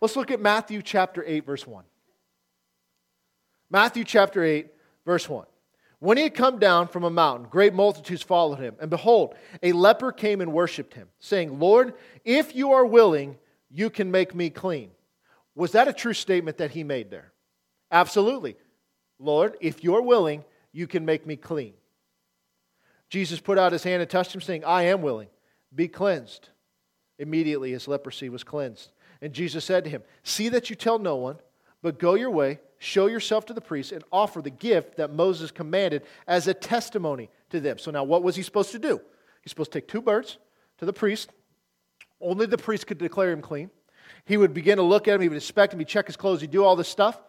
Let's 0.00 0.16
look 0.16 0.32
at 0.32 0.40
Matthew 0.40 0.82
chapter 0.82 1.22
8, 1.24 1.46
verse 1.46 1.64
1. 1.68 1.84
Matthew 3.70 4.02
chapter 4.02 4.42
8, 4.42 4.72
verse 5.04 5.28
1. 5.28 5.46
When 6.00 6.16
he 6.16 6.24
had 6.24 6.34
come 6.34 6.58
down 6.58 6.88
from 6.88 7.04
a 7.04 7.10
mountain, 7.10 7.46
great 7.48 7.74
multitudes 7.74 8.22
followed 8.22 8.58
him. 8.58 8.74
And 8.80 8.90
behold, 8.90 9.36
a 9.62 9.70
leper 9.70 10.10
came 10.10 10.40
and 10.40 10.52
worshipped 10.52 10.94
him, 10.94 11.06
saying, 11.20 11.60
Lord, 11.60 11.94
if 12.24 12.56
you 12.56 12.72
are 12.72 12.84
willing, 12.84 13.36
you 13.70 13.88
can 13.88 14.10
make 14.10 14.34
me 14.34 14.50
clean. 14.50 14.90
Was 15.54 15.70
that 15.72 15.86
a 15.86 15.92
true 15.92 16.12
statement 16.12 16.56
that 16.56 16.72
he 16.72 16.82
made 16.82 17.08
there? 17.08 17.32
Absolutely. 17.90 18.56
Lord, 19.18 19.56
if 19.60 19.82
you're 19.82 20.02
willing, 20.02 20.44
you 20.72 20.86
can 20.86 21.04
make 21.04 21.26
me 21.26 21.36
clean. 21.36 21.74
Jesus 23.08 23.40
put 23.40 23.58
out 23.58 23.72
his 23.72 23.84
hand 23.84 24.02
and 24.02 24.10
touched 24.10 24.34
him, 24.34 24.40
saying, 24.40 24.64
I 24.64 24.84
am 24.84 25.02
willing. 25.02 25.28
Be 25.74 25.88
cleansed. 25.88 26.48
Immediately 27.18 27.70
his 27.70 27.88
leprosy 27.88 28.28
was 28.28 28.44
cleansed. 28.44 28.90
And 29.22 29.32
Jesus 29.32 29.64
said 29.64 29.84
to 29.84 29.90
him, 29.90 30.02
See 30.22 30.48
that 30.50 30.68
you 30.68 30.76
tell 30.76 30.98
no 30.98 31.16
one, 31.16 31.36
but 31.82 31.98
go 31.98 32.14
your 32.14 32.30
way 32.30 32.58
show 32.78 33.06
yourself 33.06 33.46
to 33.46 33.54
the 33.54 33.60
priest 33.60 33.92
and 33.92 34.04
offer 34.12 34.42
the 34.42 34.50
gift 34.50 34.96
that 34.96 35.12
Moses 35.12 35.50
commanded 35.50 36.02
as 36.26 36.46
a 36.46 36.54
testimony 36.54 37.30
to 37.50 37.60
them. 37.60 37.78
So 37.78 37.90
now, 37.90 38.04
what 38.04 38.22
was 38.22 38.36
he 38.36 38.42
supposed 38.42 38.72
to 38.72 38.78
do? 38.78 39.00
He's 39.42 39.50
supposed 39.50 39.72
to 39.72 39.80
take 39.80 39.88
two 39.88 40.02
birds 40.02 40.38
to 40.78 40.84
the 40.84 40.92
priest. 40.92 41.30
Only 42.20 42.46
the 42.46 42.58
priest 42.58 42.86
could 42.86 42.98
declare 42.98 43.30
him 43.30 43.42
clean. 43.42 43.70
He 44.24 44.36
would 44.36 44.54
begin 44.54 44.76
to 44.78 44.82
look 44.82 45.08
at 45.08 45.14
him, 45.14 45.20
he 45.20 45.28
would 45.28 45.36
inspect 45.36 45.72
him, 45.72 45.78
he'd 45.78 45.88
check 45.88 46.06
his 46.06 46.16
clothes, 46.16 46.40
he'd 46.40 46.50
do 46.50 46.64
all 46.64 46.76
this 46.76 46.88
stuff. 46.88 47.20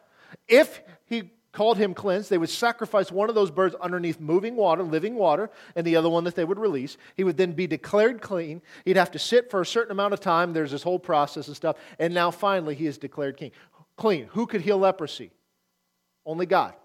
If 0.48 0.82
he 1.06 1.32
called 1.52 1.78
him 1.78 1.94
cleansed, 1.94 2.30
they 2.30 2.38
would 2.38 2.50
sacrifice 2.50 3.12
one 3.12 3.30
of 3.30 3.36
those 3.36 3.50
birds 3.50 3.74
underneath 3.82 4.20
moving 4.20 4.56
water, 4.56 4.84
living 4.84 5.16
water, 5.16 5.50
and 5.76 5.88
the 5.88 5.96
other 5.96 6.10
one 6.10 6.24
that 6.26 6.36
they 6.36 6.46
would 6.46 6.60
release. 6.60 6.98
He 7.16 7.24
would 7.24 7.38
then 7.38 7.54
be 7.54 7.66
declared 7.66 8.22
clean. 8.22 8.62
He'd 8.86 8.98
have 8.98 9.12
to 9.12 9.20
sit 9.20 9.50
for 9.50 9.62
a 9.62 9.66
certain 9.66 9.92
amount 9.92 10.14
of 10.14 10.20
time. 10.20 10.54
There's 10.54 10.72
this 10.72 10.84
whole 10.84 11.00
process 11.00 11.48
and 11.48 11.56
stuff. 11.56 11.78
And 11.98 12.14
now 12.14 12.30
finally, 12.30 12.76
he 12.76 12.86
is 12.86 12.98
declared 12.98 13.38
king. 13.38 13.52
Clean. 13.96 14.28
Who 14.34 14.46
could 14.46 14.62
heal 14.62 14.78
leprosy? 14.78 15.32
Only 16.26 16.46
God. 16.46 16.76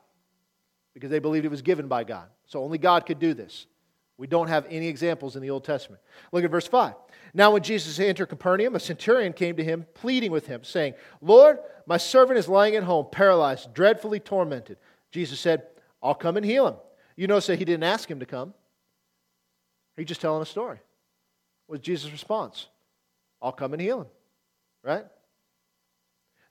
Because 0.95 1.11
they 1.11 1.19
believed 1.19 1.45
it 1.45 1.51
was 1.51 1.63
given 1.63 1.87
by 1.87 2.05
God. 2.05 2.29
So 2.47 2.65
only 2.65 2.79
God 2.79 3.05
could 3.05 3.19
do 3.19 3.35
this. 3.35 3.67
We 4.23 4.29
don't 4.29 4.47
have 4.47 4.66
any 4.70 4.87
examples 4.87 5.35
in 5.35 5.43
the 5.43 5.51
Old 5.51 5.64
Testament. 5.64 6.01
Look 6.31 6.45
at 6.45 6.51
verse 6.53 6.68
5. 6.68 6.95
Now, 7.35 7.51
when 7.51 7.64
Jesus 7.64 7.99
entered 7.99 8.27
Capernaum, 8.27 8.77
a 8.77 8.79
centurion 8.79 9.33
came 9.33 9.57
to 9.57 9.64
him, 9.64 9.85
pleading 9.95 10.31
with 10.31 10.47
him, 10.47 10.62
saying, 10.62 10.95
Lord, 11.20 11.59
my 11.87 11.97
servant 11.97 12.39
is 12.39 12.47
lying 12.47 12.77
at 12.77 12.85
home, 12.85 13.09
paralyzed, 13.11 13.75
dreadfully 13.75 14.20
tormented. 14.20 14.77
Jesus 15.11 15.41
said, 15.41 15.66
I'll 16.01 16.14
come 16.14 16.37
and 16.37 16.47
heal 16.47 16.68
him. 16.68 16.77
You 17.16 17.27
notice 17.27 17.49
that 17.49 17.59
he 17.59 17.64
didn't 17.64 17.83
ask 17.83 18.09
him 18.09 18.20
to 18.20 18.25
come. 18.25 18.55
He's 19.97 20.07
just 20.07 20.20
telling 20.20 20.41
a 20.41 20.47
story. 20.47 20.79
What 21.66 21.81
was 21.81 21.85
Jesus' 21.85 22.12
response? 22.12 22.68
I'll 23.43 23.51
come 23.51 23.73
and 23.73 23.83
heal 23.83 24.03
him. 24.03 24.09
Right? 24.85 25.05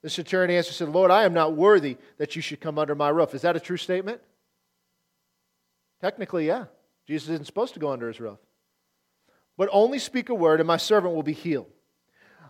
The 0.02 0.10
centurion 0.10 0.52
answered, 0.52 0.74
said, 0.74 0.90
Lord, 0.90 1.10
I 1.10 1.24
am 1.24 1.34
not 1.34 1.56
worthy 1.56 1.96
that 2.18 2.36
you 2.36 2.42
should 2.42 2.60
come 2.60 2.78
under 2.78 2.96
my 2.96 3.08
roof. 3.08 3.34
Is 3.34 3.44
that 3.44 3.56
a 3.56 3.62
true 3.62 3.78
statement? 3.78 4.20
Technically, 6.02 6.48
yeah. 6.48 6.66
Jesus 7.12 7.28
isn't 7.28 7.46
supposed 7.46 7.74
to 7.74 7.80
go 7.82 7.92
under 7.92 8.08
his 8.08 8.22
roof. 8.22 8.40
But 9.58 9.68
only 9.74 10.00
speak 10.00 10.30
a 10.30 10.34
word, 10.34 10.62
and 10.62 10.68
my 10.68 10.78
servant 10.78 11.14
will 11.14 11.24
be 11.24 11.34
healed. 11.34 11.68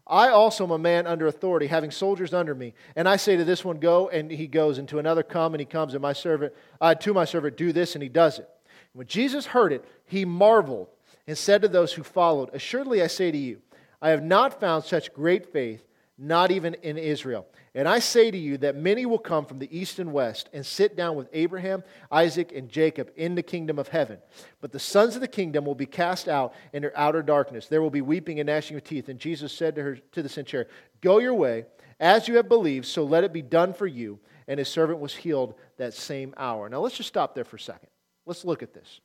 I 0.05 0.29
also 0.29 0.63
am 0.63 0.71
a 0.71 0.77
man 0.77 1.07
under 1.07 1.25
authority, 1.25 1.65
having 1.65 1.89
soldiers 1.89 2.31
under 2.31 2.53
me. 2.53 2.75
And 2.95 3.09
I 3.09 3.15
say 3.15 3.35
to 3.37 3.43
this 3.43 3.65
one, 3.65 3.79
Go, 3.79 4.09
and 4.09 4.29
he 4.29 4.45
goes, 4.45 4.77
and 4.77 4.87
to 4.89 4.99
another, 4.99 5.23
Come, 5.23 5.55
and 5.55 5.61
he 5.61 5.65
comes, 5.65 5.95
and 5.95 6.01
my 6.01 6.13
servant, 6.13 6.53
uh, 6.79 6.93
to 6.93 7.11
my 7.11 7.25
servant, 7.25 7.57
Do 7.57 7.71
this, 7.71 7.95
and 7.95 8.03
he 8.03 8.09
does 8.09 8.37
it. 8.37 8.47
When 8.93 9.07
Jesus 9.07 9.47
heard 9.47 9.73
it, 9.73 9.83
he 10.05 10.25
marveled 10.25 10.89
and 11.25 11.35
said 11.35 11.63
to 11.63 11.67
those 11.67 11.93
who 11.93 12.03
followed, 12.03 12.51
Assuredly 12.53 13.01
I 13.01 13.07
say 13.07 13.31
to 13.31 13.37
you, 13.37 13.61
I 13.99 14.09
have 14.09 14.21
not 14.21 14.59
found 14.59 14.83
such 14.83 15.11
great 15.11 15.51
faith, 15.51 15.83
not 16.19 16.51
even 16.51 16.75
in 16.75 16.99
Israel. 16.99 17.47
And 17.73 17.87
I 17.87 17.99
say 17.99 18.29
to 18.29 18.37
you 18.37 18.57
that 18.57 18.75
many 18.75 19.05
will 19.05 19.17
come 19.17 19.45
from 19.45 19.59
the 19.59 19.77
east 19.77 19.99
and 19.99 20.11
west 20.11 20.49
and 20.51 20.65
sit 20.65 20.97
down 20.97 21.15
with 21.15 21.29
Abraham, 21.31 21.83
Isaac, 22.11 22.51
and 22.53 22.67
Jacob 22.67 23.11
in 23.15 23.35
the 23.35 23.43
kingdom 23.43 23.79
of 23.79 23.87
heaven. 23.87 24.17
But 24.59 24.73
the 24.73 24.79
sons 24.79 25.15
of 25.15 25.21
the 25.21 25.27
kingdom 25.27 25.63
will 25.63 25.75
be 25.75 25.85
cast 25.85 26.27
out 26.27 26.53
into 26.73 26.91
outer 26.99 27.23
darkness. 27.23 27.67
There 27.67 27.81
will 27.81 27.89
be 27.89 28.01
weeping 28.01 28.41
and 28.41 28.47
gnashing 28.47 28.75
of 28.75 28.83
teeth. 28.83 29.07
And 29.07 29.17
Jesus 29.17 29.53
said 29.53 29.75
to, 29.75 29.83
her, 29.83 29.95
to 29.95 30.21
the 30.21 30.27
centurion, 30.27 30.69
Go 30.99 31.19
your 31.19 31.33
way, 31.33 31.65
as 31.97 32.27
you 32.27 32.35
have 32.35 32.49
believed, 32.49 32.87
so 32.87 33.05
let 33.05 33.23
it 33.23 33.31
be 33.31 33.41
done 33.41 33.73
for 33.73 33.87
you. 33.87 34.19
And 34.49 34.57
his 34.57 34.67
servant 34.67 34.99
was 34.99 35.15
healed 35.15 35.53
that 35.77 35.93
same 35.93 36.33
hour. 36.35 36.67
Now 36.67 36.81
let's 36.81 36.97
just 36.97 37.07
stop 37.07 37.35
there 37.35 37.45
for 37.45 37.55
a 37.55 37.59
second. 37.59 37.89
Let's 38.25 38.43
look 38.43 38.63
at 38.63 38.73
this. 38.73 38.99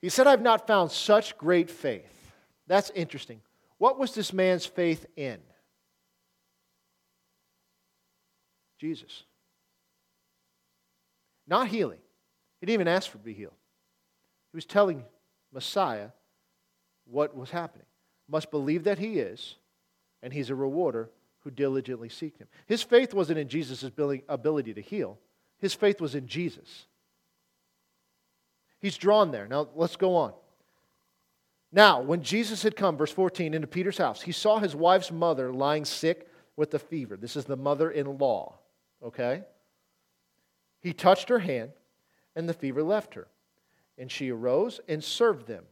He 0.00 0.08
said, 0.08 0.26
I've 0.26 0.42
not 0.42 0.66
found 0.66 0.90
such 0.90 1.38
great 1.38 1.70
faith. 1.70 2.32
That's 2.66 2.90
interesting. 2.90 3.40
What 3.78 4.00
was 4.00 4.14
this 4.14 4.32
man's 4.32 4.66
faith 4.66 5.06
in? 5.16 5.38
Jesus. 8.82 9.22
Not 11.46 11.68
healing. 11.68 12.00
He 12.58 12.66
didn't 12.66 12.74
even 12.74 12.88
ask 12.88 13.08
for 13.08 13.18
to 13.18 13.22
be 13.22 13.32
healed. 13.32 13.54
He 14.50 14.56
was 14.56 14.64
telling 14.64 15.04
Messiah 15.52 16.08
what 17.04 17.36
was 17.36 17.50
happening. 17.50 17.86
Must 18.28 18.50
believe 18.50 18.82
that 18.84 18.98
he 18.98 19.20
is, 19.20 19.54
and 20.20 20.32
he's 20.32 20.50
a 20.50 20.56
rewarder 20.56 21.10
who 21.44 21.52
diligently 21.52 22.08
seek 22.08 22.38
him. 22.38 22.48
His 22.66 22.82
faith 22.82 23.14
wasn't 23.14 23.38
in 23.38 23.46
Jesus' 23.46 23.84
ability 23.84 24.74
to 24.74 24.80
heal, 24.82 25.16
his 25.60 25.74
faith 25.74 26.00
was 26.00 26.16
in 26.16 26.26
Jesus. 26.26 26.86
He's 28.80 28.96
drawn 28.96 29.30
there. 29.30 29.46
Now 29.46 29.68
let's 29.76 29.94
go 29.94 30.16
on. 30.16 30.32
Now, 31.70 32.02
when 32.02 32.24
Jesus 32.24 32.64
had 32.64 32.74
come, 32.74 32.96
verse 32.96 33.12
14, 33.12 33.54
into 33.54 33.68
Peter's 33.68 33.98
house, 33.98 34.22
he 34.22 34.32
saw 34.32 34.58
his 34.58 34.74
wife's 34.74 35.12
mother 35.12 35.52
lying 35.52 35.84
sick 35.84 36.26
with 36.56 36.74
a 36.74 36.80
fever. 36.80 37.16
This 37.16 37.36
is 37.36 37.44
the 37.44 37.56
mother 37.56 37.88
in 37.88 38.18
law 38.18 38.58
okay? 39.02 39.42
He 40.80 40.92
touched 40.92 41.28
her 41.28 41.38
hand, 41.38 41.70
and 42.34 42.48
the 42.48 42.54
fever 42.54 42.82
left 42.82 43.14
her. 43.14 43.28
And 43.98 44.10
she 44.10 44.30
arose 44.30 44.80
and 44.88 45.02
served 45.02 45.46
them. 45.46 45.64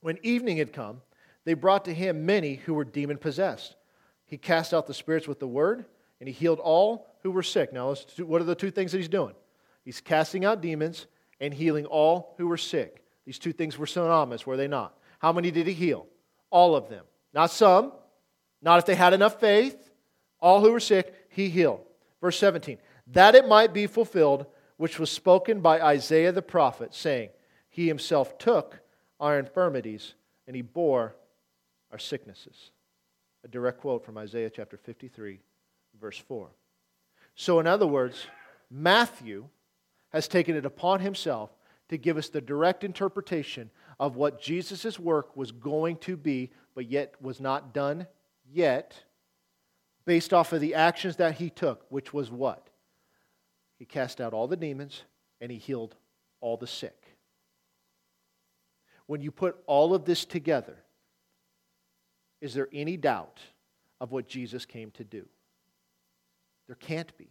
When 0.00 0.18
evening 0.22 0.58
had 0.58 0.72
come, 0.72 1.00
they 1.44 1.54
brought 1.54 1.84
to 1.86 1.94
him 1.94 2.26
many 2.26 2.56
who 2.56 2.74
were 2.74 2.84
demon 2.84 3.16
possessed. 3.18 3.74
He 4.26 4.36
cast 4.36 4.74
out 4.74 4.86
the 4.86 4.94
spirits 4.94 5.26
with 5.26 5.40
the 5.40 5.48
word, 5.48 5.86
and 6.20 6.28
he 6.28 6.34
healed 6.34 6.58
all 6.58 7.06
who 7.22 7.30
were 7.30 7.42
sick. 7.42 7.72
Now, 7.72 7.94
what 8.18 8.40
are 8.40 8.44
the 8.44 8.54
two 8.54 8.70
things 8.70 8.92
that 8.92 8.98
he's 8.98 9.08
doing? 9.08 9.34
He's 9.84 10.00
casting 10.00 10.44
out 10.44 10.60
demons 10.60 11.06
and 11.40 11.54
healing 11.54 11.86
all 11.86 12.34
who 12.36 12.46
were 12.46 12.58
sick. 12.58 13.02
These 13.24 13.38
two 13.38 13.52
things 13.52 13.78
were 13.78 13.86
synonymous, 13.86 14.46
were 14.46 14.56
they 14.56 14.68
not? 14.68 14.96
How 15.18 15.32
many 15.32 15.50
did 15.50 15.66
he 15.66 15.72
heal? 15.72 16.06
All 16.50 16.76
of 16.76 16.88
them. 16.88 17.04
Not 17.32 17.50
some, 17.50 17.92
not 18.60 18.78
if 18.78 18.86
they 18.86 18.94
had 18.94 19.14
enough 19.14 19.40
faith. 19.40 19.90
All 20.40 20.60
who 20.60 20.72
were 20.72 20.80
sick, 20.80 21.14
he 21.30 21.48
healed. 21.48 21.80
Verse 22.20 22.38
17, 22.38 22.78
that 23.08 23.34
it 23.34 23.46
might 23.46 23.72
be 23.72 23.86
fulfilled, 23.86 24.46
which 24.76 24.98
was 24.98 25.10
spoken 25.10 25.60
by 25.60 25.80
Isaiah 25.80 26.32
the 26.32 26.42
prophet, 26.42 26.94
saying, 26.94 27.30
He 27.68 27.86
himself 27.86 28.38
took 28.38 28.80
our 29.20 29.38
infirmities 29.38 30.14
and 30.46 30.56
he 30.56 30.62
bore 30.62 31.14
our 31.92 31.98
sicknesses. 31.98 32.70
A 33.44 33.48
direct 33.48 33.80
quote 33.80 34.04
from 34.04 34.18
Isaiah 34.18 34.50
chapter 34.50 34.76
53, 34.76 35.40
verse 36.00 36.18
4. 36.18 36.48
So, 37.34 37.60
in 37.60 37.66
other 37.66 37.86
words, 37.86 38.26
Matthew 38.70 39.48
has 40.10 40.26
taken 40.26 40.56
it 40.56 40.66
upon 40.66 41.00
himself 41.00 41.50
to 41.88 41.96
give 41.96 42.16
us 42.16 42.28
the 42.28 42.40
direct 42.40 42.84
interpretation 42.84 43.70
of 44.00 44.16
what 44.16 44.40
Jesus' 44.40 44.98
work 44.98 45.36
was 45.36 45.52
going 45.52 45.96
to 45.98 46.16
be, 46.16 46.50
but 46.74 46.90
yet 46.90 47.14
was 47.20 47.40
not 47.40 47.72
done 47.72 48.06
yet 48.50 49.04
based 50.08 50.32
off 50.32 50.54
of 50.54 50.62
the 50.62 50.74
actions 50.74 51.16
that 51.16 51.34
he 51.34 51.50
took, 51.50 51.84
which 51.90 52.14
was 52.14 52.30
what? 52.30 52.70
He 53.78 53.84
cast 53.84 54.22
out 54.22 54.32
all 54.32 54.48
the 54.48 54.56
demons 54.56 55.02
and 55.38 55.52
he 55.52 55.58
healed 55.58 55.94
all 56.40 56.56
the 56.56 56.66
sick. 56.66 56.96
When 59.04 59.20
you 59.20 59.30
put 59.30 59.58
all 59.66 59.94
of 59.94 60.06
this 60.06 60.24
together, 60.24 60.76
is 62.40 62.54
there 62.54 62.70
any 62.72 62.96
doubt 62.96 63.38
of 64.00 64.10
what 64.10 64.26
Jesus 64.26 64.64
came 64.64 64.90
to 64.92 65.04
do? 65.04 65.26
There 66.68 66.76
can't 66.76 67.14
be. 67.18 67.28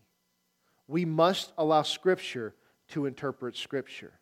We 0.88 1.04
must 1.04 1.54
allow 1.58 1.82
Scripture 1.82 2.54
to 2.90 3.08
interpret 3.08 3.58
Scripture, 3.58 4.14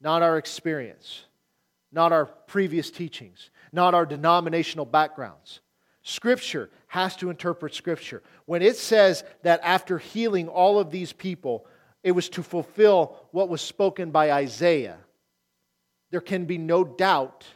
not 0.00 0.22
our 0.22 0.38
experience, 0.38 1.24
not 1.92 2.10
our 2.10 2.24
previous 2.24 2.90
teachings, 2.90 3.50
not 3.70 3.92
our 3.92 4.06
denominational 4.06 4.86
backgrounds. 4.86 5.60
Scripture 6.04 6.70
has 6.86 7.16
to 7.16 7.30
interpret 7.30 7.74
Scripture. 7.74 8.22
When 8.44 8.60
it 8.60 8.76
says 8.76 9.24
that 9.42 9.60
after 9.64 9.98
healing 9.98 10.48
all 10.48 10.78
of 10.78 10.90
these 10.90 11.14
people, 11.14 11.66
it 12.02 12.12
was 12.12 12.28
to 12.30 12.42
fulfill 12.42 13.16
what 13.32 13.48
was 13.48 13.62
spoken 13.62 14.10
by 14.10 14.30
Isaiah, 14.30 14.98
there 16.10 16.20
can 16.20 16.44
be 16.44 16.58
no 16.58 16.84
doubt 16.84 17.46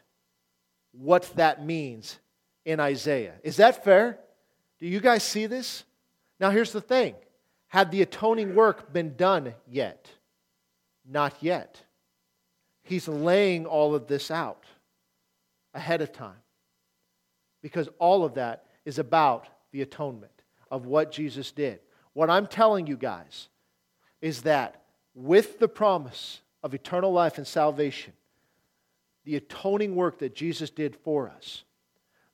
what 0.93 1.31
that 1.37 1.65
means 1.65 2.19
in 2.65 2.81
Isaiah. 2.81 3.35
Is 3.45 3.59
that 3.59 3.85
fair? 3.85 4.19
Do 4.81 4.87
you 4.87 5.01
guys 5.01 5.23
see 5.23 5.45
this? 5.45 5.85
Now, 6.41 6.51
here's 6.51 6.73
the 6.73 6.81
thing 6.81 7.15
Had 7.69 7.91
the 7.91 8.01
atoning 8.01 8.55
work 8.55 8.95
been 8.95 9.15
done 9.15 9.55
yet? 9.69 10.09
Not 11.07 11.35
yet. 11.43 11.83
He's 12.83 13.07
laying 13.07 13.67
all 13.67 13.95
of 13.95 14.07
this 14.07 14.31
out 14.31 14.65
ahead 15.75 16.01
of 16.01 16.13
time 16.13 16.41
because 17.63 17.89
all 17.99 18.25
of 18.25 18.35
that 18.35 18.65
is 18.85 18.99
about 18.99 19.47
the 19.73 19.83
atonement 19.83 20.33
of 20.71 20.87
what 20.87 21.13
Jesus 21.13 21.53
did. 21.53 21.81
What 22.13 22.31
I'm 22.31 22.47
telling 22.47 22.87
you 22.87 22.97
guys 22.97 23.49
is 24.21 24.43
that 24.43 24.83
with 25.15 25.59
the 25.59 25.69
promise 25.69 26.41
of 26.63 26.75
eternal 26.75 27.13
life 27.13 27.39
and 27.39 27.47
salvation, 27.47 28.13
the 29.25 29.37
atoning 29.37 29.95
work 29.95 30.19
that 30.19 30.35
Jesus 30.35 30.71
did 30.71 30.97
for 30.97 31.29
us, 31.29 31.65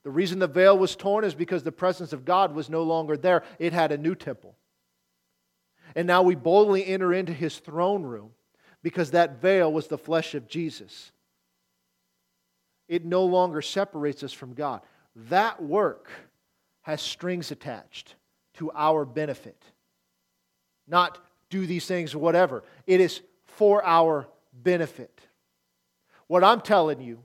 the 0.05 0.11
reason 0.11 0.39
the 0.39 0.47
veil 0.47 0.79
was 0.79 0.97
torn 0.97 1.25
is 1.25 1.35
because 1.35 1.63
the 1.63 1.73
presence 1.73 2.13
of 2.13 2.25
God 2.25 2.55
was 2.55 2.69
no 2.69 2.83
longer 2.83 3.17
there. 3.17 3.43
It 3.59 3.73
had 3.73 3.91
a 3.91 3.99
new 3.99 4.15
temple. 4.15 4.55
And 5.97 6.07
now 6.07 6.23
we 6.23 6.35
boldly 6.35 6.87
enter 6.87 7.13
into 7.13 7.33
his 7.33 7.59
throne 7.59 8.03
room 8.03 8.31
because 8.83 9.13
that 9.13 9.41
veil 9.41 9.73
was 9.73 9.87
the 9.87 9.99
flesh 9.99 10.35
of 10.35 10.47
Jesus. 10.47 11.11
It 12.87 13.05
no 13.05 13.25
longer 13.25 13.63
separates 13.63 14.23
us 14.23 14.33
from 14.33 14.53
God. 14.53 14.83
That 15.17 15.63
work 15.63 16.11
has 16.83 17.01
strings 17.01 17.51
attached 17.51 18.15
to 18.55 18.71
our 18.75 19.05
benefit. 19.05 19.63
Not 20.87 21.19
do 21.51 21.67
these 21.67 21.87
things 21.87 22.15
or 22.15 22.19
whatever. 22.19 22.65
It 22.87 23.01
is 23.01 23.21
for 23.47 23.85
our 23.85 24.29
benefit. 24.53 25.21
What 26.27 26.45
I'm 26.45 26.61
telling 26.61 27.01
you 27.01 27.21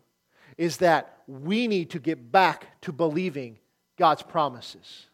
is 0.57 0.77
that 0.77 1.17
we 1.27 1.67
need 1.67 1.91
to 1.91 1.99
get 1.99 2.31
back 2.31 2.81
to 2.81 2.91
believing 2.91 3.57
God's 3.97 4.21
promises. 4.21 5.07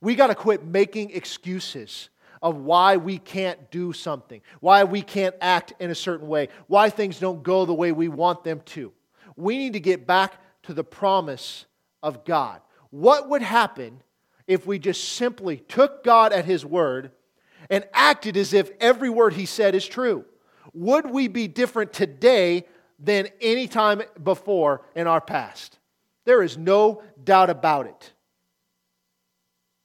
We 0.00 0.14
got 0.14 0.28
to 0.28 0.34
quit 0.34 0.64
making 0.64 1.10
excuses 1.10 2.10
of 2.42 2.56
why 2.56 2.96
we 2.96 3.18
can't 3.18 3.70
do 3.70 3.92
something, 3.92 4.40
why 4.60 4.84
we 4.84 5.02
can't 5.02 5.34
act 5.40 5.72
in 5.80 5.90
a 5.90 5.94
certain 5.94 6.28
way, 6.28 6.48
why 6.66 6.90
things 6.90 7.18
don't 7.18 7.42
go 7.42 7.64
the 7.64 7.74
way 7.74 7.92
we 7.92 8.08
want 8.08 8.44
them 8.44 8.60
to. 8.66 8.92
We 9.36 9.56
need 9.56 9.72
to 9.72 9.80
get 9.80 10.06
back 10.06 10.34
to 10.64 10.74
the 10.74 10.84
promise 10.84 11.66
of 12.02 12.24
God. 12.24 12.60
What 12.90 13.28
would 13.28 13.42
happen 13.42 14.02
if 14.46 14.66
we 14.66 14.78
just 14.78 15.04
simply 15.14 15.58
took 15.58 16.04
God 16.04 16.32
at 16.32 16.44
His 16.44 16.64
word 16.64 17.12
and 17.68 17.84
acted 17.92 18.36
as 18.36 18.52
if 18.52 18.70
every 18.80 19.10
word 19.10 19.34
He 19.34 19.46
said 19.46 19.74
is 19.74 19.86
true? 19.86 20.24
Would 20.72 21.10
we 21.10 21.28
be 21.28 21.48
different 21.48 21.92
today 21.92 22.64
than 22.98 23.28
any 23.40 23.68
time 23.68 24.02
before 24.22 24.82
in 24.94 25.06
our 25.06 25.20
past. 25.20 25.78
There 26.24 26.42
is 26.42 26.56
no 26.56 27.02
doubt 27.22 27.50
about 27.50 27.86
it. 27.86 28.12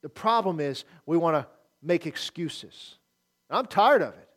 The 0.02 0.10
problem 0.10 0.60
is 0.60 0.86
we 1.06 1.18
want 1.18 1.36
to 1.36 1.48
make 1.84 2.08
excuses. 2.08 2.98
I'm 3.50 3.66
tired 3.66 4.02
of 4.02 4.14
it. 4.14 4.30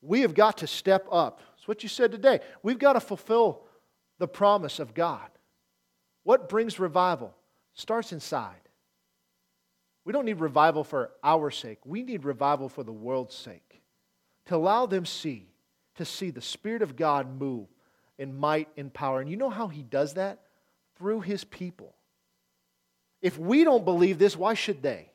We 0.00 0.22
have 0.22 0.34
got 0.34 0.58
to 0.58 0.66
step 0.66 1.06
up. 1.12 1.42
That's 1.54 1.68
what 1.68 1.82
you 1.82 1.88
said 1.88 2.10
today. 2.10 2.40
We've 2.62 2.78
got 2.78 2.94
to 2.94 3.00
fulfill 3.00 3.64
the 4.18 4.26
promise 4.26 4.78
of 4.78 4.94
God. 4.94 5.28
What 6.22 6.48
brings 6.48 6.78
revival? 6.78 7.34
Starts 7.74 8.12
inside. 8.12 8.60
We 10.04 10.12
don't 10.12 10.24
need 10.24 10.40
revival 10.40 10.84
for 10.84 11.12
our 11.22 11.50
sake. 11.50 11.78
We 11.84 12.02
need 12.02 12.24
revival 12.24 12.68
for 12.68 12.82
the 12.82 12.92
world's 12.92 13.34
sake. 13.34 13.82
To 14.46 14.56
allow 14.56 14.86
them 14.86 15.06
see, 15.06 15.46
to 15.96 16.04
see 16.04 16.30
the 16.30 16.40
Spirit 16.40 16.82
of 16.82 16.96
God 16.96 17.38
move 17.38 17.68
in 18.18 18.36
might 18.36 18.68
and 18.76 18.92
power. 18.92 19.20
And 19.20 19.30
you 19.30 19.36
know 19.36 19.50
how 19.50 19.68
he 19.68 19.82
does 19.82 20.14
that? 20.14 20.40
Through 20.96 21.20
his 21.20 21.44
people. 21.44 21.94
If 23.22 23.38
we 23.38 23.64
don't 23.64 23.84
believe 23.84 24.18
this, 24.18 24.36
why 24.36 24.54
should 24.54 24.82
they? 24.82 25.10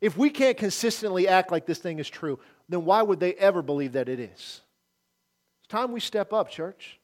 If 0.00 0.16
we 0.16 0.30
can't 0.30 0.56
consistently 0.56 1.26
act 1.26 1.50
like 1.50 1.66
this 1.66 1.78
thing 1.78 1.98
is 1.98 2.08
true, 2.08 2.38
then 2.68 2.84
why 2.84 3.02
would 3.02 3.18
they 3.18 3.34
ever 3.34 3.62
believe 3.62 3.92
that 3.92 4.08
it 4.08 4.20
is? 4.20 4.60
It's 5.60 5.68
time 5.68 5.92
we 5.92 6.00
step 6.00 6.32
up, 6.32 6.50
church. 6.50 6.97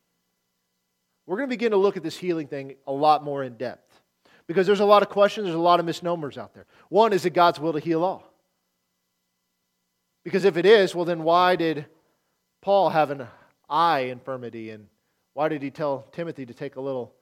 We're 1.26 1.36
going 1.36 1.48
to 1.48 1.52
begin 1.54 1.70
to 1.70 1.76
look 1.76 1.96
at 1.96 2.02
this 2.02 2.16
healing 2.16 2.46
thing 2.46 2.74
a 2.86 2.92
lot 2.92 3.24
more 3.24 3.42
in 3.42 3.56
depth 3.56 4.00
because 4.46 4.66
there's 4.66 4.80
a 4.80 4.84
lot 4.84 5.02
of 5.02 5.08
questions, 5.08 5.46
there's 5.46 5.54
a 5.54 5.58
lot 5.58 5.80
of 5.80 5.86
misnomers 5.86 6.36
out 6.36 6.54
there. 6.54 6.66
One 6.88 7.12
is 7.12 7.24
it 7.24 7.30
God's 7.30 7.58
will 7.58 7.72
to 7.72 7.80
heal 7.80 8.04
all? 8.04 8.30
Because 10.22 10.44
if 10.44 10.56
it 10.56 10.66
is, 10.66 10.94
well, 10.94 11.04
then 11.04 11.22
why 11.22 11.56
did 11.56 11.86
Paul 12.62 12.90
have 12.90 13.10
an 13.10 13.26
eye 13.68 14.00
infirmity 14.00 14.70
and 14.70 14.86
why 15.34 15.48
did 15.48 15.62
he 15.62 15.70
tell 15.70 16.06
Timothy 16.12 16.46
to 16.46 16.54
take 16.54 16.76
a 16.76 16.80
little 16.80 17.14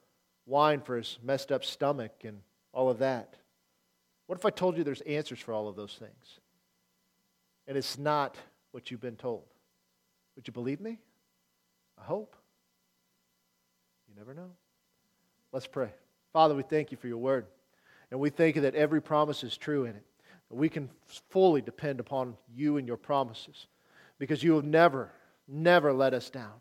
wine 0.46 0.80
for 0.80 0.96
his 0.96 1.18
messed 1.22 1.50
up 1.50 1.64
stomach 1.64 2.12
and 2.24 2.40
all 2.72 2.90
of 2.90 2.98
that? 2.98 3.36
What 4.26 4.38
if 4.38 4.44
I 4.44 4.50
told 4.50 4.76
you 4.76 4.84
there's 4.84 5.00
answers 5.02 5.40
for 5.40 5.52
all 5.52 5.68
of 5.68 5.76
those 5.76 5.94
things? 5.98 6.40
And 7.66 7.76
it's 7.76 7.98
not 7.98 8.36
what 8.72 8.90
you've 8.90 9.00
been 9.00 9.16
told. 9.16 9.44
Would 10.36 10.46
you 10.46 10.52
believe 10.52 10.80
me? 10.80 10.98
I 12.00 12.04
hope. 12.04 12.36
You 14.12 14.18
never 14.18 14.34
know. 14.34 14.50
Let's 15.52 15.66
pray. 15.66 15.88
Father, 16.34 16.54
we 16.54 16.62
thank 16.62 16.90
you 16.90 16.98
for 16.98 17.08
your 17.08 17.16
word. 17.16 17.46
And 18.10 18.20
we 18.20 18.28
thank 18.28 18.56
you 18.56 18.62
that 18.62 18.74
every 18.74 19.00
promise 19.00 19.42
is 19.42 19.56
true 19.56 19.86
in 19.86 19.96
it. 19.96 20.04
We 20.50 20.68
can 20.68 20.90
fully 21.30 21.62
depend 21.62 21.98
upon 21.98 22.36
you 22.54 22.76
and 22.76 22.86
your 22.86 22.98
promises 22.98 23.68
because 24.18 24.42
you 24.42 24.54
have 24.56 24.66
never, 24.66 25.10
never 25.48 25.94
let 25.94 26.12
us 26.12 26.28
down. 26.28 26.52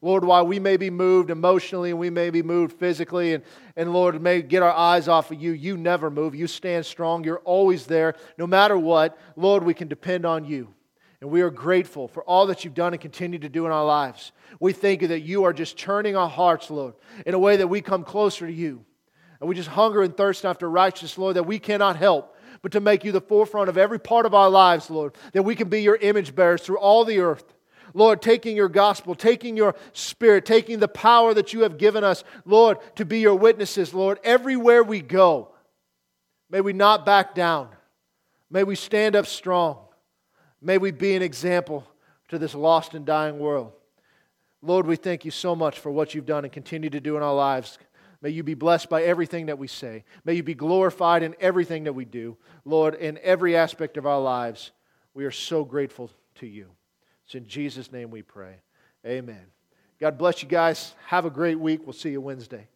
Lord, 0.00 0.24
while 0.24 0.46
we 0.46 0.58
may 0.58 0.78
be 0.78 0.88
moved 0.88 1.30
emotionally 1.30 1.90
and 1.90 1.98
we 1.98 2.08
may 2.08 2.30
be 2.30 2.42
moved 2.42 2.72
physically, 2.72 3.34
and, 3.34 3.44
and 3.76 3.92
Lord, 3.92 4.20
may 4.22 4.40
get 4.40 4.62
our 4.62 4.72
eyes 4.72 5.08
off 5.08 5.30
of 5.30 5.42
you, 5.42 5.52
you 5.52 5.76
never 5.76 6.10
move. 6.10 6.34
You 6.34 6.46
stand 6.46 6.86
strong. 6.86 7.22
You're 7.22 7.40
always 7.40 7.84
there. 7.84 8.14
No 8.38 8.46
matter 8.46 8.78
what, 8.78 9.18
Lord, 9.36 9.62
we 9.62 9.74
can 9.74 9.88
depend 9.88 10.24
on 10.24 10.46
you. 10.46 10.72
And 11.22 11.30
we 11.30 11.42
are 11.42 11.50
grateful 11.50 12.08
for 12.08 12.24
all 12.24 12.48
that 12.48 12.64
you've 12.64 12.74
done 12.74 12.94
and 12.94 13.00
continue 13.00 13.38
to 13.38 13.48
do 13.48 13.64
in 13.64 13.70
our 13.70 13.84
lives. 13.84 14.32
We 14.58 14.72
thank 14.72 15.02
you 15.02 15.08
that 15.08 15.20
you 15.20 15.44
are 15.44 15.52
just 15.52 15.78
turning 15.78 16.16
our 16.16 16.28
hearts, 16.28 16.68
Lord, 16.68 16.94
in 17.24 17.32
a 17.32 17.38
way 17.38 17.58
that 17.58 17.68
we 17.68 17.80
come 17.80 18.02
closer 18.02 18.44
to 18.44 18.52
you. 18.52 18.84
And 19.38 19.48
we 19.48 19.54
just 19.54 19.68
hunger 19.68 20.02
and 20.02 20.16
thirst 20.16 20.44
after 20.44 20.68
righteousness, 20.68 21.16
Lord, 21.16 21.36
that 21.36 21.44
we 21.44 21.60
cannot 21.60 21.94
help 21.94 22.36
but 22.60 22.72
to 22.72 22.80
make 22.80 23.04
you 23.04 23.12
the 23.12 23.20
forefront 23.20 23.68
of 23.68 23.78
every 23.78 24.00
part 24.00 24.26
of 24.26 24.34
our 24.34 24.50
lives, 24.50 24.90
Lord, 24.90 25.14
that 25.32 25.44
we 25.44 25.54
can 25.54 25.68
be 25.68 25.82
your 25.82 25.94
image 25.94 26.34
bearers 26.34 26.62
through 26.62 26.78
all 26.78 27.04
the 27.04 27.20
earth. 27.20 27.54
Lord, 27.94 28.20
taking 28.20 28.56
your 28.56 28.68
gospel, 28.68 29.14
taking 29.14 29.56
your 29.56 29.76
spirit, 29.92 30.44
taking 30.44 30.80
the 30.80 30.88
power 30.88 31.34
that 31.34 31.52
you 31.52 31.62
have 31.62 31.78
given 31.78 32.02
us, 32.02 32.24
Lord, 32.44 32.78
to 32.96 33.04
be 33.04 33.20
your 33.20 33.36
witnesses, 33.36 33.94
Lord, 33.94 34.18
everywhere 34.24 34.82
we 34.82 35.00
go. 35.00 35.52
May 36.50 36.62
we 36.62 36.72
not 36.72 37.06
back 37.06 37.32
down. 37.36 37.68
May 38.50 38.64
we 38.64 38.74
stand 38.74 39.14
up 39.14 39.26
strong. 39.28 39.78
May 40.62 40.78
we 40.78 40.92
be 40.92 41.16
an 41.16 41.22
example 41.22 41.84
to 42.28 42.38
this 42.38 42.54
lost 42.54 42.94
and 42.94 43.04
dying 43.04 43.38
world. 43.38 43.72
Lord, 44.62 44.86
we 44.86 44.94
thank 44.94 45.24
you 45.24 45.32
so 45.32 45.56
much 45.56 45.80
for 45.80 45.90
what 45.90 46.14
you've 46.14 46.24
done 46.24 46.44
and 46.44 46.52
continue 46.52 46.88
to 46.90 47.00
do 47.00 47.16
in 47.16 47.22
our 47.22 47.34
lives. 47.34 47.78
May 48.22 48.30
you 48.30 48.44
be 48.44 48.54
blessed 48.54 48.88
by 48.88 49.02
everything 49.02 49.46
that 49.46 49.58
we 49.58 49.66
say. 49.66 50.04
May 50.24 50.34
you 50.34 50.44
be 50.44 50.54
glorified 50.54 51.24
in 51.24 51.34
everything 51.40 51.84
that 51.84 51.94
we 51.94 52.04
do. 52.04 52.36
Lord, 52.64 52.94
in 52.94 53.18
every 53.22 53.56
aspect 53.56 53.96
of 53.96 54.06
our 54.06 54.20
lives, 54.20 54.70
we 55.14 55.24
are 55.24 55.32
so 55.32 55.64
grateful 55.64 56.10
to 56.36 56.46
you. 56.46 56.68
It's 57.26 57.34
in 57.34 57.46
Jesus' 57.46 57.90
name 57.90 58.10
we 58.10 58.22
pray. 58.22 58.54
Amen. 59.04 59.44
God 59.98 60.16
bless 60.16 60.42
you 60.42 60.48
guys. 60.48 60.94
Have 61.06 61.24
a 61.24 61.30
great 61.30 61.58
week. 61.58 61.80
We'll 61.84 61.92
see 61.92 62.10
you 62.10 62.20
Wednesday. 62.20 62.68